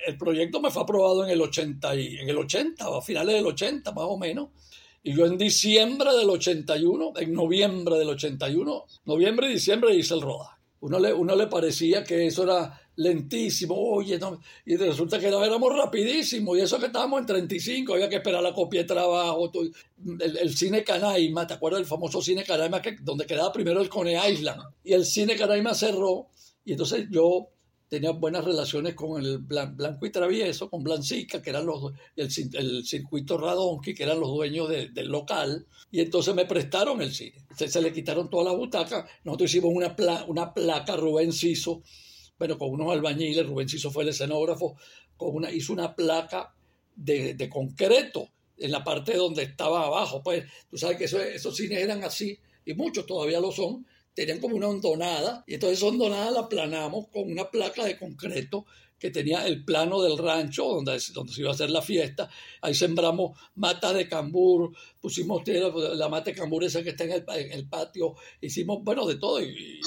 el 0.07 0.17
proyecto 0.19 0.61
me 0.61 0.71
fue 0.71 0.83
aprobado 0.83 1.25
en 1.25 1.31
el 1.31 1.41
80, 1.41 1.95
y, 1.97 2.17
en 2.17 2.29
el 2.29 2.37
80 2.39 2.85
a 2.85 3.01
finales 3.01 3.37
del 3.37 3.47
80 3.47 3.93
más 3.93 4.05
o 4.07 4.19
menos. 4.19 4.49
Y 5.03 5.15
yo 5.15 5.25
en 5.25 5.39
diciembre 5.39 6.13
del 6.17 6.29
81, 6.31 7.13
en 7.17 7.33
noviembre 7.33 7.97
del 7.97 8.09
81, 8.09 8.87
noviembre 9.05 9.49
y 9.49 9.55
diciembre 9.55 9.95
hice 9.95 10.15
el 10.15 10.23
rodaje. 10.23 10.57
Uno 10.81 10.99
le, 10.99 11.13
uno 11.13 11.37
le 11.37 11.47
parecía 11.47 12.03
que 12.03 12.27
eso 12.27 12.43
era 12.43 12.81
lentísimo, 12.97 13.75
oye, 13.75 14.19
y 14.65 14.77
resulta 14.77 15.19
que 15.19 15.29
éramos 15.29 15.77
rapidísimos, 15.77 16.57
y 16.57 16.63
eso 16.63 16.79
que 16.79 16.87
estábamos 16.87 17.21
en 17.21 17.27
35, 17.27 17.95
había 17.95 18.09
que 18.09 18.17
esperar 18.17 18.43
la 18.43 18.55
copia 18.55 18.81
de 18.81 18.87
trabajo, 18.87 19.51
el, 20.21 20.57
cine 20.57 20.83
Canaima, 20.83 21.47
¿te 21.47 21.55
acuerdas 21.55 21.81
del 21.81 21.87
famoso 21.87 22.23
cine 22.23 22.45
Canaima 22.45 22.81
que, 22.81 22.97
donde 23.01 23.27
quedaba 23.27 23.53
primero 23.53 23.81
el 23.81 23.89
Cone 23.89 24.19
Island? 24.31 24.63
Y 24.83 24.95
el 24.95 25.05
cine 25.05 25.37
Canaima 25.37 25.75
cerró, 25.75 26.29
y 26.65 26.73
entonces 26.73 27.07
yo 27.11 27.51
tenía 27.89 28.11
buenas 28.11 28.45
relaciones 28.45 28.95
con 28.95 29.23
el 29.23 29.39
Blanco 29.39 30.07
y 30.07 30.11
Travieso, 30.11 30.69
con 30.69 30.83
Blancica, 30.83 31.41
que 31.41 31.51
eran 31.51 31.67
los, 31.67 31.93
el, 32.17 32.29
el 32.55 32.85
circuito 32.85 33.39
Radonki, 33.39 33.95
que 33.95 34.03
eran 34.03 34.19
los 34.19 34.31
dueños 34.31 34.69
del 34.69 35.09
local, 35.09 35.67
y 35.91 36.01
entonces 36.01 36.35
me 36.35 36.47
prestaron 36.47 37.01
el 37.03 37.13
cine. 37.13 37.37
Se, 37.55 37.81
le 37.81 37.93
quitaron 37.93 38.29
todas 38.29 38.47
las 38.47 38.57
butacas, 38.57 39.05
nosotros 39.23 39.51
hicimos 39.51 39.73
una, 39.75 39.95
una 40.27 40.53
placa 40.53 40.97
Rubén 40.97 41.33
Ciso, 41.33 41.83
bueno, 42.39 42.59
con 42.59 42.71
unos 42.71 42.93
albañiles, 42.93 43.47
Rubén 43.47 43.69
Ciso 43.69 43.91
fue 43.91 44.03
el 44.03 44.11
escenógrafo, 44.11 44.77
con 45.17 45.35
una, 45.35 45.51
hizo 45.51 45.73
una 45.73 45.95
placa 45.95 46.55
de, 46.95 47.35
de 47.35 47.49
concreto 47.49 48.29
en 48.59 48.71
la 48.71 48.83
parte 48.83 49.15
donde 49.15 49.43
estaba 49.43 49.87
abajo, 49.87 50.23
pues 50.23 50.45
tú 50.69 50.79
sabes 50.79 50.97
que 50.97 51.05
esos 51.05 51.57
cines 51.57 51.79
eran 51.79 52.03
así, 52.05 52.39
y 52.65 52.75
muchos 52.75 53.07
todavía 53.07 53.41
lo 53.41 53.53
son, 53.53 53.87
tenían 54.15 54.41
como 54.41 54.57
una 54.57 54.69
hondonada, 54.69 55.45
y 55.47 55.55
entonces 55.55 55.79
esa 55.79 55.89
hondonada 55.89 56.31
la 56.31 56.49
planamos 56.49 57.09
con 57.09 57.31
una 57.31 57.51
placa 57.51 57.85
de 57.85 57.99
concreto 57.99 58.65
que 58.99 59.11
tenía 59.11 59.47
el 59.47 59.65
plano 59.65 60.01
del 60.01 60.17
rancho 60.17 60.65
donde, 60.65 60.99
donde 61.13 61.33
se 61.33 61.41
iba 61.43 61.51
a 61.51 61.55
hacer 61.55 61.71
la 61.71 61.83
fiesta. 61.83 62.31
Ahí 62.63 62.75
sembramos 62.75 63.39
matas 63.57 63.95
de 63.95 64.09
cambur, 64.09 64.75
pusimos 65.01 65.43
la 65.47 66.09
mata 66.09 66.31
de 66.31 66.37
cambur 66.37 66.65
esa 66.65 66.83
que 66.83 66.91
está 66.91 67.05
en 67.05 67.53
el, 67.53 67.69
patio, 67.69 68.15
hicimos, 68.41 68.83
bueno, 68.83 69.07
de 69.07 69.17
todo, 69.17 69.43
y, 69.43 69.81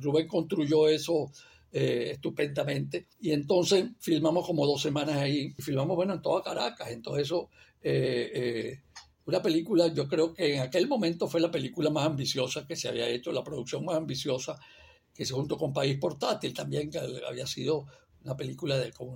Rubén 0.00 0.28
construyó 0.28 0.88
eso 0.88 1.32
eh, 1.72 2.10
estupendamente. 2.12 3.06
Y 3.20 3.32
entonces 3.32 3.90
filmamos 4.00 4.46
como 4.46 4.66
dos 4.66 4.82
semanas 4.82 5.16
ahí, 5.16 5.54
y 5.56 5.62
filmamos, 5.62 5.96
bueno, 5.96 6.14
en 6.14 6.22
toda 6.22 6.42
Caracas, 6.42 6.90
entonces 6.90 7.24
eso... 7.24 7.48
Eh, 7.82 8.30
eh, 8.34 8.80
una 9.26 9.42
película, 9.42 9.86
yo 9.88 10.08
creo 10.08 10.34
que 10.34 10.56
en 10.56 10.60
aquel 10.60 10.88
momento 10.88 11.28
fue 11.28 11.40
la 11.40 11.52
película 11.52 11.88
más 11.88 12.06
ambiciosa 12.06 12.66
que 12.66 12.74
se 12.74 12.88
había 12.88 13.08
hecho, 13.08 13.30
la 13.30 13.44
producción 13.44 13.84
más 13.84 13.96
ambiciosa, 13.96 14.58
que 15.14 15.24
se 15.24 15.34
junto 15.34 15.56
con 15.56 15.72
País 15.72 15.98
Portátil 15.98 16.52
también, 16.52 16.90
que 16.90 16.98
había 16.98 17.46
sido 17.46 17.86
una 18.24 18.36
película 18.36 18.76
de, 18.76 18.92
con, 18.92 19.08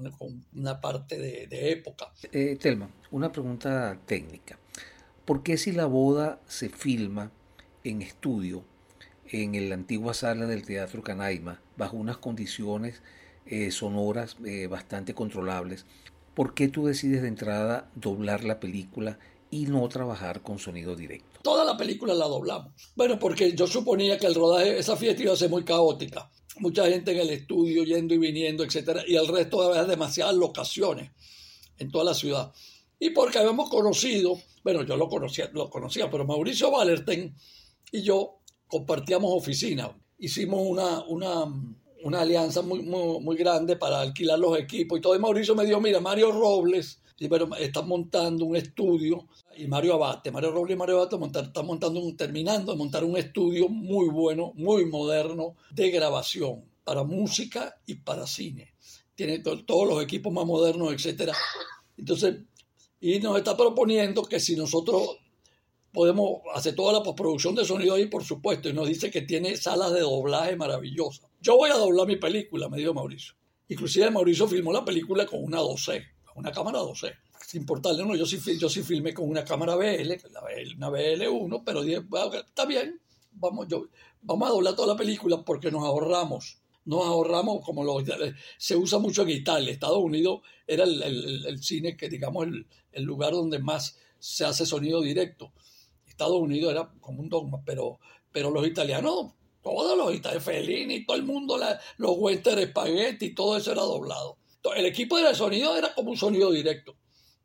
una, 0.55 0.80
parte 0.80 1.18
de, 1.18 1.70
época. 1.70 2.12
Eh, 2.32 2.57
Telma, 2.61 2.90
una 3.11 3.32
pregunta 3.32 3.98
técnica. 4.07 4.59
¿Por 5.24 5.42
qué 5.42 5.57
si 5.57 5.72
la 5.72 5.86
boda 5.86 6.40
se 6.46 6.68
filma 6.68 7.32
en 7.82 8.02
estudio, 8.02 8.64
en 9.43 9.68
la 9.68 9.74
antigua 9.74 10.14
sala 10.14 10.47
del 10.47 10.64
Teatro 10.64 11.03
Canaima, 11.03 11.61
bajo 11.76 11.97
unas 11.97 12.18
condiciones 12.18 13.03
eh, 13.47 13.70
sonoras 13.72 14.37
eh, 14.45 14.68
bastante 14.68 15.14
controlables, 15.14 15.87
¿por 16.35 16.55
qué 16.55 16.68
tú 16.68 16.87
decides 16.87 17.22
de 17.22 17.28
entrada 17.28 17.91
doblar 17.95 18.45
la 18.45 18.61
película 18.61 19.18
y 19.51 19.66
no 19.66 19.89
trabajar 19.89 20.43
con 20.43 20.59
sonido 20.59 20.97
directo. 20.97 21.39
Toda 21.43 21.64
la 21.64 21.76
película 21.76 22.12
la 22.12 22.26
doblamos. 22.26 22.72
Bueno, 22.97 23.20
porque 23.20 23.55
yo 23.55 23.68
suponía 23.68 24.18
que 24.18 24.26
el 24.26 24.35
rodaje, 24.35 24.80
esa 24.80 24.97
fiesta 24.97 25.22
iba 25.22 25.32
a 25.32 25.37
ser 25.37 25.49
muy 25.49 25.62
caótica. 25.62 26.28
Mucha 26.59 26.89
gente 26.89 27.12
en 27.12 27.18
el 27.18 27.30
estudio 27.30 27.85
yendo 27.85 28.14
y 28.14 28.18
viniendo, 28.18 28.64
etcétera, 28.64 29.05
y 29.07 29.14
el 29.14 29.28
resto 29.28 29.62
había 29.62 29.85
demasiadas 29.85 30.35
locaciones 30.35 31.12
en 31.78 31.89
toda 31.93 32.05
la 32.05 32.14
ciudad. 32.14 32.53
Y 32.99 33.11
porque 33.11 33.39
habíamos 33.39 33.70
conocido, 33.70 34.41
bueno, 34.64 34.82
yo 34.82 34.97
lo 34.97 35.09
conocía, 35.09 35.49
lo 35.53 35.70
conocía, 35.70 36.11
pero 36.11 36.26
Mauricio 36.26 36.72
Valerten 36.72 37.37
y 37.93 38.03
yo 38.03 38.41
compartíamos 38.75 39.31
oficina. 39.33 39.97
Hicimos 40.18 40.61
una, 40.66 41.05
una, 41.05 41.45
una 42.03 42.20
alianza 42.20 42.61
muy, 42.61 42.83
muy, 42.83 43.20
muy 43.20 43.37
grande 43.37 43.77
para 43.77 44.01
alquilar 44.01 44.37
los 44.37 44.59
equipos 44.59 44.99
y 44.99 45.01
todo. 45.01 45.14
Y 45.14 45.20
Mauricio 45.20 45.55
me 45.55 45.64
dijo, 45.64 45.81
mira, 45.81 46.01
Mario 46.01 46.33
Robles 46.33 47.01
están 47.61 47.87
montando 47.87 48.45
un 48.45 48.57
estudio 48.57 49.29
y 49.57 49.68
Mario 49.68 49.95
Abate, 49.95 50.33
Mario 50.33 50.51
Robles 50.51 50.75
y 50.75 50.79
Mario 50.79 50.97
Abate 50.97 51.14
están 51.41 51.66
montando 51.66 52.01
un, 52.01 52.16
terminando 52.16 52.72
de 52.72 52.79
montar 52.79 53.05
un 53.05 53.16
estudio 53.16 53.68
muy 53.68 54.09
bueno, 54.09 54.51
muy 54.57 54.87
moderno 54.87 55.55
de 55.70 55.91
grabación 55.93 56.64
para 56.83 57.05
música 57.05 57.81
y 57.87 57.95
para 57.95 58.27
cine. 58.27 58.75
Tiene 59.14 59.39
todos 59.39 59.87
los 59.87 60.03
equipos 60.03 60.33
más 60.33 60.47
modernos, 60.47 60.93
etcétera. 60.93 61.33
Entonces, 61.97 62.39
y 63.01 63.20
nos 63.20 63.39
está 63.39 63.57
proponiendo 63.57 64.25
que 64.25 64.41
si 64.41 64.57
nosotros 64.57 65.18
podemos 65.95 66.42
hacer 66.55 66.74
toda 66.74 66.92
la 66.92 67.03
postproducción 67.03 67.55
de 67.55 67.64
sonido 67.64 67.95
ahí, 67.95 68.07
por 68.07 68.22
supuesto, 68.22 68.68
y 68.68 68.74
nos 68.74 68.88
dice 68.88 69.11
que 69.11 69.22
tiene 69.22 69.57
salas 69.57 69.95
de 69.95 70.01
doblaje 70.01 70.57
maravillosas. 70.57 71.30
Yo 71.40 71.57
voy 71.57 71.70
a 71.70 71.78
doblar 71.78 72.07
mi 72.07 72.16
película, 72.16 72.68
me 72.68 72.76
dijo 72.76 72.92
Mauricio. 72.92 73.34
Inclusive 73.68 74.11
Mauricio 74.11 74.47
filmó 74.47 74.72
la 74.72 74.84
película 74.84 75.24
con 75.24 75.42
una 75.42 75.59
12 75.59 76.14
una 76.34 76.53
cámara 76.53 76.78
12. 76.78 77.12
Es 77.40 77.55
importante, 77.55 78.03
no, 78.03 78.16
yo 78.16 78.26
sí, 78.26 78.38
yo 78.59 78.68
sí 78.68 78.82
filmé 78.82 79.12
con 79.14 79.28
una 79.28 79.45
cámara 79.45 79.76
BL, 79.76 80.12
una 80.76 80.88
BL1, 80.88 81.62
pero 81.64 81.82
está 81.82 82.64
bien, 82.64 83.01
vamos, 83.32 83.68
yo, 83.68 83.86
vamos 84.22 84.49
a 84.49 84.53
doblar 84.53 84.74
toda 84.74 84.95
la 84.95 84.97
película 84.97 85.45
porque 85.45 85.70
nos 85.70 85.84
ahorramos. 85.84 86.59
Nos 86.86 87.07
ahorramos 87.07 87.64
como 87.64 87.82
lo, 87.82 87.97
se 88.59 88.76
usa 88.76 88.99
mucho 88.99 89.22
en 89.22 89.30
Italia. 89.30 89.72
Estados 89.72 90.03
Unidos 90.03 90.40
era 90.66 90.84
el, 90.84 91.59
cine 91.62 91.97
que, 91.97 92.11
digamos, 92.11 92.47
el, 92.92 93.03
lugar 93.03 93.32
donde 93.32 93.59
más 93.59 93.99
se 94.18 94.45
hace 94.45 94.66
sonido 94.66 95.01
directo. 95.01 95.53
Estados 96.15 96.41
Unidos 96.41 96.73
era 96.73 96.91
como 97.01 97.21
un 97.21 97.29
dogma, 97.29 97.61
pero, 97.65 97.99
pero 98.33 98.51
los 98.51 98.67
italianos, 98.67 99.33
todos 99.62 99.99
los 99.99 100.15
italianos, 100.15 100.45
Fellini, 100.45 101.05
todo 101.05 101.17
el 101.17 101.25
mundo, 101.25 101.59
los 101.99 102.15
western 102.17 102.69
spaghetti, 102.69 103.35
todo 103.35 103.57
eso 103.57 103.73
era 103.73 103.83
doblado. 103.83 104.39
El 104.77 104.87
equipo 104.87 105.19
de 105.19 105.35
sonido 105.35 105.77
era 105.77 105.93
como 105.93 106.11
un 106.11 106.17
sonido 106.17 106.51
directo. 106.51 106.97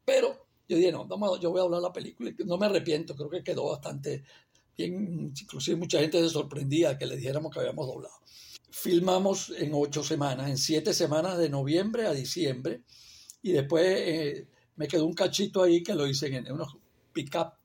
Pero 0.06 0.48
yo 0.68 0.78
dije, 0.78 0.92
no, 0.92 1.08
yo 1.40 1.50
voy 1.52 1.60
a 1.60 1.64
hablar 1.64 1.82
la 1.82 1.92
película. 1.92 2.32
No 2.46 2.58
me 2.58 2.68
arrepiento, 2.68 3.16
creo 3.16 3.30
que 3.30 3.44
quedó 3.44 3.70
bastante 3.70 4.24
bien. 4.78 5.34
Inclusive 5.40 5.76
mucha 5.76 6.00
gente 6.00 6.22
se 6.22 6.30
sorprendía 6.30 6.98
que 6.98 7.08
le 7.08 7.18
dijéramos 7.18 7.52
que 7.52 7.60
habíamos 7.60 7.88
doblado. 7.88 8.16
Filmamos 8.70 9.50
en 9.58 9.72
ocho 9.74 10.04
semanas, 10.04 10.50
en 10.50 10.58
siete 10.58 10.94
semanas 10.94 11.38
de 11.40 11.50
noviembre 11.50 12.06
a 12.06 12.14
diciembre. 12.14 12.84
y 13.42 13.52
después 13.52 13.86
eh, 13.86 14.48
me 14.76 14.88
quedó 14.88 15.06
un 15.06 15.14
cachito 15.14 15.64
ahí 15.64 15.82
que 15.82 15.96
lo 15.96 16.08
hice 16.08 16.28
en 16.28 16.52
unos 16.52 16.78
pick-up 17.12 17.59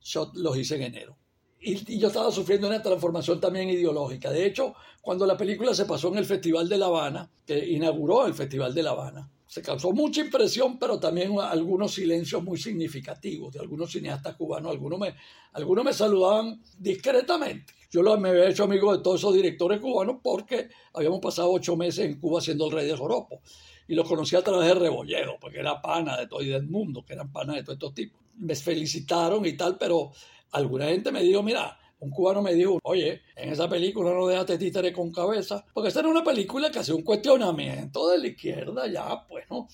shot 0.00 0.34
los 0.36 0.56
hice 0.56 0.76
en 0.76 0.82
enero. 0.82 1.16
Y, 1.60 1.98
yo 1.98 2.08
estaba 2.08 2.30
sufriendo 2.30 2.68
una 2.68 2.82
transformación 2.82 3.40
también 3.40 3.68
ideológica. 3.68 4.30
De 4.30 4.46
hecho, 4.46 4.74
cuando 5.02 5.26
la 5.26 5.36
película 5.36 5.74
se 5.74 5.86
pasó 5.86 6.08
en 6.08 6.18
el 6.18 6.24
Festival 6.24 6.68
de 6.68 6.78
La 6.78 6.86
Habana, 6.86 7.30
que 7.44 7.58
inauguró 7.70 8.26
el 8.26 8.34
Festival 8.34 8.74
de 8.74 8.82
La 8.82 8.90
Habana, 8.90 9.30
se 9.46 9.62
causó 9.62 9.92
mucha 9.92 10.20
impresión, 10.20 10.78
pero 10.78 11.00
también 11.00 11.38
algunos 11.40 11.94
silencios 11.94 12.44
muy 12.44 12.58
significativos 12.58 13.52
de 13.54 13.60
algunos 13.60 13.90
cineastas 13.90 14.36
cubanos. 14.36 14.70
Algunos 14.70 14.98
me, 15.00 15.14
algunos 15.52 15.84
me 15.84 15.92
saludaban 15.94 16.62
discretamente. 16.78 17.72
Yo 17.90 18.02
me 18.18 18.28
había 18.28 18.50
hecho 18.50 18.64
amigo 18.64 18.94
de 18.94 19.02
todos 19.02 19.20
esos 19.20 19.32
directores 19.32 19.80
cubanos 19.80 20.16
porque 20.22 20.68
habíamos 20.92 21.20
pasado 21.20 21.50
ocho 21.50 21.74
meses 21.76 22.04
en 22.04 22.20
Cuba 22.20 22.42
siendo 22.42 22.66
el 22.66 22.72
rey 22.72 22.86
de 22.86 22.94
Joropo. 22.94 23.40
Y 23.88 23.94
los 23.94 24.06
conocí 24.06 24.36
a 24.36 24.42
través 24.42 24.68
de 24.68 24.74
Rebollero, 24.74 25.38
porque 25.40 25.60
era 25.60 25.80
pana 25.80 26.18
de 26.18 26.26
todo 26.26 26.42
y 26.42 26.48
del 26.48 26.68
mundo, 26.68 27.02
que 27.06 27.14
eran 27.14 27.32
panas 27.32 27.56
de 27.56 27.62
todos 27.62 27.76
estos 27.76 27.94
tipos. 27.94 28.20
Me 28.38 28.54
felicitaron 28.54 29.44
y 29.46 29.56
tal, 29.56 29.76
pero 29.78 30.12
alguna 30.52 30.86
gente 30.86 31.12
me 31.12 31.22
dijo, 31.22 31.42
mira, 31.42 31.78
un 32.00 32.10
cubano 32.10 32.42
me 32.42 32.54
dijo, 32.54 32.78
oye, 32.82 33.22
en 33.36 33.50
esa 33.50 33.68
película 33.68 34.12
no 34.12 34.26
dejaste 34.26 34.58
títere 34.58 34.92
con 34.92 35.12
cabeza, 35.12 35.64
porque 35.72 35.88
esta 35.88 36.00
era 36.00 36.08
una 36.08 36.22
película 36.22 36.70
que 36.70 36.78
hacía 36.78 36.94
un 36.94 37.02
cuestionamiento 37.02 38.08
de 38.08 38.18
la 38.18 38.26
izquierda, 38.28 38.86
ya, 38.86 39.26
pues, 39.28 39.44
¿no? 39.50 39.68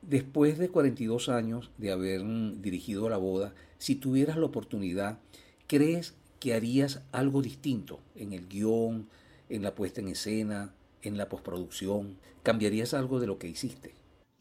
Después 0.00 0.58
de 0.58 0.68
42 0.68 1.28
años 1.28 1.70
de 1.78 1.92
haber 1.92 2.22
dirigido 2.60 3.08
la 3.08 3.16
boda, 3.16 3.54
si 3.78 3.94
tuvieras 3.94 4.36
la 4.36 4.46
oportunidad, 4.46 5.18
¿crees 5.66 6.14
que 6.40 6.54
harías 6.54 7.02
algo 7.12 7.42
distinto 7.42 8.00
en 8.14 8.32
el 8.32 8.48
guion, 8.48 9.08
en 9.48 9.62
la 9.62 9.74
puesta 9.74 10.00
en 10.00 10.08
escena, 10.08 10.74
en 11.02 11.16
la 11.16 11.28
postproducción? 11.28 12.18
¿Cambiarías 12.42 12.92
algo 12.92 13.20
de 13.20 13.26
lo 13.26 13.38
que 13.38 13.48
hiciste? 13.48 13.94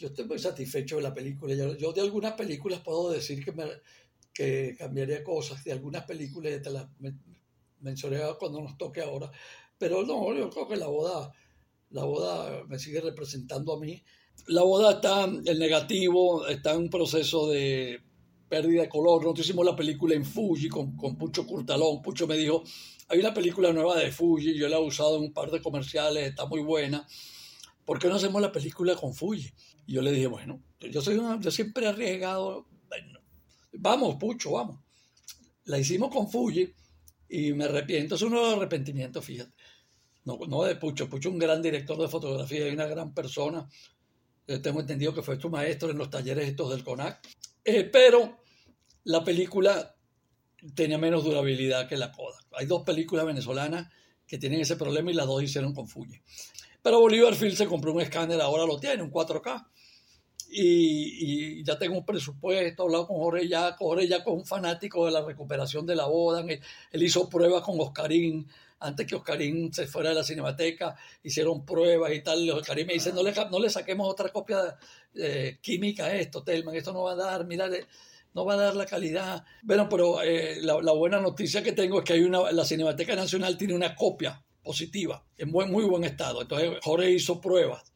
Yo 0.03 0.09
estoy 0.09 0.25
muy 0.25 0.37
satisfecho 0.37 0.97
de 0.97 1.01
la 1.01 1.13
película. 1.13 1.55
Yo, 1.55 1.93
de 1.93 2.01
algunas 2.01 2.33
películas 2.33 2.81
puedo 2.81 3.09
decir 3.09 3.41
que 3.41 3.53
me, 3.53 3.63
que 4.33 4.75
cambiaría 4.77 5.23
cosas 5.23 5.63
de 5.63 5.71
algunas 5.71 6.03
películas, 6.03 6.61
te 6.61 6.69
las 6.71 6.89
mencioné 7.79 8.19
cuando 8.37 8.59
nos 8.59 8.77
toque 8.77 8.99
ahora, 8.99 9.31
pero 9.77 10.05
no, 10.05 10.35
yo 10.35 10.49
creo 10.49 10.67
que 10.67 10.75
la 10.75 10.87
boda, 10.87 11.31
la 11.91 12.03
boda 12.03 12.65
me 12.67 12.77
sigue 12.79 12.99
representando 12.99 13.71
a 13.71 13.79
mí. 13.79 14.03
La 14.47 14.63
boda 14.63 14.95
está, 14.95 15.23
el 15.23 15.57
negativo, 15.57 16.47
está 16.47 16.73
en 16.73 16.79
un 16.79 16.89
proceso 16.89 17.47
de 17.47 18.01
pérdida 18.49 18.81
de 18.81 18.89
color. 18.89 19.21
Nosotros 19.21 19.45
hicimos 19.45 19.65
la 19.65 19.77
película 19.77 20.15
en 20.15 20.25
Fuji 20.25 20.67
con, 20.67 20.97
con 20.97 21.17
Pucho 21.17 21.47
Curtalón. 21.47 22.01
Pucho 22.01 22.27
me 22.27 22.35
dijo, 22.35 22.61
hay 23.07 23.19
una 23.19 23.33
película 23.33 23.71
nueva 23.71 23.95
de 23.95 24.11
Fuji, 24.11 24.53
yo 24.53 24.67
la 24.67 24.75
he 24.75 24.85
usado 24.85 25.15
en 25.15 25.23
un 25.23 25.33
par 25.33 25.49
de 25.49 25.61
comerciales, 25.61 26.27
está 26.27 26.45
muy 26.45 26.59
buena. 26.59 27.07
¿Por 27.86 27.99
qué 27.99 28.07
no 28.07 28.15
hacemos 28.15 28.41
la 28.41 28.51
película 28.51 28.95
con 28.95 29.13
Fuji? 29.13 29.51
Y 29.86 29.93
yo 29.93 30.01
le 30.01 30.11
dije, 30.11 30.27
bueno, 30.27 30.61
yo, 30.79 31.01
soy 31.01 31.19
yo 31.39 31.51
siempre 31.51 31.86
he 31.86 31.89
arriesgado 31.89 32.67
vamos, 33.73 34.15
Pucho, 34.15 34.51
vamos. 34.51 34.79
La 35.65 35.79
hicimos 35.79 36.11
con 36.11 36.29
Fuji 36.29 36.73
y 37.29 37.53
me 37.53 37.65
arrepiento, 37.65 38.15
es 38.15 38.21
uno 38.21 38.39
de 38.39 38.45
los 38.47 38.57
arrepentimientos, 38.57 39.23
fíjate. 39.23 39.53
No, 40.25 40.63
de 40.63 40.75
Pucho, 40.77 41.09
Pucho 41.09 41.29
es 41.29 41.34
un 41.34 41.39
gran 41.39 41.61
director 41.61 41.97
de 41.97 42.07
fotografía 42.07 42.67
y 42.69 42.73
una 42.73 42.88
gran 42.88 43.13
persona. 43.13 43.67
Yo 44.47 44.61
tengo 44.61 44.79
entendido 44.79 45.13
que 45.13 45.21
fue 45.21 45.38
tu 45.38 45.49
maestro 45.49 45.89
en 45.89 45.97
los 45.97 46.09
talleres 46.09 46.47
estos 46.47 46.69
del 46.69 46.84
CONAC. 46.84 47.19
Eh, 47.63 47.84
pero 47.86 48.38
la 49.05 49.23
película 49.23 49.95
tenía 50.75 50.97
menos 50.97 51.25
durabilidad 51.25 51.89
que 51.89 51.97
la 51.97 52.11
coda. 52.11 52.38
Hay 52.53 52.65
dos 52.65 52.84
películas 52.84 53.25
venezolanas 53.25 53.91
que 54.25 54.38
tienen 54.38 54.61
ese 54.61 54.77
problema 54.77 55.11
y 55.11 55.13
las 55.13 55.27
dos 55.27 55.43
hicieron 55.43 55.73
con 55.73 55.88
Fuji. 55.88 56.21
Pero 56.84 56.99
Bolívar 56.99 57.34
Film 57.34 57.55
se 57.55 57.65
compró 57.65 57.93
un 57.93 58.01
escáner, 58.01 58.39
ahora 58.41 58.65
lo 58.65 58.79
tiene, 58.79 59.01
un 59.01 59.11
4K 59.11 59.65
y, 60.53 61.63
ya 61.63 61.77
tengo 61.77 61.97
un 61.97 62.05
presupuesto, 62.05 62.84
he 62.84 62.86
hablado 62.86 63.07
con 63.07 63.17
Jorge 63.17 63.47
ya, 63.47 63.73
Jorge 63.73 64.07
ya 64.07 64.23
con 64.23 64.36
un 64.36 64.45
fanático 64.45 65.05
de 65.05 65.11
la 65.11 65.21
recuperación 65.25 65.86
de 65.86 65.95
la 65.95 66.05
boda, 66.05 66.45
él, 66.91 67.03
hizo 67.03 67.27
pruebas 67.29 67.63
con 67.63 67.79
Oscarín, 67.79 68.47
antes 68.79 69.07
que 69.07 69.15
Oscarín 69.15 69.73
se 69.73 69.88
fuera 69.88 70.09
de 70.09 70.15
la 70.15 70.23
cinemateca, 70.23 70.95
hicieron 71.23 71.65
pruebas 71.65 72.13
y 72.13 72.21
tal, 72.21 72.49
Oscarín 72.51 72.88
me 72.88 72.93
dice, 72.93 73.13
no 73.13 73.23
le, 73.23 73.34
no 73.49 73.59
le 73.59 73.69
saquemos 73.69 74.07
otra 74.07 74.29
copia 74.29 74.77
eh, 75.15 75.57
química 75.61 76.05
a 76.05 76.15
esto, 76.15 76.43
Telman, 76.43 76.75
esto 76.75 76.93
no 76.93 77.03
va 77.03 77.13
a 77.13 77.15
dar, 77.15 77.45
mira, 77.45 77.69
no 78.34 78.45
va 78.45 78.53
a 78.53 78.57
dar 78.57 78.75
la 78.75 78.86
calidad. 78.86 79.45
Bueno, 79.61 79.88
pero 79.88 80.21
eh, 80.21 80.57
la, 80.61 80.91
buena 80.91 81.19
noticia 81.19 81.63
que 81.63 81.71
tengo 81.71 81.99
es 81.99 82.05
que 82.05 82.13
hay 82.13 82.23
una, 82.23 82.51
la 82.51 82.65
Cinemateca 82.65 83.15
Nacional 83.15 83.57
tiene 83.57 83.75
una 83.75 83.95
copia 83.95 84.43
positiva, 84.64 85.24
en 85.38 85.51
buen, 85.51 85.72
muy 85.72 85.84
buen 85.84 86.03
estado, 86.03 86.41
entonces 86.41 86.72
Jorge 86.82 87.11
hizo 87.11 87.39
pruebas 87.41 87.93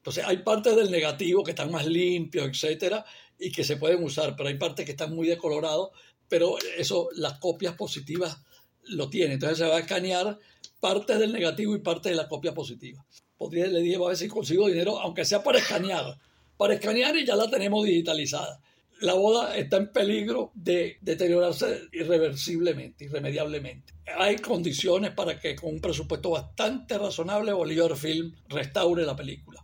entonces 0.00 0.24
hay 0.26 0.38
partes 0.38 0.74
del 0.76 0.90
negativo 0.90 1.44
que 1.44 1.50
están 1.50 1.70
más 1.70 1.86
limpios, 1.86 2.48
etcétera, 2.48 3.04
y 3.38 3.52
que 3.52 3.64
se 3.64 3.76
pueden 3.76 4.02
usar, 4.02 4.34
pero 4.34 4.48
hay 4.48 4.56
partes 4.56 4.86
que 4.86 4.92
están 4.92 5.14
muy 5.14 5.28
decolorados, 5.28 5.90
pero 6.26 6.56
eso 6.78 7.10
las 7.16 7.38
copias 7.38 7.74
positivas 7.74 8.38
lo 8.84 9.10
tienen. 9.10 9.32
Entonces 9.32 9.58
se 9.58 9.66
va 9.66 9.76
a 9.76 9.80
escanear 9.80 10.38
parte 10.80 11.18
del 11.18 11.32
negativo 11.32 11.74
y 11.74 11.80
parte 11.80 12.08
de 12.08 12.14
la 12.14 12.28
copia 12.28 12.54
positiva. 12.54 13.04
Podría, 13.36 13.66
le 13.66 13.80
dije, 13.80 13.96
a 13.96 14.08
ver 14.08 14.16
si 14.16 14.28
consigo 14.28 14.68
dinero, 14.68 14.98
aunque 14.98 15.26
sea 15.26 15.42
para 15.42 15.58
escanear. 15.58 16.18
Para 16.56 16.74
escanear 16.74 17.14
y 17.16 17.26
ya 17.26 17.36
la 17.36 17.50
tenemos 17.50 17.84
digitalizada. 17.84 18.58
La 19.00 19.14
boda 19.14 19.56
está 19.56 19.78
en 19.78 19.90
peligro 19.92 20.52
de 20.54 20.98
deteriorarse 21.00 21.88
irreversiblemente, 21.92 23.06
irremediablemente. 23.06 23.94
Hay 24.18 24.36
condiciones 24.36 25.12
para 25.12 25.40
que 25.40 25.56
con 25.56 25.74
un 25.74 25.80
presupuesto 25.80 26.30
bastante 26.30 26.98
razonable 26.98 27.52
Bolívar 27.52 27.96
Film 27.96 28.34
restaure 28.48 29.06
la 29.06 29.16
película. 29.16 29.62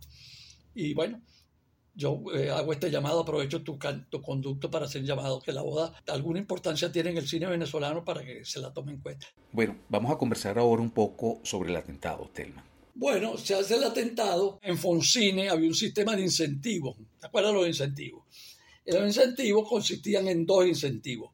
Y 0.73 0.95
bueno, 0.95 1.21
yo 1.93 2.23
eh, 2.33 2.49
hago 2.49 2.73
este 2.73 2.89
llamado, 2.89 3.19
aprovecho 3.19 3.61
tu, 3.63 3.77
tu 4.09 4.21
conducto 4.21 4.71
para 4.71 4.85
hacer 4.85 5.03
llamado 5.03 5.39
que 5.39 5.51
la 5.51 5.61
boda 5.61 5.93
alguna 6.07 6.39
importancia 6.39 6.91
tiene 6.91 7.11
en 7.11 7.17
el 7.17 7.27
cine 7.27 7.45
venezolano 7.45 8.03
para 8.03 8.23
que 8.23 8.43
se 8.43 8.59
la 8.59 8.73
tome 8.73 8.93
en 8.93 9.01
cuenta. 9.01 9.27
Bueno, 9.51 9.77
vamos 9.89 10.11
a 10.11 10.17
conversar 10.17 10.57
ahora 10.57 10.81
un 10.81 10.91
poco 10.91 11.41
sobre 11.43 11.69
el 11.69 11.75
atentado, 11.75 12.29
Telma. 12.33 12.63
Bueno, 12.95 13.37
se 13.37 13.53
hace 13.53 13.75
el 13.75 13.83
atentado. 13.83 14.59
En 14.63 14.77
Foncine 14.77 15.49
había 15.49 15.67
un 15.67 15.75
sistema 15.75 16.15
de 16.15 16.23
incentivos. 16.23 16.97
¿Te 17.19 17.27
acuerdas 17.27 17.53
los 17.53 17.67
incentivos? 17.67 18.23
Los 18.87 19.03
incentivos 19.03 19.67
consistían 19.67 20.27
en 20.27 20.45
dos 20.45 20.65
incentivos. 20.65 21.31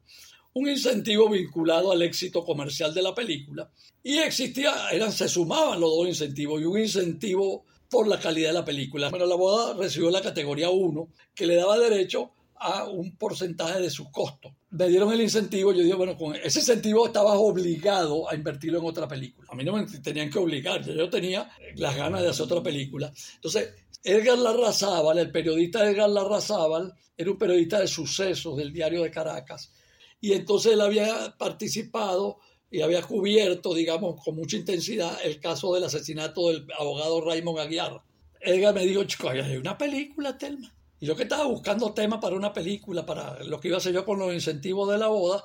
Un 0.54 0.68
incentivo 0.68 1.28
vinculado 1.28 1.92
al 1.92 2.02
éxito 2.02 2.44
comercial 2.44 2.92
de 2.92 3.02
la 3.02 3.14
película 3.14 3.70
y 4.02 4.18
existía, 4.18 4.90
eran, 4.90 5.12
se 5.12 5.28
sumaban 5.28 5.80
los 5.80 5.90
dos 5.90 6.06
incentivos 6.06 6.60
y 6.60 6.64
un 6.64 6.78
incentivo 6.78 7.64
por 7.88 8.08
la 8.08 8.18
calidad 8.18 8.48
de 8.48 8.54
la 8.54 8.64
película. 8.64 9.08
Bueno, 9.08 9.26
la 9.26 9.36
boda 9.36 9.74
recibió 9.74 10.10
la 10.10 10.20
categoría 10.20 10.70
1, 10.70 11.08
que 11.34 11.46
le 11.46 11.56
daba 11.56 11.78
derecho 11.78 12.32
a 12.56 12.88
un 12.88 13.16
porcentaje 13.16 13.80
de 13.80 13.90
su 13.90 14.10
costo. 14.10 14.54
Me 14.70 14.88
dieron 14.88 15.12
el 15.12 15.20
incentivo, 15.20 15.72
yo 15.72 15.82
dije, 15.82 15.94
bueno, 15.94 16.16
con 16.16 16.34
ese 16.34 16.60
incentivo 16.60 17.06
estabas 17.06 17.36
obligado 17.36 18.28
a 18.28 18.34
invertirlo 18.34 18.78
en 18.78 18.86
otra 18.86 19.06
película. 19.06 19.46
A 19.50 19.54
mí 19.54 19.64
no 19.64 19.74
me 19.74 19.86
tenían 19.86 20.30
que 20.30 20.38
obligar, 20.38 20.84
yo 20.84 21.08
tenía 21.10 21.48
las 21.76 21.96
ganas 21.96 22.22
de 22.22 22.28
hacer 22.28 22.44
otra 22.44 22.62
película. 22.62 23.12
Entonces, 23.36 23.74
Edgar 24.04 24.38
Larrazábal, 24.38 25.18
el 25.18 25.32
periodista 25.32 25.88
Edgar 25.88 26.10
Larrazábal, 26.10 26.92
era 27.16 27.30
un 27.30 27.38
periodista 27.38 27.80
de 27.80 27.88
sucesos 27.88 28.56
del 28.56 28.70
diario 28.70 29.02
de 29.02 29.10
Caracas. 29.10 29.72
Y 30.20 30.32
entonces 30.32 30.74
él 30.74 30.82
había 30.82 31.34
participado 31.38 32.38
y 32.70 32.82
había 32.82 33.02
cubierto, 33.02 33.72
digamos, 33.72 34.22
con 34.22 34.36
mucha 34.36 34.56
intensidad 34.56 35.16
el 35.24 35.40
caso 35.40 35.74
del 35.74 35.84
asesinato 35.84 36.48
del 36.48 36.66
abogado 36.78 37.22
Raymond 37.22 37.58
Aguiar. 37.58 38.02
Edgar 38.40 38.74
me 38.74 38.84
dijo, 38.84 39.04
chico, 39.04 39.30
hay 39.30 39.56
una 39.56 39.78
película, 39.78 40.36
Telma. 40.36 40.74
Y 41.00 41.06
yo 41.06 41.16
que 41.16 41.22
estaba 41.22 41.46
buscando 41.46 41.94
tema 41.94 42.20
para 42.20 42.36
una 42.36 42.52
película, 42.52 43.06
para 43.06 43.42
lo 43.44 43.58
que 43.58 43.68
iba 43.68 43.76
a 43.76 43.78
hacer 43.78 43.94
yo 43.94 44.04
con 44.04 44.18
los 44.18 44.34
incentivos 44.34 44.90
de 44.90 44.98
la 44.98 45.08
boda, 45.08 45.44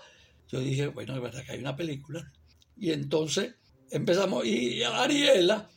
yo 0.49 0.59
dije, 0.59 0.87
bueno, 0.87 1.15
es 1.15 1.21
verdad 1.21 1.45
que 1.45 1.53
hay 1.53 1.59
una 1.59 1.75
película. 1.75 2.29
Y 2.75 2.91
entonces 2.91 3.55
empezamos, 3.89 4.45
y 4.45 4.83
Ariela, 4.83 5.69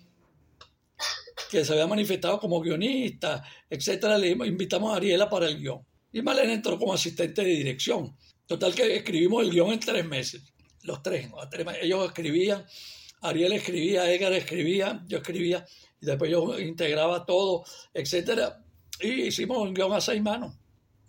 que 1.53 1.64
se 1.64 1.72
había 1.74 1.86
manifestado 1.86 2.40
como 2.40 2.61
guionista, 2.61 3.44
etcétera, 3.68 4.18
le 4.18 4.30
invitamos 4.30 4.92
a 4.92 4.96
Ariela 4.96 5.28
para 5.28 5.46
el 5.46 5.59
guion. 5.59 5.84
Y 6.11 6.22
Malena 6.22 6.53
entró 6.53 6.78
como 6.78 6.94
asistente 6.94 7.42
de 7.44 7.50
dirección. 7.50 8.16
Total 8.46 8.74
que 8.74 8.96
escribimos 8.96 9.44
el 9.44 9.50
guion 9.50 9.72
en 9.72 9.80
tres 9.80 10.05
meses 10.07 10.53
los 10.82 11.03
tres, 11.03 11.28
ellos 11.80 12.07
escribían, 12.07 12.64
Ariel 13.20 13.53
escribía, 13.53 14.12
Edgar 14.12 14.32
escribía, 14.32 15.05
yo 15.07 15.18
escribía, 15.18 15.64
y 16.00 16.07
después 16.07 16.30
yo 16.30 16.59
integraba 16.59 17.24
todo, 17.24 17.64
etcétera, 17.94 18.64
y 19.00 19.26
hicimos 19.26 19.59
un 19.59 19.74
guion 19.74 19.92
a 19.92 20.00
seis 20.00 20.20
manos, 20.20 20.57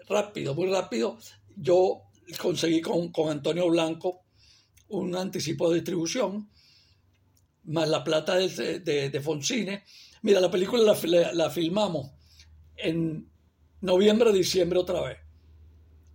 rápido, 0.08 0.54
muy 0.54 0.70
rápido. 0.70 1.18
Yo 1.56 2.04
conseguí 2.39 2.82
con, 2.82 3.12
Antonio 3.30 3.70
Blanco 3.70 4.22
un 4.89 5.16
anticipo 5.16 5.70
de 5.70 5.76
distribución, 5.76 6.50
más 7.66 7.89
la 7.89 8.04
plata 8.04 8.36
de, 8.36 8.80
de, 8.80 9.22
Foncine. 9.22 9.84
Mira, 10.24 10.41
la 10.41 10.49
película 10.49 10.84
la, 10.84 11.34
la 11.34 11.49
filmamos 11.49 12.11
en 12.76 13.30
noviembre, 13.82 14.34
diciembre 14.34 14.80
otra 14.80 15.01
vez 15.01 15.24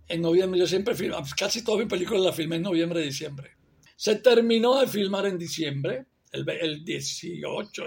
en 0.09 0.21
noviembre. 0.21 0.59
Yo 0.59 0.67
siempre 0.67 0.95
filmo, 0.95 1.17
casi 1.37 1.63
todas 1.63 1.79
mis 1.79 1.89
películas 1.89 2.21
las 2.21 2.35
filmé 2.35 2.57
en 2.57 2.63
noviembre, 2.63 3.01
diciembre. 3.01 3.51
Se 3.95 4.15
terminó 4.15 4.79
de 4.79 4.87
filmar 4.87 5.25
en 5.27 5.37
diciembre, 5.37 6.05
el, 6.31 6.83
18 6.83 7.83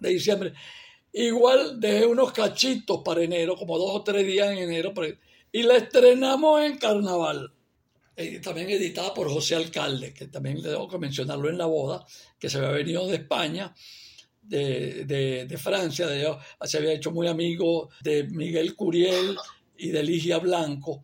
de 0.00 0.10
diciembre. 0.10 0.52
Igual 1.12 1.80
dejé 1.80 2.06
unos 2.06 2.32
cachitos 2.32 3.02
para 3.04 3.22
enero, 3.22 3.56
como 3.56 3.78
dos 3.78 3.90
o 3.92 4.02
tres 4.02 4.26
días 4.26 4.50
en 4.50 4.58
enero, 4.58 4.92
y 5.52 5.62
la 5.62 5.76
estrenamos 5.76 6.62
en 6.62 6.76
Carnaval. 6.76 7.52
Eh, 8.16 8.40
también 8.40 8.70
editada 8.70 9.12
por 9.14 9.28
José 9.28 9.56
Alcalde, 9.56 10.12
que 10.12 10.26
también 10.28 10.62
le 10.62 10.70
tengo 10.70 10.88
que 10.88 10.98
mencionarlo 10.98 11.48
en 11.48 11.58
la 11.58 11.66
boda, 11.66 12.04
que 12.38 12.50
se 12.50 12.58
había 12.58 12.70
venido 12.70 13.06
de 13.06 13.16
España, 13.16 13.74
de, 14.48 15.46
de, 15.46 15.58
Francia, 15.58 16.06
de, 16.06 16.36
se 16.64 16.78
había 16.78 16.92
hecho 16.92 17.10
muy 17.10 17.26
amigo 17.26 17.90
de 18.02 18.24
Miguel 18.24 18.74
Curiel 18.74 19.36
y 19.76 19.88
de 19.88 20.02
Ligia 20.02 20.38
Blanco. 20.38 21.02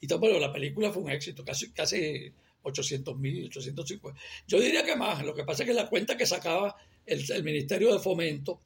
Y 0.00 0.06
bueno, 0.14 0.38
la 0.38 0.52
película 0.52 0.90
fue 0.92 1.02
un 1.02 1.10
éxito, 1.10 1.44
casi, 1.44 1.72
casi 1.72 2.32
800 2.62 3.18
mil, 3.18 3.46
850. 3.46 4.20
Yo 4.46 4.60
diría 4.60 4.84
que 4.84 4.96
más, 4.96 5.24
lo 5.24 5.34
que 5.34 5.44
pasa 5.44 5.62
es 5.62 5.68
que 5.68 5.74
la 5.74 5.88
cuenta 5.88 6.16
que 6.16 6.26
sacaba 6.26 6.76
el, 7.06 7.24
el 7.30 7.44
Ministerio 7.44 7.92
de 7.92 7.98
Fomento, 7.98 8.62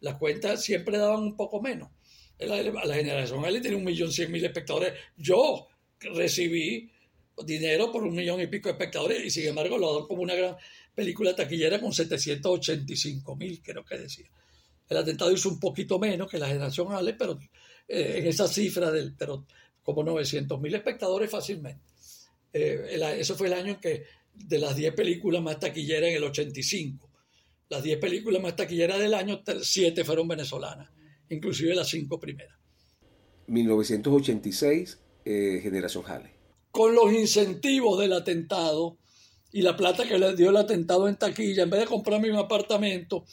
las 0.00 0.16
cuentas 0.16 0.62
siempre 0.62 0.98
daban 0.98 1.22
un 1.22 1.36
poco 1.36 1.60
menos. 1.60 1.90
La, 2.38 2.62
la 2.62 2.94
generación 2.94 3.44
él 3.46 3.62
tenía 3.62 3.78
un 3.78 3.84
millón 3.84 4.12
cien 4.12 4.30
mil 4.30 4.44
espectadores. 4.44 4.92
Yo 5.16 5.68
recibí 6.00 6.90
dinero 7.44 7.90
por 7.90 8.02
un 8.02 8.14
millón 8.14 8.40
y 8.40 8.46
pico 8.46 8.68
de 8.68 8.72
espectadores 8.72 9.24
y 9.24 9.30
sin 9.30 9.48
embargo 9.48 9.78
lo 9.78 9.98
dan 9.98 10.06
como 10.06 10.22
una 10.22 10.34
gran 10.34 10.56
película 10.96 11.36
taquillera 11.36 11.78
con 11.78 11.92
785 11.92 13.36
mil, 13.36 13.60
creo 13.62 13.84
que 13.84 13.98
decía. 13.98 14.26
El 14.88 14.96
atentado 14.96 15.30
hizo 15.30 15.50
un 15.50 15.60
poquito 15.60 15.98
menos 15.98 16.28
que 16.28 16.38
la 16.38 16.48
generación 16.48 16.90
Ale, 16.90 17.12
pero 17.12 17.38
eh, 17.86 18.14
en 18.16 18.26
esa 18.26 18.48
cifra, 18.48 18.90
del, 18.90 19.14
pero 19.14 19.44
como 19.82 20.02
900 20.02 20.58
mil 20.58 20.74
espectadores 20.74 21.30
fácilmente. 21.30 21.84
Eh, 22.52 22.98
eso 23.18 23.36
fue 23.36 23.48
el 23.48 23.52
año 23.52 23.72
en 23.72 23.80
que 23.80 24.04
de 24.32 24.58
las 24.58 24.74
10 24.74 24.94
películas 24.94 25.42
más 25.42 25.60
taquilleras 25.60 26.08
en 26.08 26.16
el 26.16 26.24
85, 26.24 27.10
las 27.68 27.82
10 27.82 27.98
películas 27.98 28.40
más 28.40 28.56
taquilleras 28.56 28.98
del 28.98 29.12
año, 29.12 29.42
7 29.60 30.02
fueron 30.02 30.26
venezolanas, 30.26 30.90
inclusive 31.28 31.74
las 31.74 31.88
5 31.88 32.18
primeras. 32.18 32.56
1986, 33.48 34.98
eh, 35.26 35.60
Generación 35.62 36.04
Hale. 36.06 36.30
Con 36.70 36.94
los 36.94 37.12
incentivos 37.12 38.00
del 38.00 38.14
atentado 38.14 38.98
y 39.56 39.62
la 39.62 39.74
plata 39.74 40.06
que 40.06 40.18
le 40.18 40.36
dio 40.36 40.50
el 40.50 40.56
atentado 40.58 41.08
en 41.08 41.16
taquilla, 41.16 41.62
en 41.62 41.70
vez 41.70 41.80
de 41.80 41.86
comprarme 41.86 42.30
un 42.30 42.36
apartamento, 42.36 43.24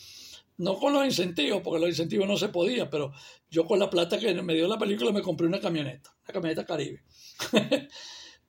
no 0.55 0.79
con 0.79 0.93
los 0.93 1.03
incentivos, 1.03 1.59
porque 1.61 1.81
los 1.81 1.89
incentivos 1.89 2.25
no 2.25 2.37
se 2.37 2.47
podía, 2.47 2.89
pero 2.89 3.11
yo 3.51 3.65
con 3.65 3.77
la 3.77 3.89
plata 3.89 4.17
que 4.17 4.33
me 4.41 4.53
dio 4.53 4.65
la 4.69 4.77
película 4.77 5.11
me 5.11 5.21
compré 5.21 5.47
una 5.47 5.59
camioneta, 5.59 6.15
una 6.23 6.33
camioneta 6.33 6.65
Caribe. 6.65 7.03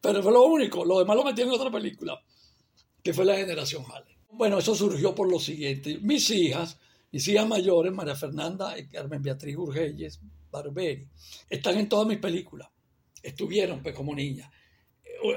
pero 0.00 0.22
fue 0.22 0.30
lo 0.30 0.44
único, 0.44 0.84
lo 0.84 1.00
demás 1.00 1.16
lo 1.16 1.24
metí 1.24 1.42
en 1.42 1.50
otra 1.50 1.68
película, 1.68 2.16
que 3.02 3.12
fue 3.12 3.24
La 3.24 3.34
Generación 3.34 3.84
Hale. 3.92 4.20
Bueno, 4.30 4.58
eso 4.58 4.76
surgió 4.76 5.12
por 5.12 5.28
lo 5.28 5.40
siguiente. 5.40 5.98
Mis 6.00 6.30
hijas, 6.30 6.78
mis 7.10 7.26
hijas 7.26 7.48
mayores, 7.48 7.92
María 7.92 8.14
Fernanda 8.14 8.78
y 8.78 8.86
Carmen 8.86 9.20
Beatriz 9.20 9.56
Urgelles 9.56 10.20
Barberi, 10.48 11.08
están 11.50 11.76
en 11.78 11.88
todas 11.88 12.06
mis 12.06 12.18
películas. 12.18 12.68
Estuvieron 13.20 13.82
pues 13.82 13.96
como 13.96 14.14
niñas. 14.14 14.48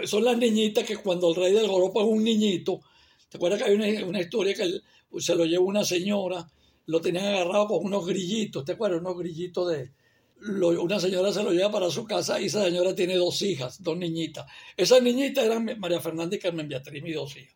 Son 0.05 0.23
las 0.23 0.37
niñitas 0.37 0.85
que 0.85 0.97
cuando 0.97 1.29
el 1.29 1.35
rey 1.35 1.53
del 1.53 1.67
Joropo 1.67 2.01
es 2.01 2.07
un 2.07 2.23
niñito, 2.23 2.81
¿te 3.29 3.37
acuerdas 3.37 3.61
que 3.61 3.69
hay 3.69 3.75
una, 3.75 4.05
una 4.05 4.21
historia 4.21 4.53
que 4.53 4.81
se 5.19 5.35
lo 5.35 5.45
llevó 5.45 5.65
una 5.65 5.83
señora 5.83 6.47
lo 6.87 7.01
tenían 7.01 7.25
agarrado 7.25 7.67
con 7.67 7.85
unos 7.85 8.05
grillitos, 8.05 8.65
¿te 8.65 8.71
acuerdas? 8.71 9.01
Unos 9.01 9.17
grillitos 9.17 9.71
de... 9.71 9.91
una 10.39 10.99
señora 10.99 11.31
se 11.31 11.43
lo 11.43 11.51
lleva 11.51 11.69
para 11.71 11.89
su 11.89 12.05
casa 12.05 12.39
y 12.41 12.45
esa 12.45 12.63
señora 12.63 12.95
tiene 12.95 13.15
dos 13.15 13.41
hijas, 13.41 13.83
dos 13.83 13.97
niñitas. 13.97 14.45
Esas 14.75 15.03
niñitas 15.03 15.45
eran 15.45 15.65
María 15.79 15.99
Fernanda 15.99 16.35
y 16.35 16.39
Carmen 16.39 16.67
Beatriz, 16.67 17.03
mis 17.03 17.15
dos 17.15 17.35
hijas. 17.35 17.55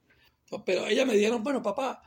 Pero 0.65 0.85
ellas 0.85 1.07
me 1.07 1.15
dijeron, 1.15 1.43
bueno, 1.43 1.61
papá, 1.61 2.01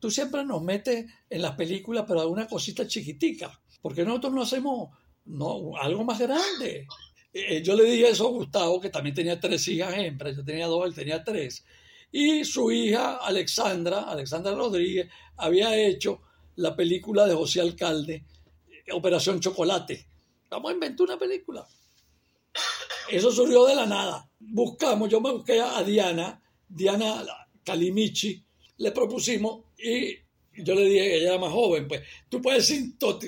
tú 0.00 0.10
siempre 0.10 0.44
nos 0.44 0.60
metes 0.60 1.06
en 1.30 1.42
las 1.42 1.54
películas, 1.54 2.04
pero 2.06 2.20
a 2.20 2.26
una 2.26 2.48
cosita 2.48 2.86
chiquitica. 2.86 3.60
porque 3.80 4.04
nosotros 4.04 4.32
no 4.32 4.42
hacemos 4.42 4.90
no, 5.24 5.76
algo 5.80 6.04
más 6.04 6.18
grande? 6.18 6.88
Eh, 7.38 7.62
yo 7.62 7.74
le 7.74 7.84
dije 7.84 8.08
eso 8.08 8.28
a 8.28 8.30
Gustavo, 8.30 8.80
que 8.80 8.88
también 8.88 9.14
tenía 9.14 9.38
tres 9.38 9.68
hijas 9.68 9.92
hembras, 9.94 10.34
yo 10.34 10.42
tenía 10.42 10.66
dos, 10.68 10.86
él 10.86 10.94
tenía 10.94 11.22
tres. 11.22 11.66
Y 12.10 12.46
su 12.46 12.72
hija, 12.72 13.16
Alexandra, 13.16 14.04
Alexandra 14.04 14.54
Rodríguez, 14.54 15.10
había 15.36 15.76
hecho 15.76 16.22
la 16.54 16.74
película 16.74 17.26
de 17.26 17.34
José 17.34 17.60
Alcalde, 17.60 18.24
Operación 18.90 19.38
Chocolate. 19.38 20.06
Vamos 20.48 20.70
a 20.70 20.74
inventar 20.74 21.04
una 21.04 21.18
película. 21.18 21.66
Eso 23.10 23.30
surgió 23.30 23.66
de 23.66 23.74
la 23.74 23.84
nada. 23.84 24.30
Buscamos, 24.38 25.10
yo 25.10 25.20
me 25.20 25.30
busqué 25.30 25.60
a 25.60 25.82
Diana, 25.82 26.42
Diana 26.66 27.22
Calimichi, 27.62 28.42
le 28.78 28.92
propusimos 28.92 29.64
y 29.76 30.16
yo 30.64 30.74
le 30.74 30.86
dije, 30.86 31.16
ella 31.16 31.32
era 31.32 31.38
más 31.38 31.52
joven, 31.52 31.86
pues 31.86 32.00
tú 32.30 32.40
puedes 32.40 32.66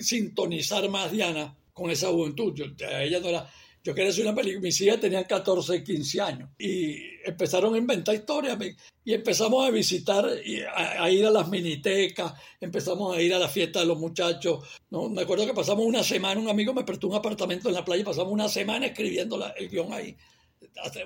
sintonizar 0.00 0.88
más, 0.88 1.12
Diana, 1.12 1.54
con 1.74 1.90
esa 1.90 2.09
juventud. 2.09 2.54
Yo, 2.54 2.64
ella 2.64 3.20
no 3.20 3.28
era, 3.28 3.50
yo 3.89 3.95
quería 3.95 4.11
hacer 4.11 4.26
una 4.26 4.34
película, 4.34 4.61
mis 4.61 4.78
hijas 4.82 5.01
tenían 5.01 5.24
14, 5.24 5.82
15 5.82 6.20
años 6.20 6.51
y 6.59 6.99
empezaron 7.24 7.74
a 7.74 7.78
inventar 7.78 8.14
historias 8.14 8.59
y 9.03 9.14
empezamos 9.14 9.66
a 9.66 9.70
visitar, 9.70 10.28
y 10.45 10.61
a, 10.61 11.11
ir 11.11 11.24
a 11.24 11.30
las 11.30 11.49
minitecas, 11.49 12.34
empezamos 12.61 13.16
a 13.16 13.22
ir 13.22 13.32
a 13.32 13.39
la 13.39 13.49
fiesta 13.49 13.80
de 13.80 13.86
los 13.86 13.99
muchachos. 13.99 14.62
¿no? 14.91 15.09
Me 15.09 15.22
acuerdo 15.22 15.47
que 15.47 15.55
pasamos 15.55 15.86
una 15.86 16.05
semana, 16.05 16.39
un 16.39 16.51
amigo 16.51 16.74
me 16.74 16.84
prestó 16.84 17.09
un 17.09 17.14
apartamento 17.14 17.70
en 17.70 17.76
la 17.76 17.82
playa 17.82 18.03
y 18.03 18.05
pasamos 18.05 18.30
una 18.30 18.47
semana 18.47 18.84
escribiendo 18.84 19.43
el 19.57 19.70
guion 19.70 19.91
ahí, 19.91 20.14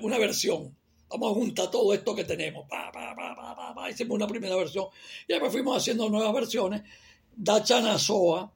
una 0.01 0.17
versión. 0.17 0.75
Vamos 1.07 1.31
a 1.31 1.35
juntar 1.35 1.71
todo 1.71 1.93
esto 1.93 2.13
que 2.13 2.25
tenemos. 2.25 2.67
Pa, 2.67 2.91
pa, 2.91 3.73
pa, 3.73 3.89
hicimos 3.89 4.15
una 4.15 4.27
primera 4.27 4.57
versión 4.57 4.87
y 5.25 5.31
después 5.31 5.53
fuimos 5.53 5.77
haciendo 5.77 6.09
nuevas 6.09 6.33
versiones. 6.33 6.81
Dacha 7.33 7.79
Nazoa, 7.79 8.51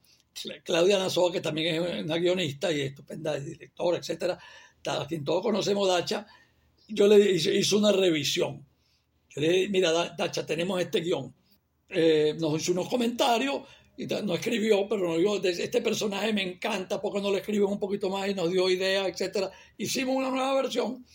Claudia 0.63 0.99
Nazoa, 0.99 1.31
que 1.31 1.41
también 1.41 1.83
es 1.83 2.03
una 2.03 2.17
guionista 2.17 2.71
y 2.71 2.81
estupenda 2.81 3.39
directora, 3.39 3.97
etcétera, 3.97 4.38
a 4.85 5.07
quien 5.07 5.23
todos 5.23 5.41
conocemos 5.41 5.88
Dacha, 5.88 6.25
yo 6.88 7.07
le 7.07 7.31
hice, 7.31 7.75
una 7.75 7.91
revisión. 7.91 8.65
le 9.35 9.49
dije, 9.49 9.69
mira, 9.69 9.91
Dacha, 10.17 10.45
tenemos 10.45 10.79
este 10.79 11.01
guion. 11.01 11.33
Eh, 11.89 12.35
nos 12.39 12.61
hizo 12.61 12.71
unos 12.71 12.88
comentarios 12.88 13.61
y 13.97 14.05
no 14.05 14.35
escribió, 14.35 14.88
pero 14.88 15.09
nos 15.09 15.17
dijo, 15.17 15.43
este 15.43 15.81
personaje 15.81 16.31
me 16.31 16.43
encanta, 16.43 17.01
porque 17.01 17.21
no 17.21 17.31
le 17.31 17.39
escriben 17.39 17.67
un 17.67 17.79
poquito 17.79 18.09
más 18.09 18.29
y 18.29 18.33
nos 18.33 18.51
dio 18.51 18.69
ideas, 18.69 19.07
etcétera. 19.07 19.51
Hicimos 19.77 20.15
una 20.15 20.29
nueva 20.29 20.61
versión, 20.61 21.05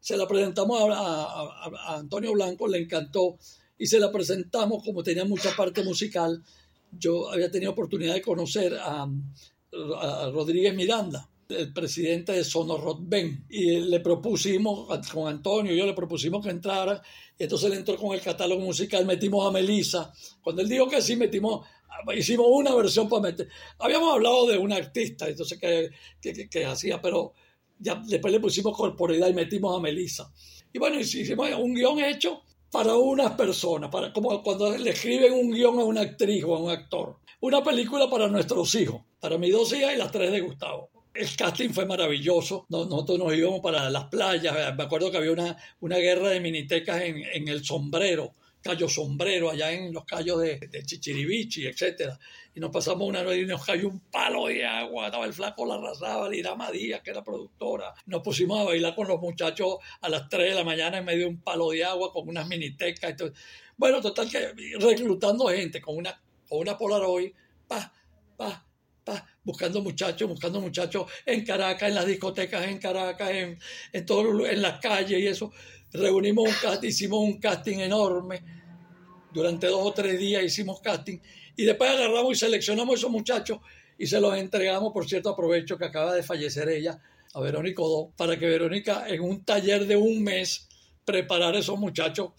se 0.00 0.16
la 0.16 0.26
presentamos 0.26 0.82
a 0.90 1.96
Antonio 1.96 2.32
Blanco, 2.32 2.66
le 2.66 2.78
encantó 2.78 3.38
y 3.78 3.86
se 3.86 3.98
la 3.98 4.10
presentamos 4.10 4.82
como 4.84 5.02
tenía 5.02 5.24
mucha 5.24 5.54
parte 5.56 5.82
musical 5.82 6.42
yo 6.98 7.30
había 7.30 7.50
tenido 7.50 7.72
oportunidad 7.72 8.14
de 8.14 8.22
conocer 8.22 8.76
a, 8.80 9.08
Rodríguez 10.32 10.72
Miranda, 10.74 11.28
el 11.48 11.72
presidente 11.72 12.30
de 12.30 12.44
Sonorot 12.44 12.98
Ben, 13.00 13.44
y 13.48 13.80
le 13.80 13.98
propusimos, 13.98 14.88
con 15.12 15.26
Antonio, 15.26 15.74
yo 15.74 15.84
le 15.84 15.94
propusimos 15.94 16.44
que 16.44 16.50
entrara, 16.50 17.02
y 17.36 17.42
entonces 17.42 17.72
él 17.72 17.78
entró 17.78 17.96
con 17.96 18.14
el 18.14 18.20
catálogo 18.20 18.60
musical, 18.60 19.04
metimos 19.04 19.44
a 19.46 19.50
Melissa. 19.50 20.12
Cuando 20.42 20.62
él 20.62 20.68
dijo 20.68 20.88
que 20.88 21.02
sí, 21.02 21.16
metimos, 21.16 21.66
hicimos 22.16 22.46
una 22.48 22.72
versión 22.74 23.08
para 23.08 23.22
meter. 23.22 23.48
Habíamos 23.80 24.14
hablado 24.14 24.46
de 24.46 24.58
un 24.58 24.72
artista, 24.72 25.28
entonces 25.28 25.58
que, 25.58 25.90
que, 26.20 26.48
que, 26.48 26.64
hacía, 26.64 27.02
pero 27.02 27.32
ya 27.78 28.00
después 28.06 28.32
le 28.32 28.38
pusimos 28.38 28.76
corporidad 28.76 29.28
y 29.28 29.34
metimos 29.34 29.76
a 29.76 29.80
Melissa. 29.80 30.32
Y 30.72 30.78
bueno, 30.78 31.00
hicimos 31.00 31.50
un 31.58 31.74
guion 31.74 31.98
hecho 31.98 32.42
para 32.74 32.96
unas 32.96 33.30
personas, 33.34 33.88
para, 33.88 34.12
como 34.12 34.42
cuando 34.42 34.76
le 34.76 34.90
escriben 34.90 35.32
un 35.32 35.52
guion 35.52 35.78
a 35.78 35.84
una 35.84 36.00
actriz 36.00 36.42
o 36.42 36.56
a 36.56 36.58
un 36.58 36.70
actor. 36.70 37.18
Una 37.38 37.62
película 37.62 38.10
para 38.10 38.26
nuestros 38.26 38.74
hijos, 38.74 39.00
para 39.20 39.38
mis 39.38 39.52
dos 39.52 39.72
hijas 39.72 39.94
y 39.94 39.96
las 39.96 40.10
tres 40.10 40.32
de 40.32 40.40
Gustavo. 40.40 40.90
El 41.14 41.28
casting 41.36 41.68
fue 41.68 41.86
maravilloso. 41.86 42.66
Nosotros 42.68 43.16
nos 43.16 43.32
íbamos 43.32 43.60
para 43.60 43.88
las 43.90 44.06
playas. 44.06 44.76
Me 44.76 44.82
acuerdo 44.82 45.12
que 45.12 45.18
había 45.18 45.30
una, 45.30 45.56
una 45.78 45.98
guerra 45.98 46.30
de 46.30 46.40
minitecas 46.40 47.02
en, 47.02 47.22
en 47.32 47.46
el 47.46 47.64
sombrero 47.64 48.34
Cayo 48.64 48.88
Sombrero, 48.88 49.50
allá 49.50 49.70
en 49.72 49.92
los 49.92 50.06
callos 50.06 50.40
de, 50.40 50.58
de 50.58 50.82
Chichiribichi, 50.82 51.66
etc. 51.66 52.14
Y 52.54 52.60
nos 52.60 52.70
pasamos 52.70 53.06
una 53.06 53.22
noche 53.22 53.42
y 53.42 53.46
nos 53.46 53.62
cayó 53.62 53.88
un 53.88 54.00
palo 54.10 54.46
de 54.46 54.64
agua, 54.64 55.06
estaba 55.06 55.26
el 55.26 55.34
flaco 55.34 55.66
la 55.66 55.74
arrasaba, 55.74 56.30
Lirama 56.30 56.70
Díaz, 56.70 57.02
que 57.02 57.10
era 57.10 57.22
productora. 57.22 57.92
Nos 58.06 58.22
pusimos 58.22 58.58
a 58.58 58.64
bailar 58.64 58.94
con 58.94 59.06
los 59.06 59.20
muchachos 59.20 59.76
a 60.00 60.08
las 60.08 60.30
3 60.30 60.48
de 60.48 60.54
la 60.54 60.64
mañana 60.64 60.96
en 60.96 61.04
medio 61.04 61.20
de 61.20 61.26
un 61.26 61.42
palo 61.42 61.72
de 61.72 61.84
agua 61.84 62.10
con 62.10 62.26
unas 62.26 62.48
minitecas. 62.48 63.14
Bueno, 63.76 64.00
total 64.00 64.30
que 64.30 64.54
reclutando 64.78 65.48
gente 65.48 65.82
con 65.82 65.98
una, 65.98 66.18
con 66.48 66.60
una 66.60 66.78
Polaroid, 66.78 67.32
pa, 67.68 67.92
pa, 68.34 68.66
pa, 69.04 69.26
buscando 69.42 69.82
muchachos, 69.82 70.26
buscando 70.26 70.62
muchachos 70.62 71.12
en 71.26 71.44
Caracas, 71.44 71.90
en 71.90 71.96
las 71.96 72.06
discotecas 72.06 72.66
en 72.66 72.78
Caracas, 72.78 73.30
en, 73.30 73.58
en, 73.92 74.06
todo, 74.06 74.46
en 74.46 74.62
las 74.62 74.80
calles 74.80 75.20
y 75.20 75.26
eso 75.26 75.52
reunimos 75.94 76.48
un 76.48 76.54
casting, 76.60 76.88
hicimos 76.88 77.20
un 77.20 77.38
casting 77.38 77.78
enorme. 77.78 78.42
Durante 79.32 79.66
dos 79.66 79.80
o 79.82 79.92
tres 79.92 80.18
días 80.18 80.44
hicimos 80.44 80.80
casting 80.80 81.18
y 81.56 81.64
después 81.64 81.90
agarramos 81.90 82.36
y 82.36 82.38
seleccionamos 82.38 82.94
a 82.94 82.98
esos 82.98 83.10
muchachos 83.10 83.58
y 83.98 84.06
se 84.06 84.20
los 84.20 84.36
entregamos, 84.36 84.92
por 84.92 85.08
cierto, 85.08 85.30
aprovecho 85.30 85.78
que 85.78 85.84
acaba 85.84 86.14
de 86.14 86.22
fallecer 86.22 86.68
ella, 86.68 87.00
a 87.32 87.40
Verónica 87.40 87.82
Odó, 87.82 88.12
para 88.16 88.38
que 88.38 88.46
Verónica 88.46 89.08
en 89.08 89.22
un 89.22 89.44
taller 89.44 89.86
de 89.86 89.96
un 89.96 90.22
mes 90.22 90.68
preparara 91.04 91.56
a 91.56 91.60
esos 91.60 91.78
muchachos 91.78 92.30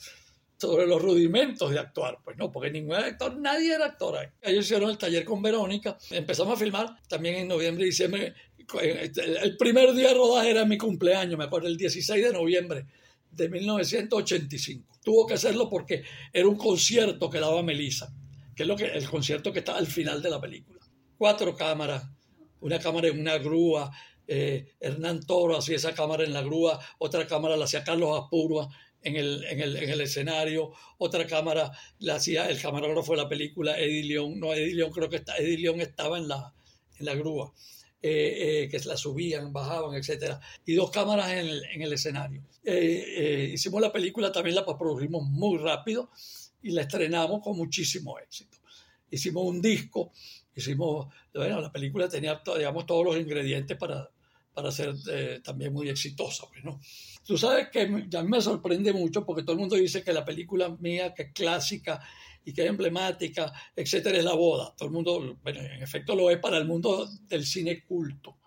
sobre 0.57 0.87
los 0.87 1.01
rudimentos 1.01 1.69
de 1.69 1.79
actuar. 1.79 2.19
Pues 2.23 2.37
no, 2.37 2.49
porque 2.51 2.71
ningún 2.71 2.95
actor, 2.95 3.37
nadie 3.37 3.73
era 3.73 3.85
actor. 3.85 4.31
Ellos 4.41 4.65
hicieron 4.65 4.89
el 4.89 4.97
taller 4.97 5.25
con 5.25 5.41
Verónica, 5.41 5.97
empezamos 6.11 6.53
a 6.53 6.57
filmar 6.57 6.97
también 7.07 7.35
en 7.35 7.47
noviembre 7.47 7.83
y 7.83 7.87
diciembre. 7.87 8.33
El 8.81 9.57
primer 9.57 9.93
día 9.93 10.09
de 10.09 10.13
rodaje 10.13 10.51
era 10.51 10.65
mi 10.65 10.77
cumpleaños, 10.77 11.37
me 11.37 11.43
acuerdo, 11.45 11.67
el 11.67 11.77
16 11.77 12.23
de 12.23 12.33
noviembre 12.33 12.85
de 13.35 13.49
1985. 13.49 14.99
Tuvo 15.03 15.27
que 15.27 15.35
hacerlo 15.35 15.69
porque 15.69 16.03
era 16.33 16.47
un 16.47 16.55
concierto 16.55 17.29
que 17.29 17.39
daba 17.39 17.61
Melissa, 17.61 18.13
que 18.55 18.63
es 18.63 18.67
lo 18.67 18.75
que, 18.75 18.85
el 18.85 19.09
concierto 19.09 19.51
que 19.51 19.59
está 19.59 19.77
al 19.77 19.87
final 19.87 20.21
de 20.21 20.29
la 20.29 20.41
película. 20.41 20.79
Cuatro 21.17 21.55
cámaras, 21.55 22.09
una 22.61 22.79
cámara 22.79 23.07
en 23.07 23.19
una 23.19 23.37
grúa, 23.37 23.91
eh, 24.27 24.73
Hernán 24.79 25.25
Toro 25.25 25.57
hacía 25.57 25.75
esa 25.75 25.93
cámara 25.93 26.23
en 26.23 26.33
la 26.33 26.41
grúa, 26.41 26.79
otra 26.97 27.27
cámara 27.27 27.55
la 27.55 27.65
hacía 27.65 27.83
Carlos 27.83 28.19
Apurua 28.19 28.69
en 29.01 29.15
el, 29.15 29.43
en 29.45 29.59
el, 29.59 29.75
en 29.77 29.89
el 29.89 30.01
escenario, 30.01 30.71
otra 30.97 31.27
cámara 31.27 31.71
la 31.99 32.15
hacía 32.15 32.49
el 32.49 32.59
camarógrafo 32.59 33.11
de 33.11 33.21
la 33.21 33.29
película, 33.29 33.79
Eddie 33.79 34.03
León, 34.03 34.39
no, 34.39 34.51
Eddie 34.53 34.73
León 34.73 34.91
creo 34.91 35.09
que 35.09 35.17
está, 35.17 35.37
Eddie 35.37 35.59
León 35.59 35.79
estaba 35.79 36.17
en 36.17 36.27
la, 36.27 36.53
en 36.97 37.05
la 37.05 37.13
grúa, 37.13 37.53
eh, 38.01 38.63
eh, 38.63 38.69
que 38.69 38.79
la 38.87 38.97
subían, 38.97 39.51
bajaban, 39.51 39.95
etcétera, 39.95 40.39
y 40.65 40.75
dos 40.75 40.91
cámaras 40.91 41.31
en 41.31 41.39
el, 41.39 41.63
en 41.73 41.81
el 41.81 41.93
escenario. 41.93 42.43
hicimos 42.63 43.81
la 43.81 43.91
película, 43.91 44.31
también 44.31 44.55
la 44.55 44.65
produjimos 44.65 45.23
muy 45.23 45.57
rápido 45.57 46.09
y 46.61 46.71
la 46.71 46.81
estrenamos 46.81 47.41
con 47.41 47.57
muchísimo 47.57 48.17
éxito. 48.19 48.57
Hicimos 49.09 49.45
un 49.45 49.61
disco, 49.61 50.11
hicimos, 50.55 51.07
bueno, 51.33 51.61
la 51.61 51.71
película 51.71 52.09
tenía, 52.09 52.41
digamos, 52.57 52.85
todos 52.85 53.05
los 53.05 53.17
ingredientes 53.17 53.77
para, 53.77 54.09
para 54.55 54.71
ser 54.71 54.95
eh, 55.11 55.41
también 55.43 55.73
muy 55.73 55.89
exitosa. 55.89 56.47
Pues, 56.49 56.63
¿no? 56.63 56.79
Tú 57.23 57.37
sabes 57.37 57.67
que 57.69 57.81
a 57.81 58.23
mí 58.23 58.29
me 58.29 58.41
sorprende 58.41 58.93
mucho 58.93 59.25
porque 59.25 59.43
todo 59.43 59.53
el 59.53 59.59
mundo 59.59 59.75
dice 59.75 60.01
que 60.01 60.13
la 60.13 60.25
película 60.25 60.69
mía, 60.79 61.13
que 61.13 61.23
es 61.23 61.33
clásica 61.33 62.01
y 62.45 62.53
que 62.53 62.63
es 62.63 62.69
emblemática, 62.69 63.51
etcétera, 63.75 64.17
es 64.17 64.23
La 64.23 64.35
Boda. 64.35 64.73
Todo 64.77 64.87
el 64.87 64.93
mundo, 64.93 65.37
bueno, 65.43 65.59
en 65.59 65.83
efecto 65.83 66.15
lo 66.15 66.29
es 66.29 66.37
para 66.37 66.57
el 66.57 66.65
mundo 66.65 67.09
del 67.27 67.45
cine 67.45 67.83
culto. 67.83 68.37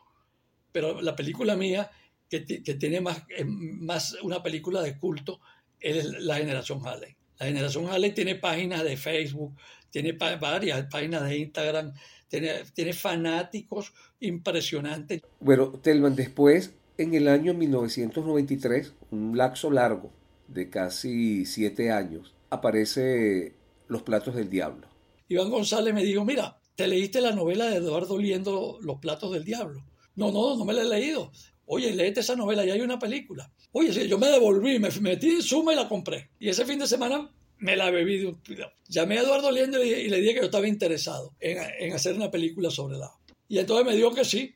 Pero 0.73 1.03
la 1.03 1.15
película 1.15 1.57
mía, 1.57 1.91
que, 2.29 2.45
que 2.45 2.75
tiene 2.75 3.01
más, 3.01 3.25
más 3.45 4.17
una 4.23 4.43
película 4.43 4.81
de 4.81 4.97
culto, 4.99 5.41
es 5.81 6.05
La 6.21 6.37
Generación 6.37 6.81
Halley. 6.87 7.17
La 7.39 7.47
Generación 7.47 7.89
Halley 7.89 8.13
tiene 8.13 8.35
páginas 8.37 8.83
de 8.83 8.97
Facebook, 8.97 9.55
tiene 9.91 10.13
varias 10.13 10.87
páginas 10.87 11.25
de 11.25 11.39
Instagram, 11.39 11.93
tiene, 12.29 12.93
fanáticos 12.93 13.95
impresionantes. 14.21 15.23
Bueno, 15.41 15.73
Telman, 15.73 16.15
después, 16.15 16.75
en 16.99 17.15
el 17.15 17.29
año 17.29 17.55
1993, 17.55 18.95
un 19.11 19.37
lapso 19.37 19.71
largo 19.71 20.13
de 20.47 20.69
casi 20.69 21.47
siete 21.47 21.91
años, 21.91 22.35
aparece 22.51 23.55
Los 23.89 24.03
Platos 24.03 24.35
del 24.35 24.49
Diablo. 24.49 24.89
Iván 25.29 25.51
González 25.51 25.93
me 25.93 26.05
dijo, 26.05 26.25
mira, 26.25 26.59
¿te 26.75 26.87
leíste 26.87 27.21
la 27.21 27.33
novela 27.33 27.67
de 27.67 27.77
Eduardo 27.77 28.19
Liendo, 28.19 28.79
Los 28.81 28.99
Platos 28.99 29.33
del 29.33 29.45
Diablo? 29.45 29.85
No, 30.15 30.33
no, 30.33 30.57
no 30.57 30.65
me 30.65 30.73
la 30.73 30.83
he 30.83 30.87
leído. 30.87 31.33
Oye, 31.67 31.95
léete 31.95 32.21
esa 32.21 32.35
novela, 32.35 32.65
ya 32.65 32.73
hay 32.75 32.81
una 32.81 32.99
película. 32.99 33.53
Oye, 33.73 34.09
yo 34.09 34.19
me 34.19 34.29
devolví, 34.29 34.79
me 34.79 34.89
metí 35.01 35.29
en 35.29 35.43
suma 35.43 35.75
y 35.75 35.77
la 35.77 35.89
compré. 35.89 36.31
Y 36.39 36.49
ese 36.49 36.65
fin 36.65 36.79
de 36.79 36.87
semana 36.87 37.31
me 37.59 37.77
la 37.77 37.91
bebí 37.91 38.19
de 38.19 38.27
un 38.29 38.41
Llamé 38.89 39.19
a 39.19 39.23
Eduardo 39.23 39.51
Liendo 39.51 39.83
y 39.83 40.09
le 40.09 40.21
dije 40.21 40.35
que 40.35 40.41
yo 40.41 40.47
estaba 40.47 40.67
interesado 40.67 41.35
en, 41.41 41.93
hacer 41.93 42.17
una 42.17 42.31
película 42.31 42.71
sobre 42.71 42.97
la. 42.97 43.13
Y 43.49 43.59
entonces 43.59 43.85
me 43.85 43.95
dijo 43.95 44.15
que 44.15 44.25
sí. 44.25 44.55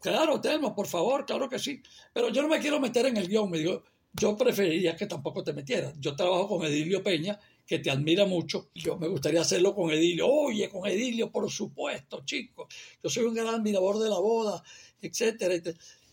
Claro, 0.00 0.40
Telmo, 0.40 0.74
por 0.74 0.86
favor, 0.86 1.26
claro 1.26 1.48
que 1.48 1.58
sí. 1.58 1.82
Pero 2.12 2.30
yo 2.30 2.42
no 2.42 2.48
me 2.48 2.60
quiero 2.60 2.80
meter 2.80 3.06
en 3.06 3.16
el 3.16 3.28
guion. 3.28 3.50
Me 3.50 3.58
dijo, 3.58 3.82
yo 4.12 4.36
preferiría 4.36 4.96
que 4.96 5.06
tampoco 5.06 5.42
te 5.42 5.52
metieras. 5.52 5.94
Yo 5.98 6.14
trabajo 6.14 6.48
con 6.48 6.66
Edilio 6.66 7.02
Peña, 7.02 7.38
que 7.66 7.78
te 7.78 7.90
admira 7.90 8.26
mucho. 8.26 8.70
Yo 8.74 8.96
me 8.98 9.08
gustaría 9.08 9.40
hacerlo 9.40 9.74
con 9.74 9.90
Edilio. 9.90 10.28
Oye, 10.28 10.68
con 10.68 10.86
Edilio, 10.88 11.30
por 11.30 11.50
supuesto, 11.50 12.22
chicos. 12.24 12.66
Yo 13.02 13.10
soy 13.10 13.24
un 13.24 13.34
gran 13.34 13.48
admirador 13.48 13.98
de 13.98 14.10
la 14.10 14.18
boda, 14.18 14.62
etcétera. 15.00 15.54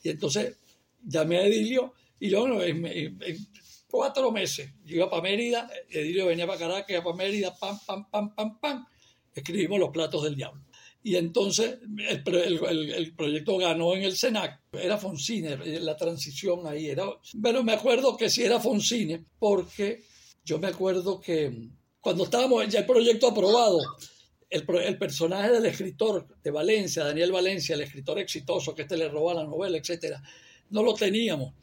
Y 0.04 0.10
entonces 0.10 0.58
llamé 1.04 1.38
a 1.38 1.45
Edilio 1.45 1.93
y 2.20 2.30
yo, 2.30 2.47
cuatro 3.89 4.32
meses. 4.32 4.72
Yo 4.86 4.95
iba 4.97 5.10
para 5.10 5.24
Mérida, 5.24 5.70
Edilio 5.89 6.28
venía 6.28 6.47
para 6.47 6.60
Caracas, 6.60 6.89
iba 6.89 7.04
para 7.04 7.16
Mérida, 7.16 7.56
pam, 7.58 7.78
pam, 7.86 8.10
pam, 8.10 8.36
pam, 8.36 8.60
pam. 8.60 8.86
Escribimos 9.34 9.80
Los 9.80 9.89
Platos 9.89 10.24
del 10.24 10.36
Diablo. 10.36 10.64
Y 11.04 11.16
entonces 11.16 11.80
el, 12.10 13.14
proyecto 13.16 13.58
ganó 13.58 13.95
en 13.95 14.04
el 14.04 14.16
SENAC. 14.16 14.62
Era 14.72 14.97
Foncine, 14.97 15.58
la 15.80 15.97
transición 15.97 16.68
ahí 16.68 16.89
era. 16.89 17.06
Bueno, 17.34 17.64
me 17.64 17.74
acuerdo 17.74 18.16
que 18.16 18.30
sí 18.30 18.43
era 18.43 18.60
Foncine, 18.60 19.26
porque 19.39 20.04
yo 20.44 20.60
me 20.60 20.68
acuerdo 20.68 21.20
que 21.20 21.70
cuando 22.00 22.24
estábamos 22.24 22.68
ya 22.68 22.80
el 22.80 22.86
proyecto 22.86 23.28
aprobado, 23.28 23.80
el, 24.50 24.66
el, 24.84 24.98
personaje 24.98 25.52
del 25.52 25.66
escritor 25.66 26.28
de 26.44 26.52
Valencia, 26.52 27.06
Daniel 27.06 27.32
Valencia, 27.32 27.76
el 27.76 27.82
escritor 27.82 28.20
exitoso 28.20 28.76
que 28.76 28.82
este 28.84 28.98
le 28.98 29.08
roba 29.08 29.34
la 29.34 29.44
novela, 29.44 29.78
etcétera, 29.78 30.22
no 30.72 30.84
lo 30.84 30.94
teníamos. 30.94 31.54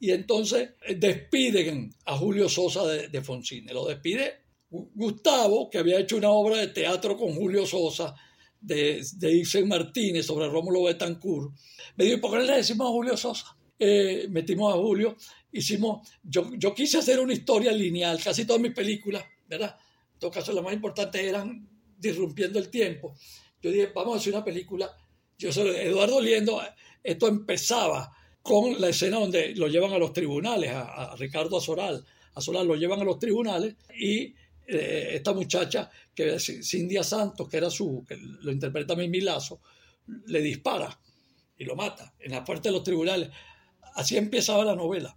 Y 0.00 0.10
entonces 0.10 0.70
eh, 0.86 0.94
despiden 0.96 1.94
a 2.06 2.16
Julio 2.16 2.48
Sosa 2.48 2.86
de, 2.86 3.08
de 3.08 3.22
Foncine. 3.22 3.72
Lo 3.72 3.86
despide 3.86 4.40
Gustavo, 4.70 5.68
que 5.68 5.78
había 5.78 5.98
hecho 5.98 6.16
una 6.16 6.30
obra 6.30 6.58
de 6.58 6.68
teatro 6.68 7.16
con 7.16 7.34
Julio 7.34 7.66
Sosa, 7.66 8.14
de, 8.60 9.02
de 9.16 9.64
Martínez 9.66 10.26
sobre 10.26 10.48
Rómulo 10.48 10.84
Betancourt. 10.84 11.52
Me 11.96 12.04
dijo, 12.04 12.20
¿por 12.20 12.38
qué 12.38 12.46
le 12.46 12.56
decimos 12.56 12.86
a 12.86 12.90
Julio 12.90 13.16
Sosa? 13.16 13.56
Eh, 13.82 14.26
metimos 14.28 14.74
a 14.74 14.76
Julio, 14.76 15.16
hicimos, 15.52 16.06
yo, 16.22 16.50
yo 16.54 16.74
quise 16.74 16.98
hacer 16.98 17.18
una 17.18 17.32
historia 17.32 17.72
lineal, 17.72 18.22
casi 18.22 18.44
todas 18.44 18.60
mis 18.60 18.74
películas, 18.74 19.24
¿verdad? 19.48 19.74
En 20.12 20.18
todo 20.18 20.30
caso, 20.30 20.52
las 20.52 20.62
más 20.62 20.74
importantes 20.74 21.22
eran 21.22 21.66
disrumpiendo 21.96 22.58
el 22.58 22.68
tiempo. 22.68 23.14
Yo 23.62 23.70
dije, 23.70 23.90
vamos 23.94 24.14
a 24.14 24.18
hacer 24.18 24.34
una 24.34 24.44
película. 24.44 24.94
Yo 25.38 25.50
soy 25.50 25.70
Eduardo 25.70 26.20
Liendo, 26.20 26.60
esto 27.02 27.26
empezaba 27.26 28.14
con 28.42 28.78
la 28.78 28.90
escena 28.90 29.18
donde 29.18 29.54
lo 29.54 29.68
llevan 29.68 29.94
a 29.94 29.98
los 29.98 30.12
tribunales, 30.12 30.70
a, 30.74 31.14
Ricardo 31.16 31.56
Azoral. 31.56 32.04
Azoral 32.34 32.66
lo 32.66 32.76
llevan 32.76 33.00
a 33.00 33.04
los 33.04 33.18
tribunales 33.18 33.76
y 33.98 34.34
eh, 34.66 35.12
esta 35.14 35.32
muchacha, 35.32 35.90
que 36.14 36.34
es 36.34 36.60
Cindia 36.62 37.02
Santos, 37.02 37.48
que 37.48 37.56
era 37.56 37.70
su, 37.70 38.04
que 38.06 38.18
lo 38.18 38.52
interpreta 38.52 38.94
Mimi 38.94 39.22
Lazo, 39.22 39.62
le 40.26 40.42
dispara 40.42 40.98
y 41.56 41.64
lo 41.64 41.76
mata 41.76 42.14
en 42.18 42.32
la 42.32 42.44
puerta 42.44 42.68
de 42.68 42.74
los 42.74 42.82
tribunales. 42.82 43.30
Así 44.00 44.16
empezaba 44.16 44.64
la 44.64 44.74
novela. 44.74 45.16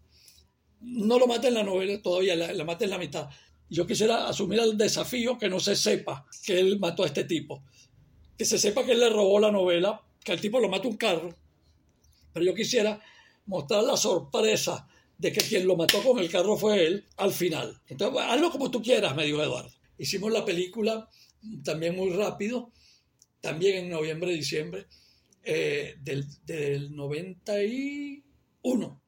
No 0.81 1.17
lo 1.17 1.25
mata 1.25 1.47
en 1.47 1.53
la 1.53 1.63
novela 1.63 2.01
todavía, 2.01 2.35
la, 2.35 2.51
la 2.51 2.77
en 2.79 2.89
la 2.89 2.97
mitad. 2.97 3.29
Yo 3.69 3.87
quisiera 3.87 4.27
asumir 4.27 4.59
el 4.59 4.77
desafío 4.77 5.37
que 5.37 5.49
no 5.49 5.59
se 5.59 5.75
sepa 5.75 6.25
que 6.45 6.59
él 6.59 6.79
mató 6.79 7.03
a 7.03 7.07
este 7.07 7.23
tipo. 7.23 7.63
Que 8.37 8.43
se 8.43 8.59
sepa 8.59 8.83
que 8.83 8.91
él 8.91 8.99
le 8.99 9.09
robó 9.09 9.39
la 9.39 9.51
novela, 9.51 10.01
que 10.23 10.33
el 10.33 10.41
tipo 10.41 10.59
lo 10.59 10.67
mata 10.67 10.87
un 10.87 10.97
carro. 10.97 11.33
Pero 12.33 12.45
yo 12.45 12.53
quisiera 12.53 12.99
mostrar 13.45 13.83
la 13.83 13.95
sorpresa 13.95 14.85
de 15.17 15.31
que 15.31 15.39
quien 15.39 15.65
lo 15.65 15.77
mató 15.77 16.03
con 16.03 16.19
el 16.19 16.29
carro 16.29 16.57
fue 16.57 16.85
él 16.85 17.05
al 17.17 17.31
final. 17.31 17.81
Entonces, 17.87 18.21
hazlo 18.21 18.51
como 18.51 18.69
tú 18.69 18.81
quieras, 18.81 19.15
me 19.15 19.25
dijo 19.25 19.41
Eduardo. 19.41 19.71
Hicimos 19.97 20.31
la 20.33 20.43
película 20.43 21.09
también 21.63 21.95
muy 21.95 22.09
rápido, 22.09 22.73
también 23.39 23.85
en 23.85 23.89
noviembre, 23.89 24.33
diciembre 24.33 24.87
eh, 25.43 25.95
del, 26.01 26.25
del 26.45 26.93
91, 28.63 29.01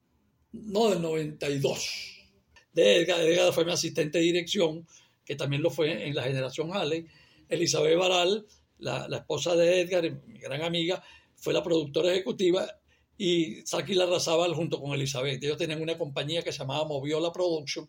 no 0.54 0.90
del 0.90 1.02
92. 1.02 2.12
De 2.74 2.98
Edgar, 2.98 3.22
Edgar 3.22 3.54
fue 3.54 3.66
mi 3.66 3.72
asistente 3.72 4.18
de 4.18 4.24
dirección, 4.26 4.86
que 5.24 5.36
también 5.36 5.62
lo 5.62 5.70
fue 5.70 6.08
en 6.08 6.16
la 6.16 6.24
generación 6.24 6.72
Halley. 6.74 7.06
Elizabeth 7.48 7.98
Baral, 7.98 8.46
la, 8.80 9.08
la 9.08 9.18
esposa 9.18 9.56
de 9.56 9.82
Edgar, 9.82 10.04
mi 10.28 10.40
gran 10.40 10.62
amiga, 10.62 11.02
fue 11.36 11.54
la 11.54 11.64
productora 11.64 12.12
ejecutiva 12.12 12.68
y 13.18 13.66
Saki 13.66 13.94
Larrazábal 13.94 14.54
junto 14.54 14.80
con 14.82 14.94
Elizabeth. 14.94 15.42
Ellos 15.44 15.58
tenían 15.58 15.82
una 15.82 15.98
compañía 15.98 16.42
que 16.42 16.52
se 16.52 16.60
llamaba 16.60 16.86
Moviola 16.86 17.32
Production. 17.32 17.88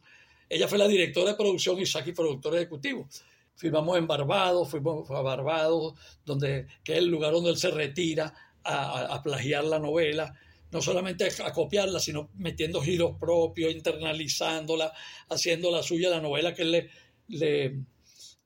Ella 0.49 0.69
fue 0.69 0.79
la 0.79 0.87
directora 0.87 1.31
de 1.31 1.37
producción 1.37 1.81
y 1.81 1.87
Saki 1.87 2.13
productor 2.13 2.55
ejecutivo. 2.57 3.09
Filmamos 3.57 3.97
en 3.97 4.07
Barbados, 4.07 4.69
fuimos 4.69 5.11
a 5.11 5.23
Barbados, 5.23 5.95
donde, 6.25 6.67
que 6.85 6.93
es 6.93 6.99
el 6.99 7.07
lugar 7.07 7.33
donde 7.33 7.51
él 7.51 7.57
se 7.57 7.71
retira 7.71 8.33
a, 8.63 9.23
plagiar 9.23 9.65
la 9.65 9.79
novela. 9.79 10.35
No 10.73 10.83
solamente 10.83 11.29
a 11.45 11.53
copiarla, 11.53 12.01
sino 12.01 12.31
metiendo 12.35 12.83
giros 12.83 13.17
propios, 13.19 13.73
internalizándola, 13.73 14.93
haciendo 15.29 15.71
la 15.71 15.83
suya, 15.83 16.11
la 16.11 16.21
novela 16.21 16.55
que 16.55 16.63
él 16.63 16.73
le, 16.73 16.91
le, 17.29 17.81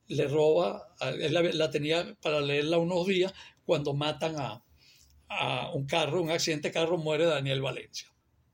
le 0.07 0.29
roba. 0.29 0.95
Él 1.01 1.59
la 1.59 1.71
tenía 1.71 2.17
para 2.21 2.41
leerla 2.41 2.79
unos 2.79 3.07
días 3.07 3.33
cuando 3.65 3.95
matan 3.95 4.37
a, 4.39 4.63
a 5.31 5.71
un 5.73 5.87
carro, 5.87 6.21
un 6.21 6.31
accidente 6.31 6.69
de 6.69 6.75
carro, 6.75 6.99
muere 6.99 7.25
Daniel 7.25 7.63
Valencia. 7.63 8.09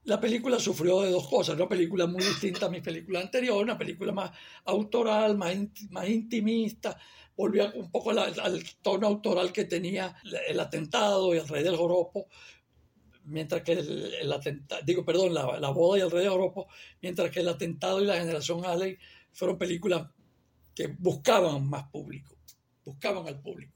La 0.04 0.20
película 0.20 0.60
sufrió 0.60 1.00
de 1.00 1.10
dos 1.10 1.26
cosas, 1.26 1.56
una 1.56 1.68
película 1.68 2.06
muy 2.06 2.22
distinta 2.22 2.66
a 2.66 2.68
mi 2.68 2.80
película 2.80 3.20
anterior, 3.20 3.56
una 3.56 3.76
película 3.76 4.12
más 4.12 4.30
autoral, 4.66 5.36
más, 5.36 5.56
más 5.90 6.08
intimista, 6.08 6.96
volvió 7.36 7.72
un 7.74 7.90
poco 7.90 8.10
al, 8.10 8.62
tono 8.82 9.06
autoral 9.08 9.52
que 9.52 9.64
tenía 9.64 10.14
el 10.48 10.60
atentado 10.60 11.34
y 11.34 11.38
el 11.38 11.48
rey 11.48 11.64
del 11.64 11.76
joropo, 11.76 12.28
mientras 13.26 13.62
que 13.62 13.72
el, 13.72 14.32
atentado, 14.32 14.80
digo, 14.84 15.04
perdón, 15.04 15.34
la, 15.34 15.70
boda 15.70 15.98
y 15.98 16.02
el 16.02 16.10
rey 16.10 16.22
del 16.22 16.30
joropo, 16.30 16.68
mientras 17.02 17.30
que 17.30 17.40
el 17.40 17.48
atentado 17.48 18.02
y 18.02 18.06
la 18.06 18.16
generación 18.16 18.64
Alley 18.64 18.96
fueron 19.32 19.58
películas 19.58 20.08
que 20.74 20.88
buscaban 20.98 21.68
más 21.68 21.88
público, 21.90 22.36
buscaban 22.84 23.26
al 23.26 23.40
público. 23.40 23.72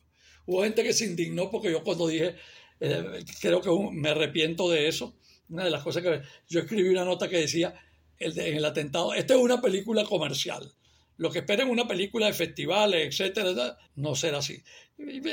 Hubo 0.46 0.62
gente 0.62 0.82
que 0.82 0.92
se 0.92 1.05
indignó 1.05 1.51
porque 1.51 1.70
yo 1.70 1.82
cuando 1.82 2.09
dije, 2.09 2.36
eh, 2.80 3.24
creo 3.40 3.61
que 3.61 3.70
me 3.92 4.11
arrepiento 4.11 4.70
de 4.70 4.88
eso, 4.88 5.16
una 5.48 5.64
de 5.64 5.70
las 5.70 5.82
cosas 5.82 6.03
que 6.03 6.22
yo 6.48 6.61
escribí 6.61 6.88
una 6.88 7.05
nota 7.05 7.28
que 7.28 7.38
decía 7.38 7.74
el 8.18 8.38
en 8.38 8.57
el 8.57 8.64
atentado, 8.64 9.14
esta 9.14 9.34
es 9.34 9.40
una 9.40 9.61
película 9.61 10.05
comercial. 10.05 10.72
Lo 11.21 11.31
que 11.31 11.41
esperen 11.41 11.68
una 11.68 11.87
película 11.87 12.29
de 12.29 12.33
festivales, 12.33 13.07
etcétera, 13.07 13.77
no 13.97 14.14
será 14.14 14.39
así. 14.39 14.57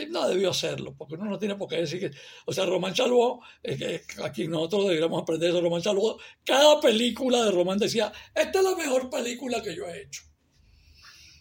No 0.10 0.28
debió 0.28 0.50
hacerlo, 0.50 0.94
porque 0.98 1.16
uno 1.16 1.30
no 1.30 1.40
tiene 1.40 1.56
por 1.56 1.70
qué 1.70 1.78
decir 1.78 2.02
que. 2.02 2.12
O 2.46 2.52
sea, 2.52 2.66
Román 2.66 2.94
Chaló, 2.94 3.40
aquí 4.22 4.50
nosotros 4.50 4.88
deberíamos 4.88 5.22
aprender 5.22 5.50
eso. 5.50 5.62
Román 5.62 5.82
Chaló, 5.82 6.18
cada 6.44 6.82
película 6.82 7.46
de 7.46 7.52
Román 7.52 7.78
decía: 7.78 8.12
Esta 8.36 8.60
es 8.60 8.66
la 8.66 8.76
mejor 8.76 9.10
película 9.10 9.62
que 9.62 9.74
yo 9.74 9.88
he 9.88 10.02
hecho. 10.02 10.24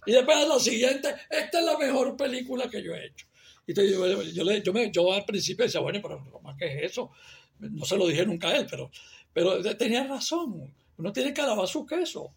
Y 0.07 0.13
después 0.13 0.37
a 0.37 0.47
la 0.47 0.61
siguiente: 0.61 1.09
Esta 1.29 1.59
es 1.59 1.65
la 1.65 1.77
mejor 1.77 2.17
película 2.17 2.71
que 2.71 2.85
yo 2.85 2.95
he 2.95 3.05
hecho. 3.05 3.27
Y 3.67 3.73
entonces 3.73 3.97
yo, 3.97 4.23
yo, 4.23 4.59
yo, 4.63 4.73
me, 4.73 4.93
yo 4.93 5.13
al 5.13 5.25
principio 5.25 5.65
decía: 5.65 5.81
Bueno, 5.81 5.99
pero 6.01 6.25
Román, 6.31 6.57
¿qué 6.57 6.67
es 6.67 6.93
eso? 6.93 7.11
No 7.59 7.85
se 7.85 7.97
lo 7.97 8.07
dije 8.07 8.25
nunca 8.25 8.51
a 8.51 8.59
él, 8.59 8.69
pero, 8.71 8.93
pero 9.33 9.61
tenía 9.77 10.07
razón. 10.07 10.73
Uno 10.99 11.13
tiene 11.13 11.35
que 11.35 11.41
alabar 11.41 11.67
su 11.67 11.85
queso. 11.85 12.33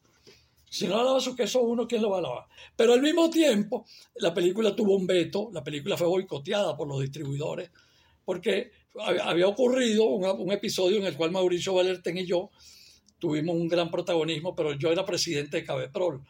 Si 0.70 0.88
no 0.88 1.04
lava 1.04 1.20
su 1.20 1.36
queso 1.36 1.62
uno, 1.62 1.88
¿quién 1.88 2.02
lo 2.02 2.12
va 2.12 2.20
a 2.20 2.22
lavar? 2.22 2.46
Pero 2.76 2.94
al 2.94 3.02
mismo 3.02 3.30
tiempo, 3.30 3.86
la 4.16 4.34
película 4.34 4.76
tuvo 4.76 4.96
un 4.96 5.08
veto, 5.08 5.50
la 5.52 5.64
película 5.64 5.98
fue 5.98 6.08
boicoteada 6.08 6.78
por 6.78 6.88
los 6.88 7.02
distribuidores, 7.02 7.72
porque 8.24 8.72
había 9.24 9.48
ocurrido 9.48 10.06
un, 10.06 10.52
episodio 10.52 10.98
en 10.98 11.06
el 11.06 11.18
cual 11.18 11.32
Mauricio 11.32 11.74
Valerten 11.74 12.18
y 12.18 12.26
yo 12.26 12.52
tuvimos 13.18 13.56
un 13.56 13.68
gran 13.68 13.90
protagonismo, 13.90 14.56
pero 14.56 14.74
yo 14.74 14.92
era 14.92 15.06
presidente 15.06 15.58
de 15.58 15.64
Cabeprol. 15.64 16.24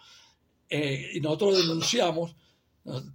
Eh, 0.69 1.11
y 1.15 1.19
nosotros 1.19 1.57
denunciamos, 1.57 2.35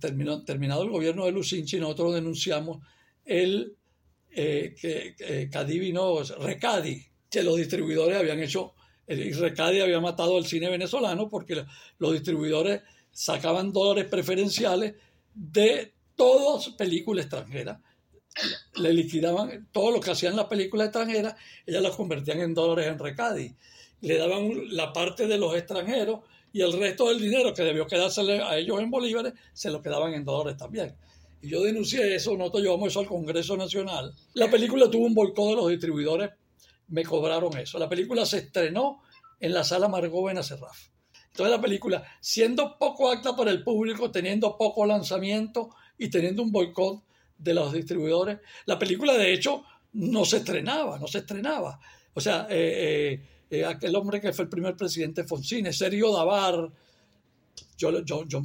terminó, 0.01 0.45
terminado 0.45 0.83
el 0.83 0.91
gobierno 0.91 1.25
de 1.25 1.33
Lucinchi, 1.33 1.79
nosotros 1.79 2.15
denunciamos 2.15 2.87
el 3.25 3.77
eh, 4.31 4.75
que, 4.79 5.15
que 5.17 5.49
Cadivi 5.49 5.93
no, 5.93 6.23
Recadi, 6.23 7.03
que 7.31 7.43
los 7.43 7.57
distribuidores 7.57 8.19
habían 8.19 8.43
hecho 8.43 8.75
el 9.07 9.35
Recadi 9.37 9.81
había 9.81 10.01
matado 10.01 10.37
al 10.37 10.47
cine 10.47 10.69
venezolano 10.69 11.29
porque 11.29 11.65
los 11.99 12.13
distribuidores 12.13 12.83
sacaban 13.11 13.73
dólares 13.73 14.07
preferenciales 14.11 14.95
de 15.35 15.93
todas 16.17 16.71
películas 16.71 17.27
extranjeras. 17.27 17.81
Le 18.77 18.93
liquidaban 18.93 19.69
todo 19.71 19.93
lo 19.93 20.01
que 20.01 20.11
hacían 20.11 20.37
las 20.37 20.47
películas 20.47 20.87
extranjeras, 20.87 21.35
ellas 21.67 21.83
las 21.83 21.95
convertían 21.95 22.41
en 22.41 22.55
dólares 22.55 22.91
en 22.91 22.99
Recadi. 22.99 23.55
Le 24.01 24.19
daban 24.19 24.75
la 24.77 24.93
parte 24.93 25.27
de 25.27 25.39
los 25.39 25.57
extranjeros 25.57 26.21
y 26.53 26.61
el 26.61 26.73
resto 26.73 27.09
del 27.09 27.21
dinero 27.21 27.53
que 27.55 27.63
debió 27.63 27.87
quedarse 27.87 28.21
a 28.21 28.57
ellos 28.57 28.81
en 28.81 28.91
bolívares 28.91 29.35
se 29.53 29.71
lo 29.71 29.83
quedaban 29.83 30.15
en 30.15 30.25
dólares 30.25 30.57
también. 30.57 30.95
Y 31.43 31.49
yo 31.51 31.63
denuncié 31.63 32.15
eso, 32.15 32.37
nosotros 32.37 32.63
llevamos 32.63 32.89
eso 32.89 33.01
al 33.01 33.07
Congreso 33.07 33.57
Nacional. 33.57 34.13
La 34.35 34.51
película 34.51 34.91
tuvo 34.91 35.07
un 35.07 35.15
boicot 35.15 35.51
de 35.51 35.57
los 35.57 35.69
distribuidores 35.69 36.31
me 36.95 37.03
cobraron 37.03 37.59
eso. 37.59 37.77
La 37.81 37.89
película 37.89 38.25
se 38.25 38.39
estrenó 38.39 39.03
en 39.41 39.53
la 39.53 39.65
sala 39.65 39.89
Margot 39.89 40.27
Benacerraf. 40.27 40.91
Entonces 41.27 41.51
la 41.51 41.61
película, 41.61 42.05
siendo 42.21 42.79
poco 42.79 43.11
acta 43.11 43.35
para 43.35 43.51
el 43.51 43.65
público, 43.65 44.13
teniendo 44.13 44.57
poco 44.57 44.87
lanzamiento 44.87 45.71
y 45.99 46.09
teniendo 46.09 46.45
un 46.45 46.53
boicot 46.53 47.03
de 47.37 47.53
los 47.53 47.73
distribuidores, 47.73 48.39
la 48.67 48.79
película 48.79 49.15
de 49.15 49.33
hecho 49.33 49.65
no 49.95 50.25
se 50.25 50.37
estrenaba, 50.37 50.97
no 51.01 51.09
se 51.09 51.19
estrenaba. 51.19 51.81
O 52.15 52.21
sea, 52.21 52.47
eh, 52.49 53.19
eh, 53.51 53.59
eh, 53.59 53.65
aquel 53.65 53.97
hombre 53.97 54.21
que 54.21 54.33
fue 54.33 54.45
el 54.45 54.49
primer 54.49 54.77
presidente 54.77 55.23
de 55.23 55.29
Fonsine, 55.29 55.73
Sergio 55.73 56.13
Davar, 56.13 56.71
yo, 57.77 58.05
yo, 58.05 58.25
yo 58.29 58.41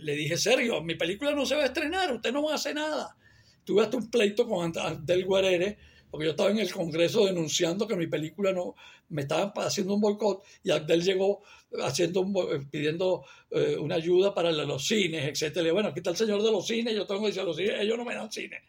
le 0.00 0.16
dije, 0.16 0.36
Sergio, 0.36 0.82
mi 0.82 0.96
película 0.96 1.32
no 1.32 1.46
se 1.46 1.54
va 1.54 1.62
a 1.62 1.66
estrenar, 1.66 2.12
usted 2.12 2.32
no 2.32 2.42
va 2.42 2.52
a 2.52 2.56
hacer 2.56 2.74
nada. 2.74 3.16
Tuve 3.62 3.82
hasta 3.82 3.96
un 3.96 4.10
pleito 4.10 4.48
con 4.48 4.72
Del 5.06 5.24
Guerrere, 5.24 5.78
porque 6.10 6.26
yo 6.26 6.30
estaba 6.30 6.50
en 6.50 6.58
el 6.58 6.72
Congreso 6.72 7.26
denunciando 7.26 7.86
que 7.86 7.96
mi 7.96 8.06
película 8.06 8.52
no, 8.52 8.74
me 9.10 9.22
estaban 9.22 9.52
haciendo 9.56 9.94
un 9.94 10.00
boicot 10.00 10.42
y 10.62 10.70
Abdel 10.70 11.02
llegó 11.02 11.42
haciendo 11.82 12.26
pidiendo 12.70 13.24
eh, 13.50 13.76
una 13.78 13.96
ayuda 13.96 14.34
para 14.34 14.50
los 14.52 14.86
cines, 14.86 15.24
etcétera. 15.24 15.72
bueno, 15.72 15.90
aquí 15.90 16.00
está 16.00 16.10
el 16.10 16.16
señor 16.16 16.42
de 16.42 16.50
los 16.50 16.66
cines, 16.66 16.94
yo 16.94 17.06
tengo 17.06 17.20
que 17.22 17.28
decir, 17.28 17.42
los 17.44 17.56
cines, 17.56 17.80
ellos 17.80 17.98
no 17.98 18.04
me 18.04 18.14
dan 18.14 18.30
cine. 18.32 18.62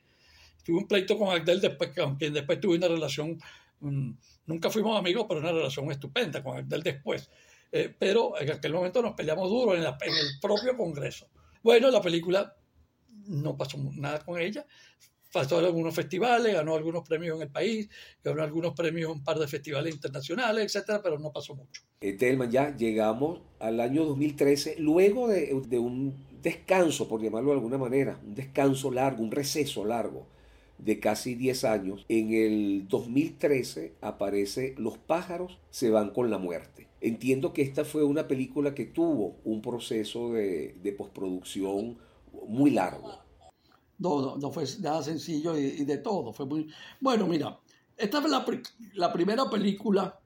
Tuve 0.64 0.80
un 0.80 0.88
pleito 0.88 1.18
con 1.18 1.30
Abdel 1.30 1.62
después, 1.62 1.92
con 1.96 2.16
quien 2.18 2.34
después 2.34 2.60
tuve 2.60 2.78
una 2.78 2.88
relación, 2.88 3.40
mm, 3.80 4.12
nunca 4.46 4.70
fuimos 4.70 4.98
amigos, 5.00 5.26
pero 5.28 5.40
una 5.40 5.52
relación 5.52 5.90
estupenda 5.92 6.44
con 6.44 6.58
Abdel 6.58 6.84
después. 6.84 7.30
Eh, 7.72 7.94
pero 7.98 8.40
en 8.40 8.52
aquel 8.52 8.74
momento 8.74 9.02
nos 9.02 9.14
peleamos 9.14 9.50
duro 9.50 9.76
en 9.76 9.84
el 9.84 9.94
propio 10.42 10.76
Congreso. 10.76 11.28
Bueno, 11.62 11.90
la 11.92 12.02
película 12.02 12.56
no 13.28 13.56
pasó 13.56 13.78
nada 13.96 14.20
con 14.20 14.40
ella 14.40 14.66
pasó 15.32 15.60
en 15.60 15.66
algunos 15.66 15.94
festivales, 15.94 16.54
ganó 16.54 16.76
algunos 16.76 17.08
premios 17.08 17.36
en 17.36 17.44
el 17.44 17.50
país, 17.50 17.90
ganó 18.24 18.44
algunos 18.44 18.74
premios 18.74 19.12
en 19.12 19.18
un 19.18 19.24
par 19.24 19.38
de 19.38 19.48
festivales 19.48 19.94
internacionales, 19.94 20.66
etcétera, 20.66 21.02
pero 21.02 21.20
no 21.20 21.32
pasó 21.32 21.56
mucho. 21.56 21.82
Eh, 22.02 22.14
Telman, 22.14 22.52
ya 22.52 22.76
llegamos 22.76 23.42
al 23.60 23.80
año 23.80 24.06
2013, 24.06 24.78
luego 24.80 25.28
de, 25.28 25.54
un 25.80 26.16
descanso, 26.42 27.08
por 27.08 27.22
llamarlo 27.22 27.50
de 27.50 27.58
alguna 27.58 27.78
manera, 27.78 28.20
un 28.26 28.36
descanso 28.36 28.92
largo, 28.92 29.24
un 29.24 29.32
receso 29.32 29.86
largo 29.86 30.26
de 30.78 31.00
casi 31.00 31.36
10 31.36 31.64
años, 31.66 32.06
en 32.08 32.34
el 32.34 32.88
2013 32.88 33.96
aparece 34.00 34.76
Los 34.78 34.98
pájaros 34.98 35.60
se 35.70 35.90
van 35.90 36.12
con 36.12 36.30
la 36.30 36.38
muerte. 36.38 36.88
Entiendo 37.02 37.54
que 37.54 37.62
esta 37.62 37.84
fue 37.84 38.04
una 38.04 38.28
película 38.28 38.74
que 38.74 38.86
tuvo 38.86 39.36
un 39.44 39.62
proceso 39.62 40.32
de, 40.32 40.76
de 40.82 40.92
postproducción 40.94 41.98
muy 42.48 42.72
largo. 42.72 43.29
No, 44.00 44.38
no, 44.38 44.52
fue 44.52 44.64
nada 44.80 45.04
sencillo 45.04 45.58
y, 45.58 45.84
de 45.84 45.97
todo. 45.97 46.32
Fue 46.34 46.45
muy... 46.45 46.68
Bueno, 47.00 47.28
mira, 47.28 47.60
esta 47.95 48.22
fue 48.22 48.30
la, 48.30 48.45
la, 48.93 49.12
primera 49.14 49.50
película 49.50 50.20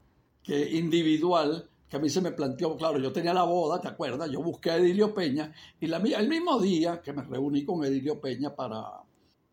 que 0.44 0.78
individual 0.78 1.70
que 1.90 1.98
a 1.98 2.00
mí 2.00 2.10
se 2.10 2.22
me 2.22 2.32
planteó, 2.32 2.76
claro, 2.76 2.98
yo 2.98 3.12
tenía 3.14 3.34
la 3.34 3.44
boda, 3.44 3.80
¿te 3.80 3.88
acuerdas? 3.88 4.30
Yo 4.32 4.42
busqué 4.42 4.72
a 4.72 4.78
Edilio 4.78 5.14
Peña 5.14 5.54
y 5.80 5.86
el 5.92 6.28
mismo 6.28 6.60
día 6.60 7.02
que 7.02 7.14
me 7.14 7.22
reuní 7.22 7.64
con 7.64 7.84
Edilio 7.86 8.20
Peña 8.20 8.56
para, 8.56 9.04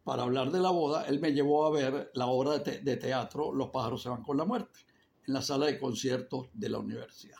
para 0.04 0.22
hablar 0.22 0.50
de 0.50 0.58
la 0.58 0.70
boda, 0.70 1.04
él 1.06 1.20
me 1.20 1.32
llevó 1.32 1.66
a 1.66 1.70
ver 1.70 2.10
la 2.14 2.26
obra 2.26 2.58
de, 2.58 2.96
teatro 2.96 3.52
Los 3.52 3.68
pájaros 3.68 4.02
se 4.02 4.08
van 4.08 4.22
con 4.22 4.36
la 4.38 4.44
muerte 4.44 4.80
en 5.26 5.34
la 5.34 5.42
sala 5.42 5.66
de 5.66 5.78
conciertos 5.78 6.48
de 6.54 6.68
la 6.70 6.78
universidad. 6.78 7.36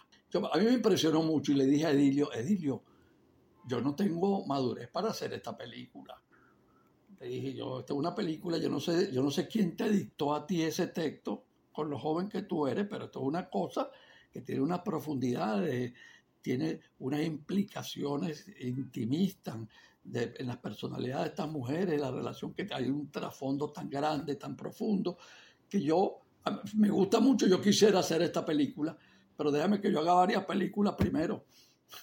a 0.53 0.59
mí 0.59 0.65
me 0.67 0.73
impresionó 0.73 1.23
mucho 1.23 1.53
y 1.53 1.55
le 1.55 1.65
dije 1.65 1.87
a 1.87 1.93
Edilio, 1.93 2.33
Edilio, 2.33 2.83
yo 3.67 3.81
no 3.81 3.95
tengo 3.95 4.45
madurez 4.47 4.89
para 4.89 5.11
hacer 5.11 5.33
esta 5.33 5.57
película 5.57 6.21
te 7.21 7.27
dije 7.27 7.53
yo, 7.53 7.81
esta 7.81 7.93
es 7.93 7.99
una 7.99 8.15
película, 8.15 8.57
yo 8.57 8.71
no 8.71 8.81
sé, 8.81 9.13
yo 9.13 9.23
no 9.23 9.31
sé 9.31 9.47
quién 9.47 9.77
te 9.77 9.91
dictó 9.91 10.35
a 10.35 10.47
ti 10.47 10.63
ese 10.63 10.87
texto 10.87 11.45
con 11.71 11.91
lo 11.91 11.99
joven 11.99 12.31
que 12.31 12.43
tú 12.43 12.67
eres, 12.67 12.87
pero 12.89 13.05
esto 13.05 13.21
es 13.21 13.27
una 13.27 13.51
cosa 13.51 13.91
que 14.33 14.41
tiene 14.41 14.63
una 14.63 14.83
profundidad, 14.83 15.63
tiene 16.41 16.81
unas 16.99 17.21
implicaciones 17.21 18.47
intimistas 18.61 19.55
en 20.15 20.47
las 20.47 20.57
personalidades 20.57 21.25
de 21.25 21.29
estas 21.29 21.51
mujeres, 21.51 22.01
la 22.01 22.11
relación 22.11 22.55
que 22.55 22.67
hay 22.73 22.89
un 22.89 23.11
trasfondo 23.11 23.71
tan 23.71 23.91
grande, 23.91 24.37
tan 24.37 24.57
profundo, 24.57 25.19
que 25.69 25.83
yo, 25.83 26.21
me 26.77 26.89
gusta 26.89 27.21
mucho, 27.21 27.47
yo 27.47 27.61
quisiera 27.61 27.99
hacer 27.99 28.23
esta 28.23 28.47
película, 28.47 28.97
pero 29.37 29.51
déjame 29.51 29.79
que 29.79 29.93
yo 29.93 30.01
haga 30.01 30.15
varias 30.15 30.47
películas 30.47 30.95
primero. 30.97 31.45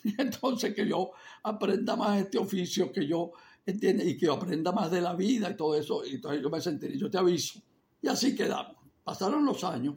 Entonces 0.19 0.75
que 0.75 0.87
yo 0.87 1.09
aprenda 1.41 1.95
más 1.95 2.19
este 2.19 2.37
oficio, 2.37 2.91
que 2.91 3.07
yo 3.07 3.31
¿entiendes? 3.67 4.07
Y 4.07 4.17
que 4.17 4.27
aprenda 4.29 4.71
más 4.71 4.89
de 4.89 5.01
la 5.01 5.13
vida 5.13 5.51
y 5.51 5.55
todo 5.55 5.75
eso. 5.75 6.03
Y 6.05 6.15
entonces 6.15 6.41
yo 6.41 6.49
me 6.49 6.61
sentí, 6.61 6.97
yo 6.97 7.11
te 7.11 7.17
aviso. 7.17 7.59
Y 8.01 8.07
así 8.07 8.33
quedamos. 8.33 8.77
Pasaron 9.03 9.45
los 9.45 9.63
años. 9.63 9.95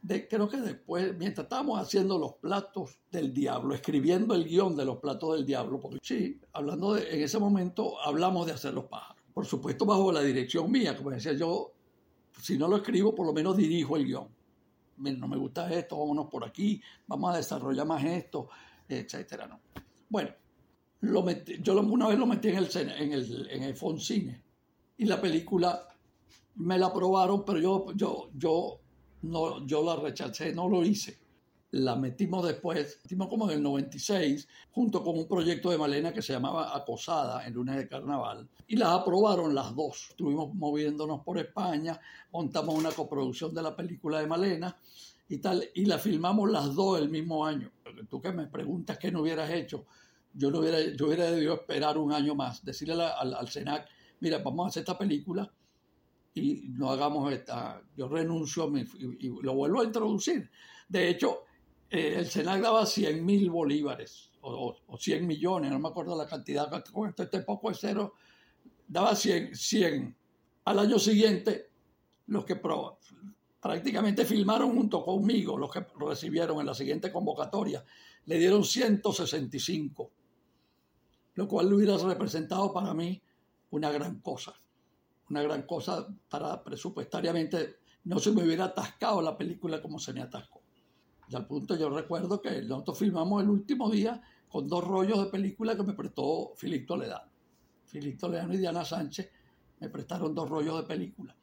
De, 0.00 0.28
creo 0.28 0.48
que 0.48 0.58
después, 0.58 1.18
mientras 1.18 1.46
estábamos 1.46 1.80
haciendo 1.80 2.18
los 2.18 2.34
platos 2.34 3.00
del 3.10 3.34
diablo, 3.34 3.74
escribiendo 3.74 4.34
el 4.34 4.44
guion 4.44 4.76
de 4.76 4.84
los 4.84 4.98
platos 4.98 5.34
del 5.34 5.44
diablo, 5.44 5.80
porque 5.80 5.98
sí, 6.00 6.40
hablando 6.52 6.94
de, 6.94 7.12
en 7.12 7.22
ese 7.24 7.38
momento 7.40 8.00
hablamos 8.00 8.46
de 8.46 8.52
hacer 8.52 8.72
los 8.72 8.84
pájaros. 8.84 9.20
Por 9.34 9.44
supuesto, 9.44 9.84
bajo 9.84 10.12
la 10.12 10.20
dirección 10.20 10.70
mía, 10.70 10.96
como 10.96 11.10
decía 11.10 11.32
yo, 11.32 11.72
si 12.40 12.56
no 12.56 12.68
lo 12.68 12.76
escribo, 12.76 13.12
por 13.12 13.26
lo 13.26 13.32
menos 13.32 13.56
dirijo 13.56 13.96
el 13.96 14.06
guion. 14.06 14.28
No 14.98 15.28
me 15.28 15.36
gusta 15.36 15.72
esto, 15.72 15.98
vámonos 15.98 16.26
por 16.26 16.44
aquí, 16.44 16.80
vamos 17.08 17.34
a 17.34 17.36
desarrollar 17.36 17.86
más 17.86 18.04
esto, 18.04 18.48
etcétera. 18.88 19.48
¿no? 19.48 19.60
Bueno, 20.08 20.30
lo 21.00 21.24
yo 21.62 21.80
una 21.80 22.08
vez 22.08 22.18
lo 22.18 22.26
metí 22.26 22.48
en 22.48 22.56
el, 22.56 22.68
en 22.76 23.12
el, 23.12 23.48
en 23.50 23.62
el 23.62 23.76
Foncine 23.76 24.42
y 24.96 25.04
la 25.04 25.20
película 25.20 25.86
me 26.56 26.76
la 26.78 26.86
aprobaron, 26.86 27.44
pero 27.44 27.60
yo, 27.60 27.86
yo, 27.94 28.30
yo, 28.34 28.80
no, 29.22 29.64
yo 29.64 29.84
la 29.84 29.96
rechacé, 29.96 30.52
no 30.52 30.68
lo 30.68 30.84
hice. 30.84 31.18
La 31.70 31.96
metimos 31.96 32.46
después, 32.46 32.98
metimos 33.04 33.28
como 33.28 33.48
en 33.48 33.58
el 33.58 33.62
96, 33.62 34.48
junto 34.70 35.04
con 35.04 35.18
un 35.18 35.28
proyecto 35.28 35.70
de 35.70 35.78
Malena 35.78 36.12
que 36.12 36.22
se 36.22 36.32
llamaba 36.32 36.74
Acosada 36.74 37.46
en 37.46 37.54
lunes 37.54 37.76
de 37.76 37.86
carnaval. 37.86 38.48
Y 38.66 38.76
las 38.76 38.88
aprobaron 38.88 39.54
las 39.54 39.74
dos. 39.76 40.08
Estuvimos 40.10 40.52
moviéndonos 40.54 41.20
por 41.20 41.38
España, 41.38 42.00
montamos 42.32 42.74
una 42.74 42.90
coproducción 42.90 43.54
de 43.54 43.62
la 43.62 43.76
película 43.76 44.18
de 44.18 44.26
Malena 44.26 44.76
y 45.28 45.38
tal, 45.38 45.62
y 45.74 45.84
la 45.84 45.98
filmamos 45.98 46.50
las 46.50 46.74
dos 46.74 46.98
el 46.98 47.10
mismo 47.10 47.44
año. 47.44 47.70
Tú 48.08 48.20
que 48.20 48.32
me 48.32 48.46
preguntas 48.46 48.98
qué 48.98 49.12
no 49.12 49.20
hubieras 49.20 49.50
hecho, 49.50 49.84
yo 50.34 50.50
no 50.50 50.60
hubiera, 50.60 50.80
yo 50.80 51.06
hubiera 51.06 51.30
debido 51.30 51.54
esperar 51.54 51.98
un 51.98 52.12
año 52.12 52.34
más, 52.34 52.64
decirle 52.64 52.94
al, 52.94 53.34
al, 53.34 53.48
SENAC, 53.48 53.88
mira, 54.20 54.38
vamos 54.38 54.66
a 54.66 54.68
hacer 54.68 54.82
esta 54.82 54.96
película 54.96 55.50
y 56.34 56.68
no 56.68 56.90
hagamos 56.90 57.32
esta, 57.32 57.82
yo 57.96 58.08
renuncio 58.08 58.72
y, 58.76 59.28
lo 59.42 59.54
vuelvo 59.54 59.80
a 59.80 59.84
introducir. 59.84 60.50
De 60.88 61.08
hecho, 61.08 61.44
eh, 61.90 62.16
el 62.18 62.26
SENAC 62.26 62.62
daba 62.62 62.86
100 62.86 63.24
mil 63.24 63.50
bolívares 63.50 64.30
o, 64.40 64.76
o, 64.86 64.98
100 64.98 65.26
millones, 65.26 65.70
no 65.70 65.78
me 65.78 65.88
acuerdo 65.88 66.16
la 66.16 66.26
cantidad, 66.26 66.70
con 66.92 67.08
este, 67.08 67.24
este 67.24 67.40
poco 67.40 67.70
es 67.70 67.78
cero, 67.80 68.14
daba 68.86 69.14
100, 69.14 69.54
100. 69.54 70.16
Al 70.64 70.78
año 70.78 70.98
siguiente, 70.98 71.70
los 72.26 72.44
que 72.44 72.60
prácticamente 73.60 74.24
filmaron 74.24 74.74
junto 74.74 75.02
conmigo, 75.02 75.58
los 75.58 75.70
que 75.70 75.84
recibieron 75.98 76.60
en 76.60 76.66
la 76.66 76.74
siguiente 76.74 77.10
convocatoria, 77.10 77.84
le 78.26 78.38
dieron 78.38 78.64
165, 78.64 80.12
lo 81.38 81.46
cual 81.46 81.72
hubiera 81.72 81.96
representado 81.96 82.72
para 82.72 82.92
mí 82.92 83.22
una 83.70 83.92
gran 83.92 84.18
cosa, 84.18 84.52
una 85.30 85.40
gran 85.40 85.62
cosa 85.62 86.04
para 86.28 86.64
presupuestariamente, 86.64 87.76
no 88.02 88.18
se 88.18 88.32
me 88.32 88.42
hubiera 88.42 88.64
atascado 88.64 89.22
la 89.22 89.38
película 89.38 89.80
como 89.80 90.00
se 90.00 90.12
me 90.12 90.20
atascó. 90.20 90.60
Y 91.28 91.36
al 91.36 91.46
punto 91.46 91.76
yo 91.76 91.90
recuerdo 91.90 92.42
que 92.42 92.62
nosotros 92.62 92.98
filmamos 92.98 93.40
el 93.40 93.50
último 93.50 93.88
día 93.88 94.20
con 94.48 94.66
dos 94.66 94.82
rollos 94.82 95.26
de 95.26 95.30
película 95.30 95.76
que 95.76 95.84
me 95.84 95.92
prestó 95.92 96.54
Filip 96.56 96.88
Toledano. 96.88 97.30
Filip 97.86 98.18
Toledano 98.18 98.54
y 98.54 98.56
Diana 98.56 98.84
Sánchez 98.84 99.30
me 99.78 99.88
prestaron 99.90 100.34
dos 100.34 100.50
rollos 100.50 100.78
de 100.78 100.88
película. 100.88 101.36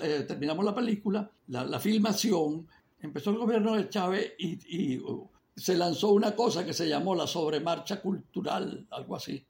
Eh, 0.00 0.26
terminamos 0.28 0.64
la 0.64 0.76
película, 0.76 1.28
la, 1.48 1.80
filmación, 1.80 2.68
empezó 3.00 3.30
el 3.30 3.38
gobierno 3.38 3.74
de 3.74 3.88
Chávez 3.88 4.34
y, 4.38 4.96
uh, 4.98 5.28
se 5.58 5.76
lanzó 5.76 6.10
una 6.10 6.34
cosa 6.34 6.64
que 6.64 6.72
se 6.72 6.88
llamó 6.88 7.14
la 7.14 7.26
sobremarcha 7.26 8.00
cultural, 8.00 8.86
algo 8.90 9.16
así. 9.16 9.44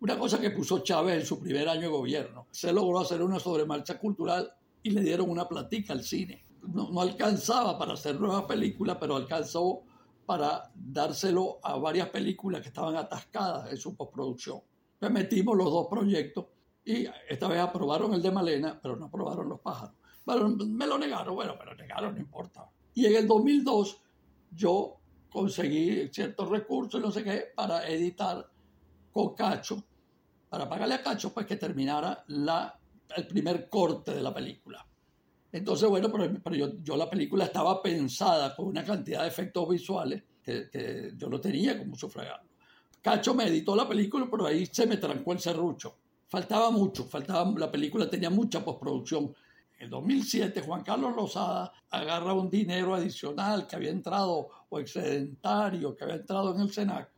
Una 0.00 0.18
cosa 0.18 0.40
que 0.40 0.50
puso 0.50 0.80
Chávez 0.80 1.20
en 1.20 1.26
su 1.26 1.40
primer 1.40 1.68
año 1.68 1.82
de 1.82 1.88
gobierno. 1.88 2.46
Se 2.50 2.72
logró 2.72 3.00
hacer 3.00 3.22
una 3.22 3.40
sobremarcha 3.40 3.98
cultural 3.98 4.52
y 4.82 4.90
le 4.90 5.00
dieron 5.00 5.30
una 5.30 5.48
platica 5.48 5.92
al 5.92 6.02
cine. 6.02 6.44
No, 6.62 6.90
no 6.90 7.00
alcanzaba 7.00 7.78
para 7.78 7.94
hacer 7.94 8.20
nuevas 8.20 8.44
películas, 8.44 8.98
pero 9.00 9.16
alcanzó 9.16 9.82
para 10.26 10.70
dárselo 10.74 11.58
a 11.62 11.78
varias 11.78 12.08
películas 12.08 12.60
que 12.60 12.68
estaban 12.68 12.96
atascadas 12.96 13.70
en 13.70 13.76
su 13.76 13.94
postproducción. 13.94 14.60
Me 15.00 15.10
metimos 15.10 15.56
los 15.56 15.70
dos 15.70 15.86
proyectos 15.88 16.46
y 16.84 17.06
esta 17.28 17.48
vez 17.48 17.60
aprobaron 17.60 18.12
el 18.14 18.22
de 18.22 18.30
Malena, 18.30 18.78
pero 18.82 18.96
no 18.96 19.06
aprobaron 19.06 19.48
los 19.48 19.60
pájaros. 19.60 19.94
Bueno, 20.24 20.48
me 20.50 20.86
lo 20.86 20.98
negaron, 20.98 21.34
bueno, 21.34 21.54
pero 21.58 21.74
negaron, 21.74 22.14
no 22.14 22.20
importa. 22.20 22.68
Y 22.94 23.06
en 23.06 23.16
el 23.16 23.26
2002 23.26 24.00
yo 24.52 24.98
conseguí 25.34 26.08
ciertos 26.12 26.48
recursos 26.48 27.00
y 27.00 27.02
no 27.02 27.10
sé 27.10 27.24
qué 27.24 27.46
para 27.56 27.88
editar 27.88 28.48
con 29.10 29.34
Cacho, 29.34 29.82
para 30.48 30.68
pagarle 30.68 30.94
a 30.94 31.02
Cacho 31.02 31.34
pues 31.34 31.44
que 31.44 31.56
terminara 31.56 32.22
la, 32.28 32.78
el 33.16 33.26
primer 33.26 33.68
corte 33.68 34.14
de 34.14 34.22
la 34.22 34.32
película. 34.32 34.86
Entonces, 35.50 35.88
bueno, 35.88 36.08
pero, 36.10 36.54
yo, 36.54 36.72
yo, 36.82 36.96
la 36.96 37.10
película 37.10 37.46
estaba 37.46 37.82
pensada 37.82 38.54
con 38.54 38.68
una 38.68 38.84
cantidad 38.84 39.22
de 39.22 39.28
efectos 39.28 39.68
visuales 39.68 40.22
que, 40.40 40.70
que 40.70 41.12
yo 41.16 41.28
no 41.28 41.40
tenía 41.40 41.76
como 41.76 41.96
sufragarlo. 41.96 42.50
Cacho 43.02 43.34
me 43.34 43.48
editó 43.48 43.74
la 43.74 43.88
película, 43.88 44.28
pero 44.30 44.46
ahí 44.46 44.66
se 44.66 44.86
me 44.86 44.98
trancó 44.98 45.32
el 45.32 45.40
serrucho 45.40 45.96
faltaba 46.34 46.70
mucho, 46.72 47.04
faltaba, 47.04 47.52
la 47.56 47.70
película 47.70 48.10
tenía 48.10 48.28
mucha 48.28 48.64
postproducción. 48.64 49.32
En 49.84 49.90
2007 49.90 50.62
Juan 50.62 50.82
Carlos 50.82 51.14
Lozada 51.14 51.70
agarra 51.90 52.32
un 52.32 52.48
dinero 52.48 52.94
adicional 52.94 53.66
que 53.66 53.76
había 53.76 53.90
entrado 53.90 54.48
o 54.70 54.80
excedentario 54.80 55.94
que 55.94 56.04
había 56.04 56.16
entrado 56.16 56.54
en 56.54 56.62
el 56.62 56.72
SENAC 56.72 57.10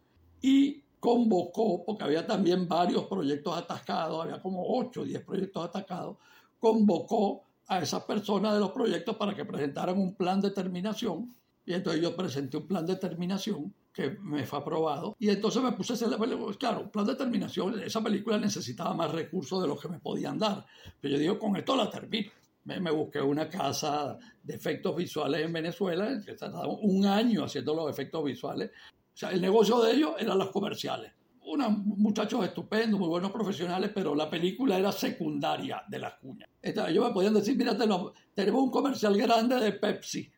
y 0.42 0.82
convocó, 0.98 1.84
porque 1.84 2.02
había 2.02 2.26
también 2.26 2.66
varios 2.66 3.04
proyectos 3.04 3.56
atascados, 3.56 4.24
había 4.24 4.42
como 4.42 4.64
8 4.66 5.00
o 5.00 5.04
10 5.04 5.22
proyectos 5.24 5.64
atacados, 5.64 6.16
convocó 6.58 7.44
a 7.68 7.78
esas 7.78 8.02
personas 8.02 8.54
de 8.54 8.58
los 8.58 8.72
proyectos 8.72 9.16
para 9.16 9.32
que 9.32 9.44
presentaran 9.44 9.96
un 9.96 10.16
plan 10.16 10.40
de 10.40 10.50
terminación 10.50 11.32
y 11.64 11.72
entonces 11.72 12.02
yo 12.02 12.16
presenté 12.16 12.56
un 12.56 12.66
plan 12.66 12.84
de 12.84 12.96
terminación 12.96 13.72
que 13.92 14.10
me 14.22 14.44
fue 14.44 14.58
aprobado. 14.58 15.14
Y 15.20 15.30
entonces 15.30 15.62
me 15.62 15.72
puse 15.72 15.92
a 15.92 15.96
hacer 15.96 16.08
la 16.08 16.18
película. 16.18 16.54
Claro, 16.56 16.90
plan 16.90 17.06
de 17.06 17.14
terminación, 17.14 17.80
esa 17.80 18.02
película 18.02 18.38
necesitaba 18.38 18.92
más 18.92 19.12
recursos 19.12 19.62
de 19.62 19.68
los 19.68 19.80
que 19.80 19.88
me 19.88 20.00
podían 20.00 20.36
dar. 20.36 20.66
Pero 21.00 21.14
yo 21.14 21.20
digo, 21.20 21.38
con 21.38 21.56
esto 21.56 21.76
la 21.76 21.88
termino. 21.88 22.30
Me, 22.66 22.78
me 22.80 22.90
busqué 22.90 23.20
una 23.20 23.48
casa 23.48 24.18
de 24.42 24.54
efectos 24.54 24.94
visuales 24.94 25.44
en 25.44 25.52
Venezuela, 25.52 26.20
que 26.24 26.36
un 26.82 27.06
año 27.06 27.44
haciendo 27.44 27.74
los 27.74 27.90
efectos 27.90 28.22
visuales. 28.24 28.70
O 28.70 29.16
sea, 29.16 29.30
el 29.30 29.40
negocio 29.40 29.80
de 29.80 29.92
ellos 29.92 30.14
eran 30.18 30.38
los 30.38 30.50
comerciales. 30.50 31.12
Unos 31.40 31.78
muchachos 31.78 32.44
estupendos, 32.44 33.00
muy 33.00 33.08
buenos 33.08 33.30
profesionales, 33.30 33.90
pero 33.94 34.14
la 34.14 34.28
película 34.28 34.76
era 34.76 34.92
secundaria 34.92 35.82
de 35.88 35.98
las 35.98 36.14
cuñas. 36.14 36.48
Ellos 36.60 37.06
me 37.08 37.14
podían 37.14 37.34
decir, 37.34 37.56
mira, 37.56 37.76
tenemos 37.76 38.62
un 38.62 38.70
comercial 38.70 39.16
grande 39.16 39.56
de 39.56 39.72
Pepsi 39.72 40.30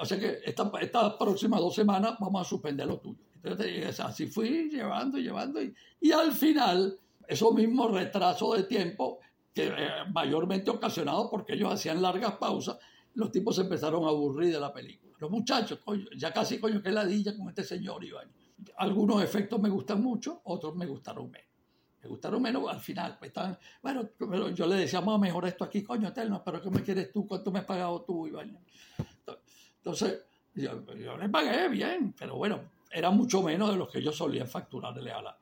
o 0.00 0.04
sea 0.04 0.18
que 0.18 0.40
estas 0.44 0.70
esta 0.80 1.18
próximas 1.18 1.60
dos 1.60 1.74
semanas 1.74 2.16
vamos 2.18 2.46
a 2.46 2.48
suspender 2.48 2.86
lo 2.86 2.98
tuyo. 2.98 3.18
Entonces, 3.42 4.00
así 4.00 4.26
fui 4.26 4.70
llevando, 4.70 5.18
llevando, 5.18 5.62
y, 5.62 5.74
y 6.00 6.12
al 6.12 6.32
final, 6.32 6.98
esos 7.28 7.52
mismos 7.52 7.92
retrasos 7.92 8.56
de 8.56 8.62
tiempo, 8.64 9.20
que 9.54 9.68
eh, 9.68 9.88
mayormente 10.12 10.70
ocasionados 10.70 11.28
porque 11.30 11.54
ellos 11.54 11.72
hacían 11.72 12.02
largas 12.02 12.32
pausas, 12.32 12.76
los 13.14 13.30
tipos 13.30 13.54
se 13.54 13.62
empezaron 13.62 14.04
a 14.04 14.08
aburrir 14.08 14.52
de 14.52 14.60
la 14.60 14.72
película. 14.72 15.14
Los 15.20 15.30
muchachos, 15.30 15.78
ya 16.16 16.32
casi 16.32 16.58
coño 16.58 16.82
que 16.82 16.90
ladilla 16.90 17.36
con 17.36 17.48
este 17.48 17.62
señor 17.62 18.04
Iván. 18.04 18.28
Algunos 18.78 19.22
efectos 19.22 19.60
me 19.60 19.68
gustan 19.68 20.02
mucho, 20.02 20.40
otros 20.44 20.74
me 20.74 20.86
gustaron 20.86 21.30
menos. 21.30 21.48
Me 22.02 22.08
gustaron 22.08 22.42
menos 22.42 22.68
al 22.68 22.80
final. 22.80 23.16
Pues 23.18 23.28
están, 23.28 23.56
bueno, 23.80 24.10
pero 24.18 24.50
yo 24.50 24.66
le 24.66 24.76
decía, 24.76 24.98
vamos 25.00 25.16
a 25.16 25.18
mejorar 25.20 25.50
esto 25.52 25.64
aquí, 25.64 25.82
coño, 25.82 26.08
eterno, 26.08 26.42
pero 26.44 26.60
¿qué 26.60 26.70
me 26.70 26.82
quieres 26.82 27.12
tú? 27.12 27.26
¿Cuánto 27.26 27.50
me 27.52 27.60
has 27.60 27.64
pagado 27.64 28.02
tú, 28.02 28.26
Iván? 28.26 28.58
Entonces, 29.76 30.24
yo, 30.54 31.16
le 31.16 31.28
pagué 31.28 31.68
bien, 31.68 32.14
pero 32.18 32.36
bueno, 32.36 32.60
era 32.90 33.10
mucho 33.10 33.42
menos 33.42 33.70
de 33.70 33.76
lo 33.76 33.88
que 33.88 34.02
yo 34.02 34.12
solía 34.12 34.44
facturarle 34.46 35.12
a 35.12 35.22
la, 35.22 35.38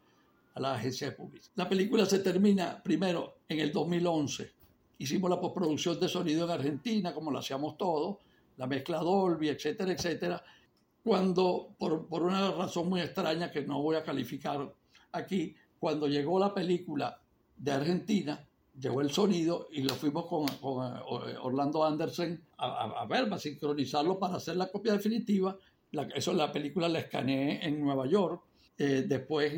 a 0.55 0.61
la 0.61 0.74
agencia 0.74 1.11
de 1.11 1.16
publicidad. 1.16 1.53
La 1.57 1.68
película 1.68 2.07
se 2.07 2.18
termina 2.18 2.82
primero 2.82 3.38
en 3.48 3.61
el 3.61 3.72
2011. 3.72 4.53
Hicimos 4.98 5.30
la 5.30 5.40
postproducción 5.40 5.98
de 5.98 6.09
sonido 6.09 6.44
en 6.44 6.50
Argentina, 6.50 7.14
como 7.14 7.30
lo 7.30 7.38
hacíamos 7.38 7.76
todos, 7.76 8.18
la 8.57 8.66
mezcla 8.66 8.98
Dolby, 8.98 9.48
etcétera, 9.48 9.92
etcétera. 9.92 10.42
Cuando, 11.03 11.74
por, 11.78 12.07
por 12.07 12.22
una 12.22 12.53
razón 12.53 12.88
muy 12.88 13.00
extraña 13.00 13.50
que 13.50 13.62
no 13.62 13.82
voy 13.82 13.96
a 13.96 14.05
calificar 14.05 14.72
aquí, 15.12 15.55
cuando 15.78 16.07
llegó 16.07 16.38
la 16.38 16.55
película 16.55 17.20
de 17.57 17.72
Argentina, 17.72 18.46
llegó 18.78 19.00
el 19.00 19.11
sonido 19.11 19.68
y 19.70 19.82
lo 19.82 19.94
fuimos 19.94 20.26
con, 20.26 20.46
eh, 20.48 21.36
Orlando 21.42 21.84
Anderson 21.84 22.40
a, 22.59 23.05
ver, 23.07 23.28
para 23.28 23.40
sincronizarlo 23.40 24.18
para 24.18 24.36
hacer 24.36 24.57
la 24.57 24.70
copia 24.70 24.92
definitiva. 24.92 25.57
La, 25.90 26.05
eso 26.14 26.32
la 26.32 26.53
película 26.53 26.88
la 26.88 27.00
escaneé 27.00 27.66
en 27.66 27.80
Nueva 27.80 28.07
York. 28.07 28.42
Eh, 28.78 29.05
después 29.07 29.53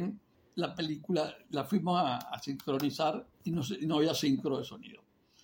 la 0.56 0.74
película 0.74 1.36
la 1.50 1.64
fuimos 1.64 2.00
a, 2.00 2.38
sincronizar 2.40 3.26
y 3.44 3.50
no, 3.50 3.62
no, 3.82 3.96
había 3.96 4.14
sincro 4.14 4.58
de 4.58 4.64
sonido. 4.64 5.02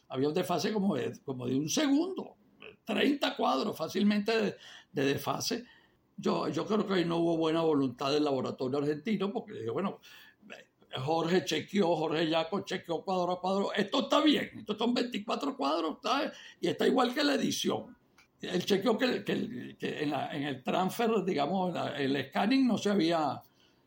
Había 0.08 0.28
un 0.28 0.34
desfase 0.34 0.72
como 0.72 0.96
de, 0.96 1.18
como 1.24 1.46
de 1.46 1.56
un 1.56 1.68
segundo, 1.68 2.36
30 2.84 3.36
cuadros 3.36 3.76
fácilmente 3.76 4.36
de, 4.36 4.56
de 4.92 5.04
desfase. 5.04 5.64
Yo, 6.16 6.48
yo 6.48 6.66
creo 6.66 6.86
que 6.86 6.94
ahí 6.94 7.04
no 7.04 7.18
hubo 7.18 7.36
buena 7.36 7.62
voluntad 7.62 8.12
del 8.12 8.24
laboratorio 8.24 8.78
argentino 8.78 9.32
porque 9.32 9.68
bueno, 9.70 10.00
Jorge 10.98 11.44
chequeó, 11.44 11.94
Jorge 11.96 12.28
Yaco 12.28 12.60
chequeó 12.60 13.02
cuadro 13.02 13.32
a 13.32 13.40
cuadro. 13.40 13.72
Esto 13.72 14.00
está 14.00 14.20
bien, 14.20 14.50
estos 14.58 14.76
son 14.76 14.92
24 14.92 15.56
cuadros 15.56 15.98
y 16.60 16.68
está 16.68 16.86
igual 16.86 17.14
que 17.14 17.22
la 17.22 17.34
edición. 17.34 17.96
El 18.40 18.64
chequeó 18.64 18.96
que, 18.96 19.22
que, 19.22 19.32
en, 20.02 20.42
el 20.42 20.62
transfer, 20.62 21.10
digamos, 21.24 21.74
el 21.96 22.28
scanning 22.28 22.66
no 22.66 22.78
se 22.78 22.90
había, 22.90 23.40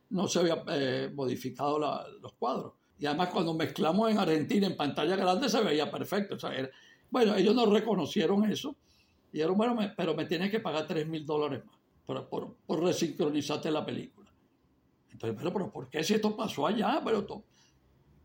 no 0.09 0.27
se 0.27 0.39
había 0.39 0.63
eh, 0.67 1.11
modificado 1.13 1.79
los 1.79 2.33
cuadros. 2.33 2.73
Y 2.99 3.05
además 3.05 3.29
cuando 3.29 3.53
mezclamos 3.53 4.11
en 4.11 4.19
Argentina 4.19 4.67
en 4.67 4.77
pantalla 4.77 5.15
grande 5.15 5.49
se 5.49 5.61
veía 5.61 5.89
perfecto. 5.91 6.37
bueno, 7.09 7.35
ellos 7.35 7.55
no 7.55 7.65
reconocieron 7.65 8.49
eso. 8.49 8.75
Y 9.31 9.43
bueno, 9.43 9.75
pero 9.97 10.13
me 10.13 10.25
tienes 10.25 10.51
que 10.51 10.59
pagar 10.59 10.85
3 10.87 11.07
mil 11.07 11.25
dólares 11.25 11.65
más 11.65 11.75
por, 12.05 12.29
por, 12.29 12.55
por 12.65 12.83
resincronizarte 12.83 13.71
la 13.71 13.85
película. 13.85 14.29
Entonces, 15.11 15.39
pero, 15.41 15.71
¿por 15.71 15.89
qué 15.89 16.03
si 16.03 16.15
esto 16.15 16.35
pasó 16.35 16.67
allá? 16.67 17.01
Pero 17.03 17.43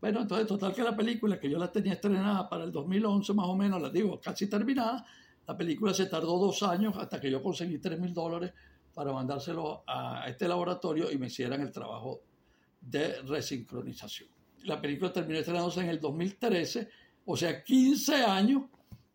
bueno, 0.01 0.21
entonces 0.21 0.47
total 0.47 0.73
que 0.73 0.83
la 0.83 0.95
película, 0.95 1.39
que 1.39 1.49
yo 1.49 1.57
la 1.57 1.71
tenía 1.71 1.93
estrenada 1.93 2.47
para 2.47 2.63
el 2.63 2.71
2011 2.71 3.33
más 3.33 3.47
o 3.47 3.55
menos, 3.55 3.81
la 3.81 3.89
digo, 3.89 4.19
casi 4.19 4.47
terminada, 4.47 5.05
la 5.45 5.57
película 5.57 5.93
se 5.93 6.05
tardó 6.05 6.37
dos 6.37 6.63
años 6.63 6.95
hasta 6.97 7.19
que 7.19 7.29
yo 7.29 7.43
conseguí 7.43 7.79
3 7.79 7.99
mil 7.99 8.13
dólares 8.13 8.53
para 8.99 9.13
mandárselo 9.13 9.85
a 9.87 10.25
este 10.27 10.45
laboratorio 10.45 11.09
y 11.09 11.17
me 11.17 11.27
hicieran 11.27 11.61
el 11.61 11.71
trabajo 11.71 12.19
de 12.81 13.21
resincronización. 13.21 14.27
La 14.63 14.81
película 14.81 15.13
terminó 15.13 15.39
estrenándose 15.39 15.79
en 15.79 15.87
el 15.87 16.01
2013, 16.01 16.89
o 17.23 17.37
sea, 17.37 17.63
15 17.63 18.15
años 18.15 18.63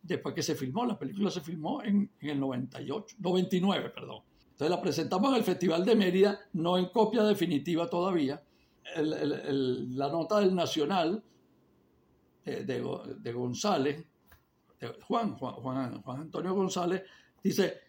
después 0.01 0.35
que 0.35 0.43
se 0.43 0.55
filmó. 0.55 0.87
La 0.87 0.99
película 0.99 1.31
se 1.31 1.43
filmó 1.43 1.83
en, 1.83 2.11
el 2.19 2.41
98, 2.41 3.17
99, 3.19 3.91
perdón. 3.91 4.23
Entonces 4.53 4.71
la 4.71 4.81
presentamos 4.81 5.31
en 5.33 5.37
el 5.37 5.45
Festival 5.45 5.85
de 5.85 5.97
Mérida, 5.97 6.41
no 6.55 6.79
en 6.79 6.87
copia 6.87 7.23
definitiva 7.23 7.87
todavía. 7.87 8.43
la 8.97 10.09
nota 10.09 10.41
del 10.41 10.55
Nacional 10.55 11.23
de, 12.43 12.65
de, 12.65 13.33
González, 13.35 14.03
Juan, 15.07 15.37
Juan, 15.37 16.01
Juan, 16.01 16.21
Antonio 16.23 16.55
González, 16.55 17.03
dice, 17.43 17.84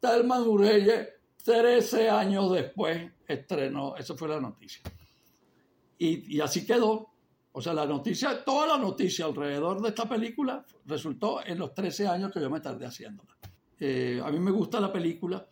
Telman 0.00 0.42
Ureyes, 0.42 1.08
13 1.44 2.10
años 2.10 2.52
después, 2.52 3.10
estrenó, 3.26 3.96
esa 3.96 4.14
fue 4.14 4.28
la 4.28 4.40
noticia. 4.40 4.82
Y, 5.98 6.36
y 6.36 6.40
así 6.40 6.66
quedó. 6.66 7.10
O 7.52 7.62
sea, 7.62 7.72
la 7.72 7.86
noticia, 7.86 8.44
toda 8.44 8.66
la 8.66 8.76
noticia 8.76 9.24
alrededor 9.24 9.80
de 9.80 9.88
esta 9.88 10.06
película 10.06 10.62
resultó 10.84 11.44
en 11.44 11.58
los 11.58 11.72
13 11.72 12.06
años 12.06 12.30
que 12.30 12.40
yo 12.40 12.50
me 12.50 12.60
tardé 12.60 12.84
haciéndola. 12.84 13.34
Eh, 13.78 14.20
a 14.22 14.30
mí 14.30 14.38
me 14.38 14.50
gusta 14.50 14.80
la 14.80 14.92
película. 14.92 15.48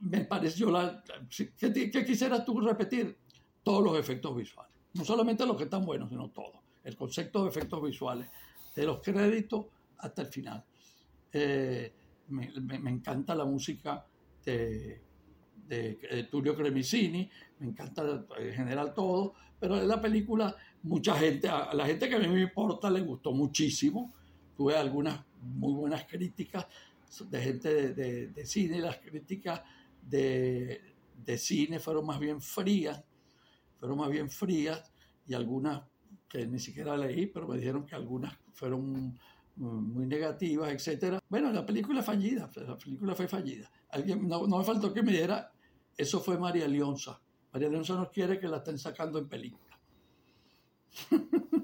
Me 0.00 0.24
pareció 0.24 0.70
la... 0.70 1.02
¿Qué, 1.28 1.90
¿Qué, 1.90 2.04
quisieras 2.04 2.44
tú 2.44 2.60
repetir? 2.60 3.18
Todos 3.62 3.82
los 3.82 3.98
efectos 3.98 4.34
visuales. 4.36 4.72
No 4.94 5.04
solamente 5.04 5.44
los 5.44 5.56
que 5.56 5.64
están 5.64 5.84
buenos, 5.84 6.08
sino 6.08 6.30
todos. 6.30 6.60
El 6.84 6.96
concepto 6.96 7.42
de 7.42 7.50
efectos 7.50 7.82
visuales. 7.82 8.28
De 8.74 8.84
los 8.84 9.02
créditos 9.02 9.66
hasta 9.98 10.22
el 10.22 10.28
final. 10.28 10.64
Eh, 11.32 11.92
me, 12.30 12.90
encanta 12.90 13.34
la 13.34 13.44
música 13.44 14.04
de, 14.44 15.00
de, 15.66 16.28
Tullio 16.30 16.56
Cremicini, 16.56 17.28
me 17.58 17.66
encanta 17.66 18.24
en 18.38 18.52
general 18.52 18.94
todo, 18.94 19.34
pero 19.58 19.80
en 19.80 19.88
la 19.88 20.00
película 20.00 20.56
mucha 20.82 21.14
gente, 21.16 21.48
a 21.48 21.72
la 21.74 21.86
gente 21.86 22.08
que 22.08 22.16
a 22.16 22.18
mí 22.18 22.28
me 22.28 22.42
importa 22.42 22.90
le 22.90 23.00
gustó 23.00 23.32
muchísimo. 23.32 24.14
Tuve 24.56 24.76
algunas 24.76 25.20
muy 25.40 25.72
buenas 25.74 26.04
críticas 26.04 26.66
de 27.28 27.42
gente 27.42 27.92
de, 27.92 28.28
de, 28.28 28.46
cine, 28.46 28.78
las 28.80 28.98
críticas 28.98 29.62
de, 30.02 30.80
de, 31.24 31.38
cine 31.38 31.80
fueron 31.80 32.06
más 32.06 32.20
bien 32.20 32.40
frías, 32.40 33.02
fueron 33.78 33.98
más 33.98 34.10
bien 34.10 34.30
frías 34.30 34.92
y 35.26 35.34
algunas 35.34 35.82
que 36.28 36.46
ni 36.46 36.60
siquiera 36.60 36.96
leí, 36.96 37.26
pero 37.26 37.48
me 37.48 37.56
dijeron 37.56 37.84
que 37.84 37.96
algunas 37.96 38.36
fueron 38.52 39.18
muy 39.56 40.06
negativas, 40.06 40.72
etcétera. 40.72 41.20
Bueno, 41.28 41.52
la 41.52 41.64
película 41.66 42.02
fallida, 42.02 42.50
la 42.56 42.76
película 42.76 43.14
fue 43.14 43.28
fallida. 43.28 43.70
Alguien, 43.90 44.26
no, 44.26 44.46
no 44.46 44.58
me 44.58 44.64
faltó 44.64 44.92
que 44.92 45.02
me 45.02 45.12
diera, 45.12 45.52
eso 45.96 46.20
fue 46.20 46.38
María 46.38 46.66
Leonza. 46.66 47.20
María 47.52 47.68
Leonza 47.68 47.94
no 47.94 48.10
quiere 48.10 48.38
que 48.38 48.48
la 48.48 48.58
estén 48.58 48.78
sacando 48.78 49.18
en 49.18 49.28
película. 49.28 49.78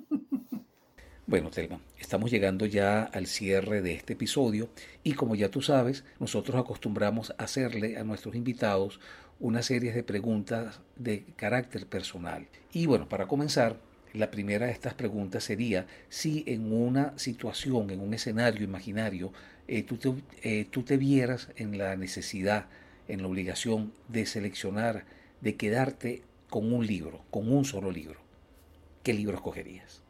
Bueno, 1.29 1.51
Telma, 1.51 1.81
estamos 1.99 2.31
llegando 2.31 2.67
ya 2.67 3.03
al 3.03 3.27
cierre 3.27 3.83
de 3.83 3.95
este 3.95 4.13
episodio 4.13 4.69
y 5.03 5.15
como 5.15 5.35
ya 5.35 5.51
tú 5.51 5.61
sabes, 5.61 6.05
nosotros 6.21 6.57
acostumbramos 6.57 7.33
a 7.33 7.43
hacerle 7.43 7.97
a 7.97 8.05
nuestros 8.05 8.37
invitados 8.37 9.01
una 9.41 9.63
serie 9.63 9.93
de 9.93 10.05
preguntas 10.05 10.81
de 10.95 11.25
carácter 11.35 11.89
personal. 11.89 12.47
Y 12.73 12.87
bueno, 12.87 13.09
para 13.09 13.27
comenzar, 13.27 13.81
la 14.17 14.31
primera 14.31 14.67
de 14.67 14.73
estas 14.73 14.95
preguntas 14.95 15.45
sería 15.45 15.87
si 16.09 16.45
en 16.47 16.73
una 16.73 17.17
situación, 17.19 17.91
en 17.91 18.01
un 18.01 18.15
escenario 18.15 18.65
imaginario, 18.65 19.33
eh, 19.69 19.83
tú, 19.83 19.97
te, 19.97 20.15
eh, 20.43 20.67
tú 20.71 20.83
te 20.83 20.97
vieras 20.97 21.51
en 21.57 21.79
la 21.79 21.97
necesidad, 21.97 22.67
en 23.09 23.23
la 23.23 23.29
obligación 23.29 23.93
de 24.09 24.27
seleccionar, 24.27 25.05
de 25.41 25.57
quedarte 25.57 26.23
con 26.49 26.73
un 26.73 26.87
libro, 26.87 27.25
con 27.31 27.53
un 27.53 27.65
solo 27.65 27.91
libro. 27.91 28.27
¿qué 29.07 29.15
libro 29.15 29.37
escogerías? 29.37 30.03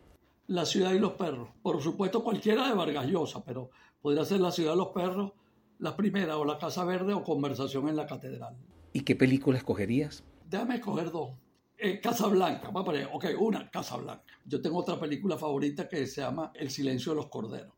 La 0.46 0.64
ciudad 0.64 0.94
y 0.94 0.98
los 0.98 1.12
perros. 1.12 1.50
Por 1.61 1.82
supuesto, 1.82 2.24
cualquiera 2.24 2.66
de 2.66 2.74
Vargas 2.74 3.07
Llosa, 3.07 3.44
pero 3.44 3.68
podría 4.00 4.24
ser 4.24 4.40
La 4.40 4.50
ciudad 4.50 4.72
y 4.72 4.78
los 4.78 4.88
perros, 4.88 5.32
la 5.78 5.94
primera, 5.94 6.38
o 6.38 6.46
La 6.46 6.57
Casa 6.57 6.82
Verde, 6.82 7.12
o 7.12 7.22
Conversación 7.22 7.90
en 7.90 7.96
la 7.96 8.07
Catedral. 8.07 8.57
¿Y 8.94 9.02
qué 9.02 9.14
película 9.14 9.59
escogerías? 9.59 10.24
Déjame 10.48 10.76
escoger 10.76 11.11
dos. 11.11 11.32
Eh, 11.79 12.01
Casa 12.01 12.27
Blanca, 12.29 12.70
va 12.70 12.81
a 12.81 12.85
poner, 12.85 13.09
ok, 13.12 13.27
una, 13.39 13.70
Casa 13.70 13.97
Blanca. 13.97 14.24
Yo 14.45 14.61
tengo 14.61 14.79
otra 14.79 14.99
película 14.99 15.37
favorita 15.37 15.89
que 15.89 16.07
se 16.07 16.22
llama 16.22 16.53
El 16.55 16.70
silencio 16.70 17.12
de 17.12 17.16
los 17.16 17.27
corderos. 17.29 17.74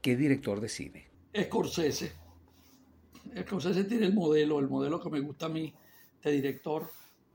¿Qué 0.00 0.16
director 0.16 0.60
de 0.60 0.68
cine? 0.68 1.10
Scorsese. 1.38 2.12
Scorsese 3.40 3.84
tiene 3.84 4.06
el 4.06 4.14
modelo, 4.14 4.58
el 4.58 4.68
modelo 4.68 5.00
que 5.00 5.10
me 5.10 5.20
gusta 5.20 5.46
a 5.46 5.48
mí 5.48 5.72
de 6.22 6.32
director 6.32 6.88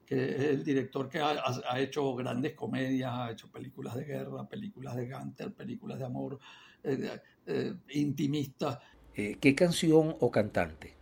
que 0.07 0.23
es 0.23 0.39
el 0.39 0.63
director 0.63 1.09
que 1.09 1.19
ha, 1.19 1.79
hecho 1.79 2.15
grandes 2.15 2.53
comedias, 2.53 3.11
ha 3.13 3.31
hecho 3.31 3.51
películas 3.51 3.93
de 3.93 4.05
guerra, 4.05 4.47
películas 4.47 4.95
de 4.95 5.05
Ganter, 5.05 5.53
películas 5.53 5.99
de 5.99 6.05
amor, 6.05 6.39
eh, 6.81 7.19
eh, 7.45 7.73
intimistas. 7.89 8.79
Eh, 9.13 9.37
¿Qué 9.39 9.53
canción 9.53 10.15
o 10.21 10.31
cantante? 10.31 10.95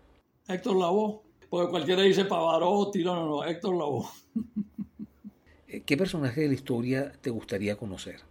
Héctor 0.48 0.78
Lavoe, 0.78 1.22
porque 1.48 1.70
cualquiera 1.70 2.02
dice 2.02 2.26
Pavarotti, 2.26 3.04
no, 3.04 3.16
no, 3.16 3.26
no, 3.28 3.46
Héctor 3.46 3.76
Lavoe. 3.76 4.08
¿Qué 5.84 5.98
personaje 5.98 6.42
de 6.42 6.48
la 6.48 6.54
historia 6.54 7.12
te 7.22 7.30
gustaría 7.30 7.76
conocer? 7.76 8.22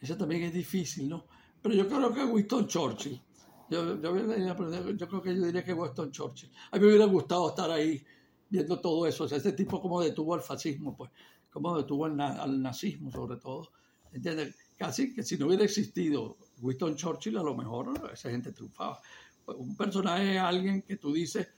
Ese 0.00 0.16
también 0.16 0.42
es 0.42 0.52
difícil, 0.52 1.08
¿no? 1.08 1.24
Pero 1.62 1.74
yo 1.74 1.88
creo 1.88 2.12
que 2.12 2.24
Winston 2.24 2.66
Churchill. 2.66 3.20
Yo, 3.68 4.00
yo, 4.00 4.92
yo 4.92 5.08
creo 5.08 5.22
que 5.22 5.34
yo 5.34 5.46
diría 5.46 5.64
que 5.64 5.72
Winston 5.72 6.10
Churchill. 6.10 6.50
A 6.70 6.76
mí 6.76 6.82
me 6.82 6.88
hubiera 6.88 7.06
gustado 7.06 7.48
estar 7.48 7.70
ahí 7.70 8.04
viendo 8.48 8.80
todo 8.80 9.06
eso. 9.06 9.24
O 9.24 9.28
sea, 9.28 9.38
ese 9.38 9.52
tipo 9.52 9.80
como 9.80 10.00
detuvo 10.00 10.34
al 10.34 10.40
fascismo, 10.40 10.96
pues, 10.96 11.10
como 11.50 11.76
detuvo 11.76 12.04
al, 12.04 12.62
nazismo 12.62 13.10
sobre 13.10 13.38
todo. 13.38 13.70
¿Entiendes? 14.12 14.54
Casi 14.76 15.14
que 15.14 15.22
si 15.22 15.36
no 15.36 15.46
hubiera 15.46 15.64
existido 15.64 16.36
Winston 16.60 16.96
Churchill, 16.96 17.38
a 17.38 17.42
lo 17.42 17.54
mejor 17.54 18.10
esa 18.12 18.30
gente 18.30 18.52
triunfaba. 18.52 19.00
Un 19.46 19.76
personaje 19.76 20.36
es 20.36 20.40
alguien 20.40 20.82
que 20.82 20.96
tú 20.96 21.12
dices, 21.12 21.48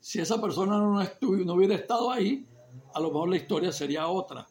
si 0.00 0.20
esa 0.20 0.40
persona 0.40 0.78
no, 0.78 1.00
no 1.00 1.54
hubiera 1.54 1.74
estado 1.74 2.10
ahí, 2.10 2.46
a 2.96 3.00
lo 3.00 3.08
mejor 3.08 3.28
la 3.28 3.36
historia 3.36 3.70
sería 3.72 4.08
otra. 4.08 4.46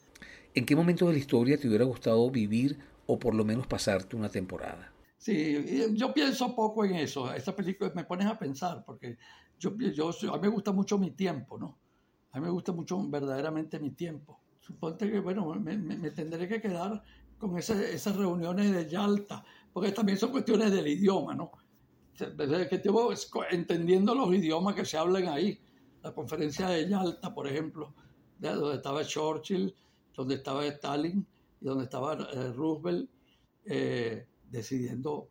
¿En 0.53 0.67
qué 0.67 0.75
momento 0.75 1.07
de 1.07 1.13
la 1.13 1.19
historia 1.19 1.57
te 1.57 1.67
hubiera 1.67 1.83
gustado 1.83 2.29
vivir 2.29 2.77
o 3.07 3.17
por 3.17 3.33
lo 3.33 3.43
menos 3.43 3.65
pasarte 3.65 4.15
una 4.15 4.29
temporada? 4.29 4.93
Sí, 5.17 5.89
yo 5.93 6.13
pienso 6.13 6.55
poco 6.55 6.85
en 6.85 6.93
eso. 6.93 7.33
Esta 7.33 7.55
película 7.55 7.91
me 7.95 8.03
pones 8.03 8.27
a 8.27 8.37
pensar, 8.37 8.83
porque 8.85 9.17
yo, 9.57 9.75
yo, 9.75 10.11
a 10.31 10.35
mí 10.37 10.43
me 10.43 10.49
gusta 10.49 10.71
mucho 10.71 10.99
mi 10.99 11.09
tiempo, 11.11 11.57
¿no? 11.57 11.75
A 12.33 12.39
mí 12.39 12.45
me 12.45 12.51
gusta 12.51 12.71
mucho 12.71 13.01
verdaderamente 13.09 13.79
mi 13.79 13.91
tiempo. 13.91 14.39
Suponte 14.59 15.09
que, 15.09 15.19
bueno, 15.19 15.51
me, 15.55 15.75
me, 15.75 16.11
tendré 16.11 16.47
que 16.47 16.61
quedar 16.61 17.01
con 17.39 17.57
esas 17.57 18.15
reuniones 18.15 18.71
de 18.71 18.87
Yalta, 18.87 19.43
porque 19.73 19.91
también 19.91 20.19
son 20.19 20.29
cuestiones 20.29 20.71
del 20.71 20.87
idioma, 20.87 21.33
¿no? 21.33 21.51
Que 22.15 22.77
tengo, 22.77 23.11
entendiendo 23.49 24.13
los 24.13 24.33
idiomas 24.35 24.75
que 24.75 24.85
se 24.85 24.97
hablan 24.97 25.29
ahí. 25.29 25.59
La 26.03 26.13
conferencia 26.13 26.69
de 26.69 26.87
Yalta, 26.87 27.33
por 27.33 27.47
ejemplo, 27.47 27.95
donde 28.53 28.77
estaba 28.77 29.03
Churchill, 29.03 29.73
donde 30.15 30.35
estaba 30.35 30.65
Stalin 30.65 31.25
y 31.61 31.65
donde 31.65 31.85
estaba 31.85 32.13
eh, 32.13 32.53
Roosevelt 32.53 33.09
eh, 33.65 34.27
decidiendo 34.49 35.27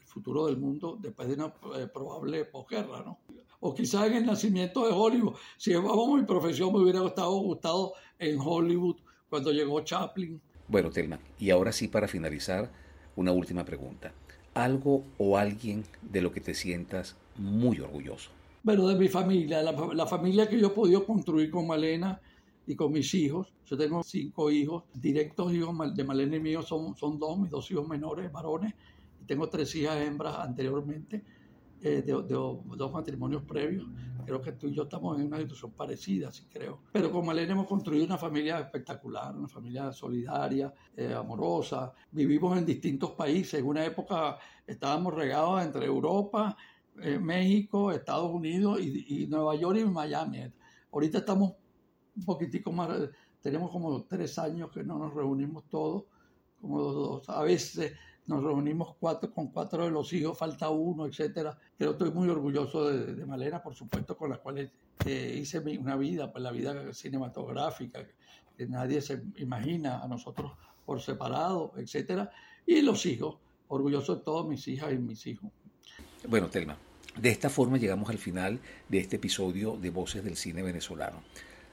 el 0.00 0.06
futuro 0.06 0.46
del 0.46 0.58
mundo 0.58 0.98
después 1.00 1.28
de 1.28 1.34
una 1.34 1.54
eh, 1.76 1.86
probable 1.92 2.44
posguerra, 2.44 3.02
¿no? 3.04 3.18
o 3.60 3.74
quizás 3.74 4.06
en 4.06 4.14
el 4.14 4.26
nacimiento 4.26 4.86
de 4.86 4.92
Hollywood. 4.92 5.34
Si 5.56 5.74
vamos 5.74 6.18
mi 6.18 6.26
profesión, 6.26 6.72
me 6.72 6.80
hubiera 6.80 7.00
gustado, 7.00 7.32
gustado 7.40 7.92
en 8.18 8.38
Hollywood 8.40 8.96
cuando 9.28 9.52
llegó 9.52 9.80
Chaplin. 9.82 10.40
Bueno, 10.66 10.90
Telma, 10.90 11.20
y 11.38 11.50
ahora 11.50 11.72
sí 11.72 11.88
para 11.88 12.08
finalizar, 12.08 12.70
una 13.16 13.32
última 13.32 13.64
pregunta. 13.64 14.12
¿Algo 14.54 15.04
o 15.18 15.36
alguien 15.36 15.84
de 16.02 16.22
lo 16.22 16.32
que 16.32 16.40
te 16.40 16.54
sientas 16.54 17.16
muy 17.36 17.80
orgulloso? 17.80 18.30
Bueno, 18.62 18.88
de 18.88 18.96
mi 18.96 19.08
familia, 19.08 19.62
la, 19.62 20.06
familia 20.06 20.48
que 20.48 20.58
yo 20.58 20.68
he 20.68 20.70
podido 20.70 21.04
construir 21.06 21.50
con 21.50 21.66
Malena 21.66 22.20
y 22.70 22.76
con 22.76 22.92
mis 22.92 23.12
hijos. 23.14 23.52
Yo 23.66 23.76
tengo 23.76 24.02
cinco 24.02 24.50
hijos, 24.50 24.84
directos 24.94 25.52
hijos 25.52 25.94
de 25.94 26.04
Malena 26.04 26.36
y 26.36 26.40
míos 26.40 26.66
son, 26.66 26.96
son 26.96 27.18
dos, 27.18 27.38
mis 27.38 27.50
dos 27.50 27.68
hijos 27.70 27.88
menores, 27.88 28.30
varones, 28.30 28.74
y 29.20 29.24
tengo 29.24 29.48
tres 29.48 29.74
hijas 29.74 29.96
hembras 30.00 30.38
anteriormente 30.38 31.24
eh, 31.82 32.02
de, 32.02 32.12
dos 32.12 32.92
matrimonios 32.92 33.42
previos. 33.42 33.86
Creo 34.24 34.40
que 34.40 34.52
tú 34.52 34.68
y 34.68 34.74
yo 34.74 34.84
estamos 34.84 35.18
en 35.18 35.26
una 35.26 35.38
situación 35.38 35.72
parecida, 35.72 36.30
sí 36.30 36.46
creo. 36.48 36.82
Pero 36.92 37.10
con 37.10 37.26
Malena 37.26 37.52
hemos 37.52 37.66
construido 37.66 38.04
una 38.04 38.18
familia 38.18 38.60
espectacular, 38.60 39.34
una 39.34 39.48
familia 39.48 39.92
solidaria, 39.92 40.72
eh, 40.96 41.12
amorosa. 41.12 41.92
Vivimos 42.12 42.56
en 42.56 42.64
distintos 42.64 43.12
países. 43.12 43.58
En 43.58 43.66
una 43.66 43.84
época 43.84 44.38
estábamos 44.64 45.14
regados 45.14 45.60
entre 45.64 45.86
Europa, 45.86 46.56
eh, 47.02 47.18
México, 47.18 47.90
Estados 47.90 48.30
Unidos 48.30 48.78
y, 48.80 49.26
Nueva 49.26 49.56
York 49.56 49.78
y 49.80 49.84
Miami. 49.86 50.52
Ahorita 50.92 51.18
estamos 51.18 51.54
un 52.20 52.24
poquitico 52.24 52.70
más, 52.70 52.90
tenemos 53.40 53.70
como 53.70 54.04
tres 54.04 54.38
años 54.38 54.70
que 54.70 54.84
no 54.84 54.98
nos 54.98 55.14
reunimos 55.14 55.64
todos, 55.68 56.04
como 56.60 56.82
dos, 56.82 57.28
a 57.28 57.42
veces 57.42 57.92
nos 58.26 58.44
reunimos 58.44 58.94
cuatro, 59.00 59.32
con 59.32 59.48
cuatro 59.48 59.84
de 59.84 59.90
los 59.90 60.12
hijos, 60.12 60.36
falta 60.38 60.68
uno, 60.68 61.06
etcétera. 61.06 61.58
Pero 61.76 61.92
estoy 61.92 62.10
muy 62.12 62.28
orgulloso 62.28 62.88
de, 62.88 63.26
Malena, 63.26 63.62
por 63.62 63.74
supuesto, 63.74 64.16
con 64.16 64.30
la 64.30 64.38
cual 64.38 64.70
eh, 65.04 65.38
hice 65.40 65.58
una 65.58 65.96
vida, 65.96 66.30
pues 66.30 66.42
la 66.44 66.52
vida 66.52 66.92
cinematográfica, 66.92 68.06
que 68.56 68.66
nadie 68.66 69.00
se 69.00 69.22
imagina 69.38 70.00
a 70.00 70.06
nosotros 70.06 70.52
por 70.84 71.00
separado, 71.00 71.72
etcétera. 71.76 72.30
Y 72.66 72.82
los 72.82 73.04
hijos, 73.06 73.38
orgulloso 73.68 74.16
de 74.16 74.22
todos 74.22 74.46
mis 74.46 74.68
hijas 74.68 74.92
y 74.92 74.98
mis 74.98 75.26
hijos. 75.26 75.50
Bueno, 76.28 76.48
Telma, 76.48 76.76
de 77.18 77.30
esta 77.30 77.48
forma 77.48 77.78
llegamos 77.78 78.10
al 78.10 78.18
final 78.18 78.60
de 78.88 78.98
este 78.98 79.16
episodio 79.16 79.76
de 79.76 79.90
Voces 79.90 80.22
del 80.22 80.36
Cine 80.36 80.62
Venezolano. 80.62 81.22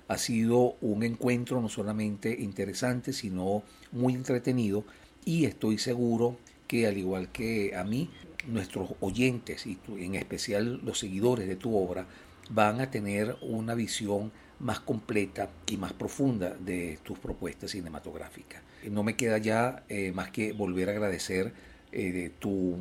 Ha 0.07 0.17
sido 0.17 0.75
un 0.81 1.03
encuentro 1.03 1.61
no 1.61 1.69
solamente 1.69 2.35
interesante, 2.39 3.13
sino 3.13 3.63
muy 3.91 4.13
entretenido 4.13 4.85
y 5.25 5.45
estoy 5.45 5.77
seguro 5.77 6.37
que 6.67 6.87
al 6.87 6.97
igual 6.97 7.29
que 7.31 7.75
a 7.75 7.83
mí, 7.83 8.09
nuestros 8.47 8.91
oyentes 9.01 9.65
y 9.65 9.77
en 9.99 10.15
especial 10.15 10.79
los 10.83 10.99
seguidores 10.99 11.47
de 11.47 11.55
tu 11.55 11.75
obra 11.75 12.07
van 12.49 12.79
a 12.79 12.89
tener 12.89 13.35
una 13.41 13.75
visión 13.75 14.31
más 14.59 14.79
completa 14.79 15.49
y 15.67 15.77
más 15.77 15.93
profunda 15.93 16.55
de 16.59 16.97
tus 17.03 17.19
propuestas 17.19 17.71
cinematográficas. 17.71 18.61
No 18.89 19.03
me 19.03 19.15
queda 19.15 19.37
ya 19.37 19.83
eh, 19.89 20.11
más 20.13 20.31
que 20.31 20.53
volver 20.53 20.89
a 20.89 20.93
agradecer 20.93 21.53
eh, 21.91 22.31
tu 22.39 22.77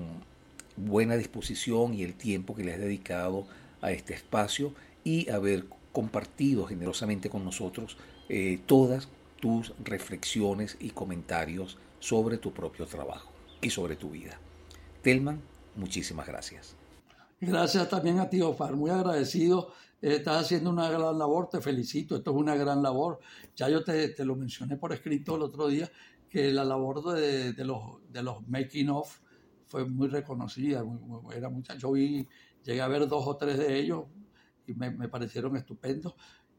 buena 0.77 1.17
disposición 1.17 1.95
y 1.95 2.03
el 2.03 2.15
tiempo 2.15 2.55
que 2.55 2.65
le 2.65 2.73
has 2.73 2.79
dedicado 2.79 3.47
a 3.81 3.93
este 3.93 4.15
espacio 4.15 4.75
y 5.05 5.29
haber 5.31 5.65
compartido 5.97 6.67
generosamente 6.67 7.31
con 7.31 7.43
nosotros 7.43 7.97
eh, 8.29 8.61
todas 8.67 9.09
tus 9.41 9.73
reflexiones 9.83 10.77
y 10.79 10.91
comentarios 10.91 11.79
sobre 12.01 12.37
tu 12.37 12.53
propio 12.53 12.85
trabajo 12.85 13.33
y 13.63 13.71
sobre 13.71 13.97
tu 13.97 14.11
vida. 14.11 14.39
Telman, 15.01 15.41
muchísimas 15.75 16.27
gracias. 16.27 16.77
Gracias 17.41 17.89
también 17.89 18.19
a 18.19 18.29
ti, 18.29 18.43
Ofar, 18.43 18.77
muy 18.77 18.91
agradecido. 18.91 19.73
Eh, 20.03 20.17
estás 20.17 20.45
haciendo 20.45 20.69
una 20.69 20.91
gran 20.91 21.19
labor, 21.19 21.49
te 21.49 21.63
felicito, 21.63 22.15
esto 22.15 22.31
es 22.31 22.37
una 22.37 22.57
gran 22.57 22.83
labor. 22.83 23.19
Ya 23.57 23.71
yo 23.71 23.83
te, 23.83 24.11
te 24.11 24.27
lo 24.27 24.37
mencioné 24.37 24.77
por 24.77 24.93
escrito 24.93 25.37
el 25.37 25.43
otro 25.45 25.67
día, 25.67 25.91
que 26.29 26.53
la 26.53 26.65
labor 26.67 27.15
de, 27.15 27.55
de 27.55 27.65
los, 27.65 27.81
de 28.13 28.23
los 28.23 28.47
making 28.47 28.91
of 28.91 29.19
fue 29.65 29.87
muy 29.87 30.09
reconocida. 30.09 30.85
Era 31.35 31.49
mucha, 31.49 31.75
yo 31.77 31.93
vi, 31.93 32.29
llegué 32.65 32.83
a 32.83 32.89
ver 32.89 33.09
dos 33.09 33.27
o 33.27 33.35
tres 33.39 33.57
de 33.57 33.79
ellos 33.79 34.05
y 34.67 34.75
me, 34.75 35.09
parecieron 35.09 35.57
estupendos. 35.57 36.15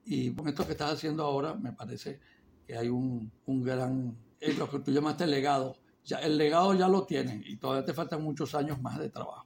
Y 0.06 0.32
con 0.32 0.48
esto 0.48 0.66
que 0.66 0.72
estás 0.72 0.94
haciendo 0.94 1.24
ahora, 1.24 1.54
me 1.54 1.74
parece 1.74 2.20
que 2.66 2.78
hay 2.78 2.88
un, 2.88 3.32
un 3.46 3.64
gran, 3.64 4.18
es 4.40 4.58
lo 4.58 4.70
que 4.70 4.80
tú 4.80 4.92
llamaste 4.92 5.28
legado. 5.28 5.78
El 6.22 6.38
legado 6.38 6.74
ya 6.74 6.88
lo 6.88 7.06
tienen 7.06 7.44
y 7.46 7.58
todavía 7.58 7.86
te 7.86 7.94
faltan 7.94 8.24
muchos 8.24 8.56
años 8.56 8.82
más 8.82 8.98
de 8.98 9.10
trabajo. 9.10 9.46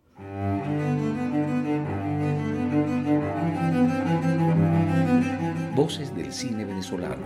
Voces 5.76 6.16
del 6.16 6.32
cine 6.32 6.66
venezolano, 6.66 7.26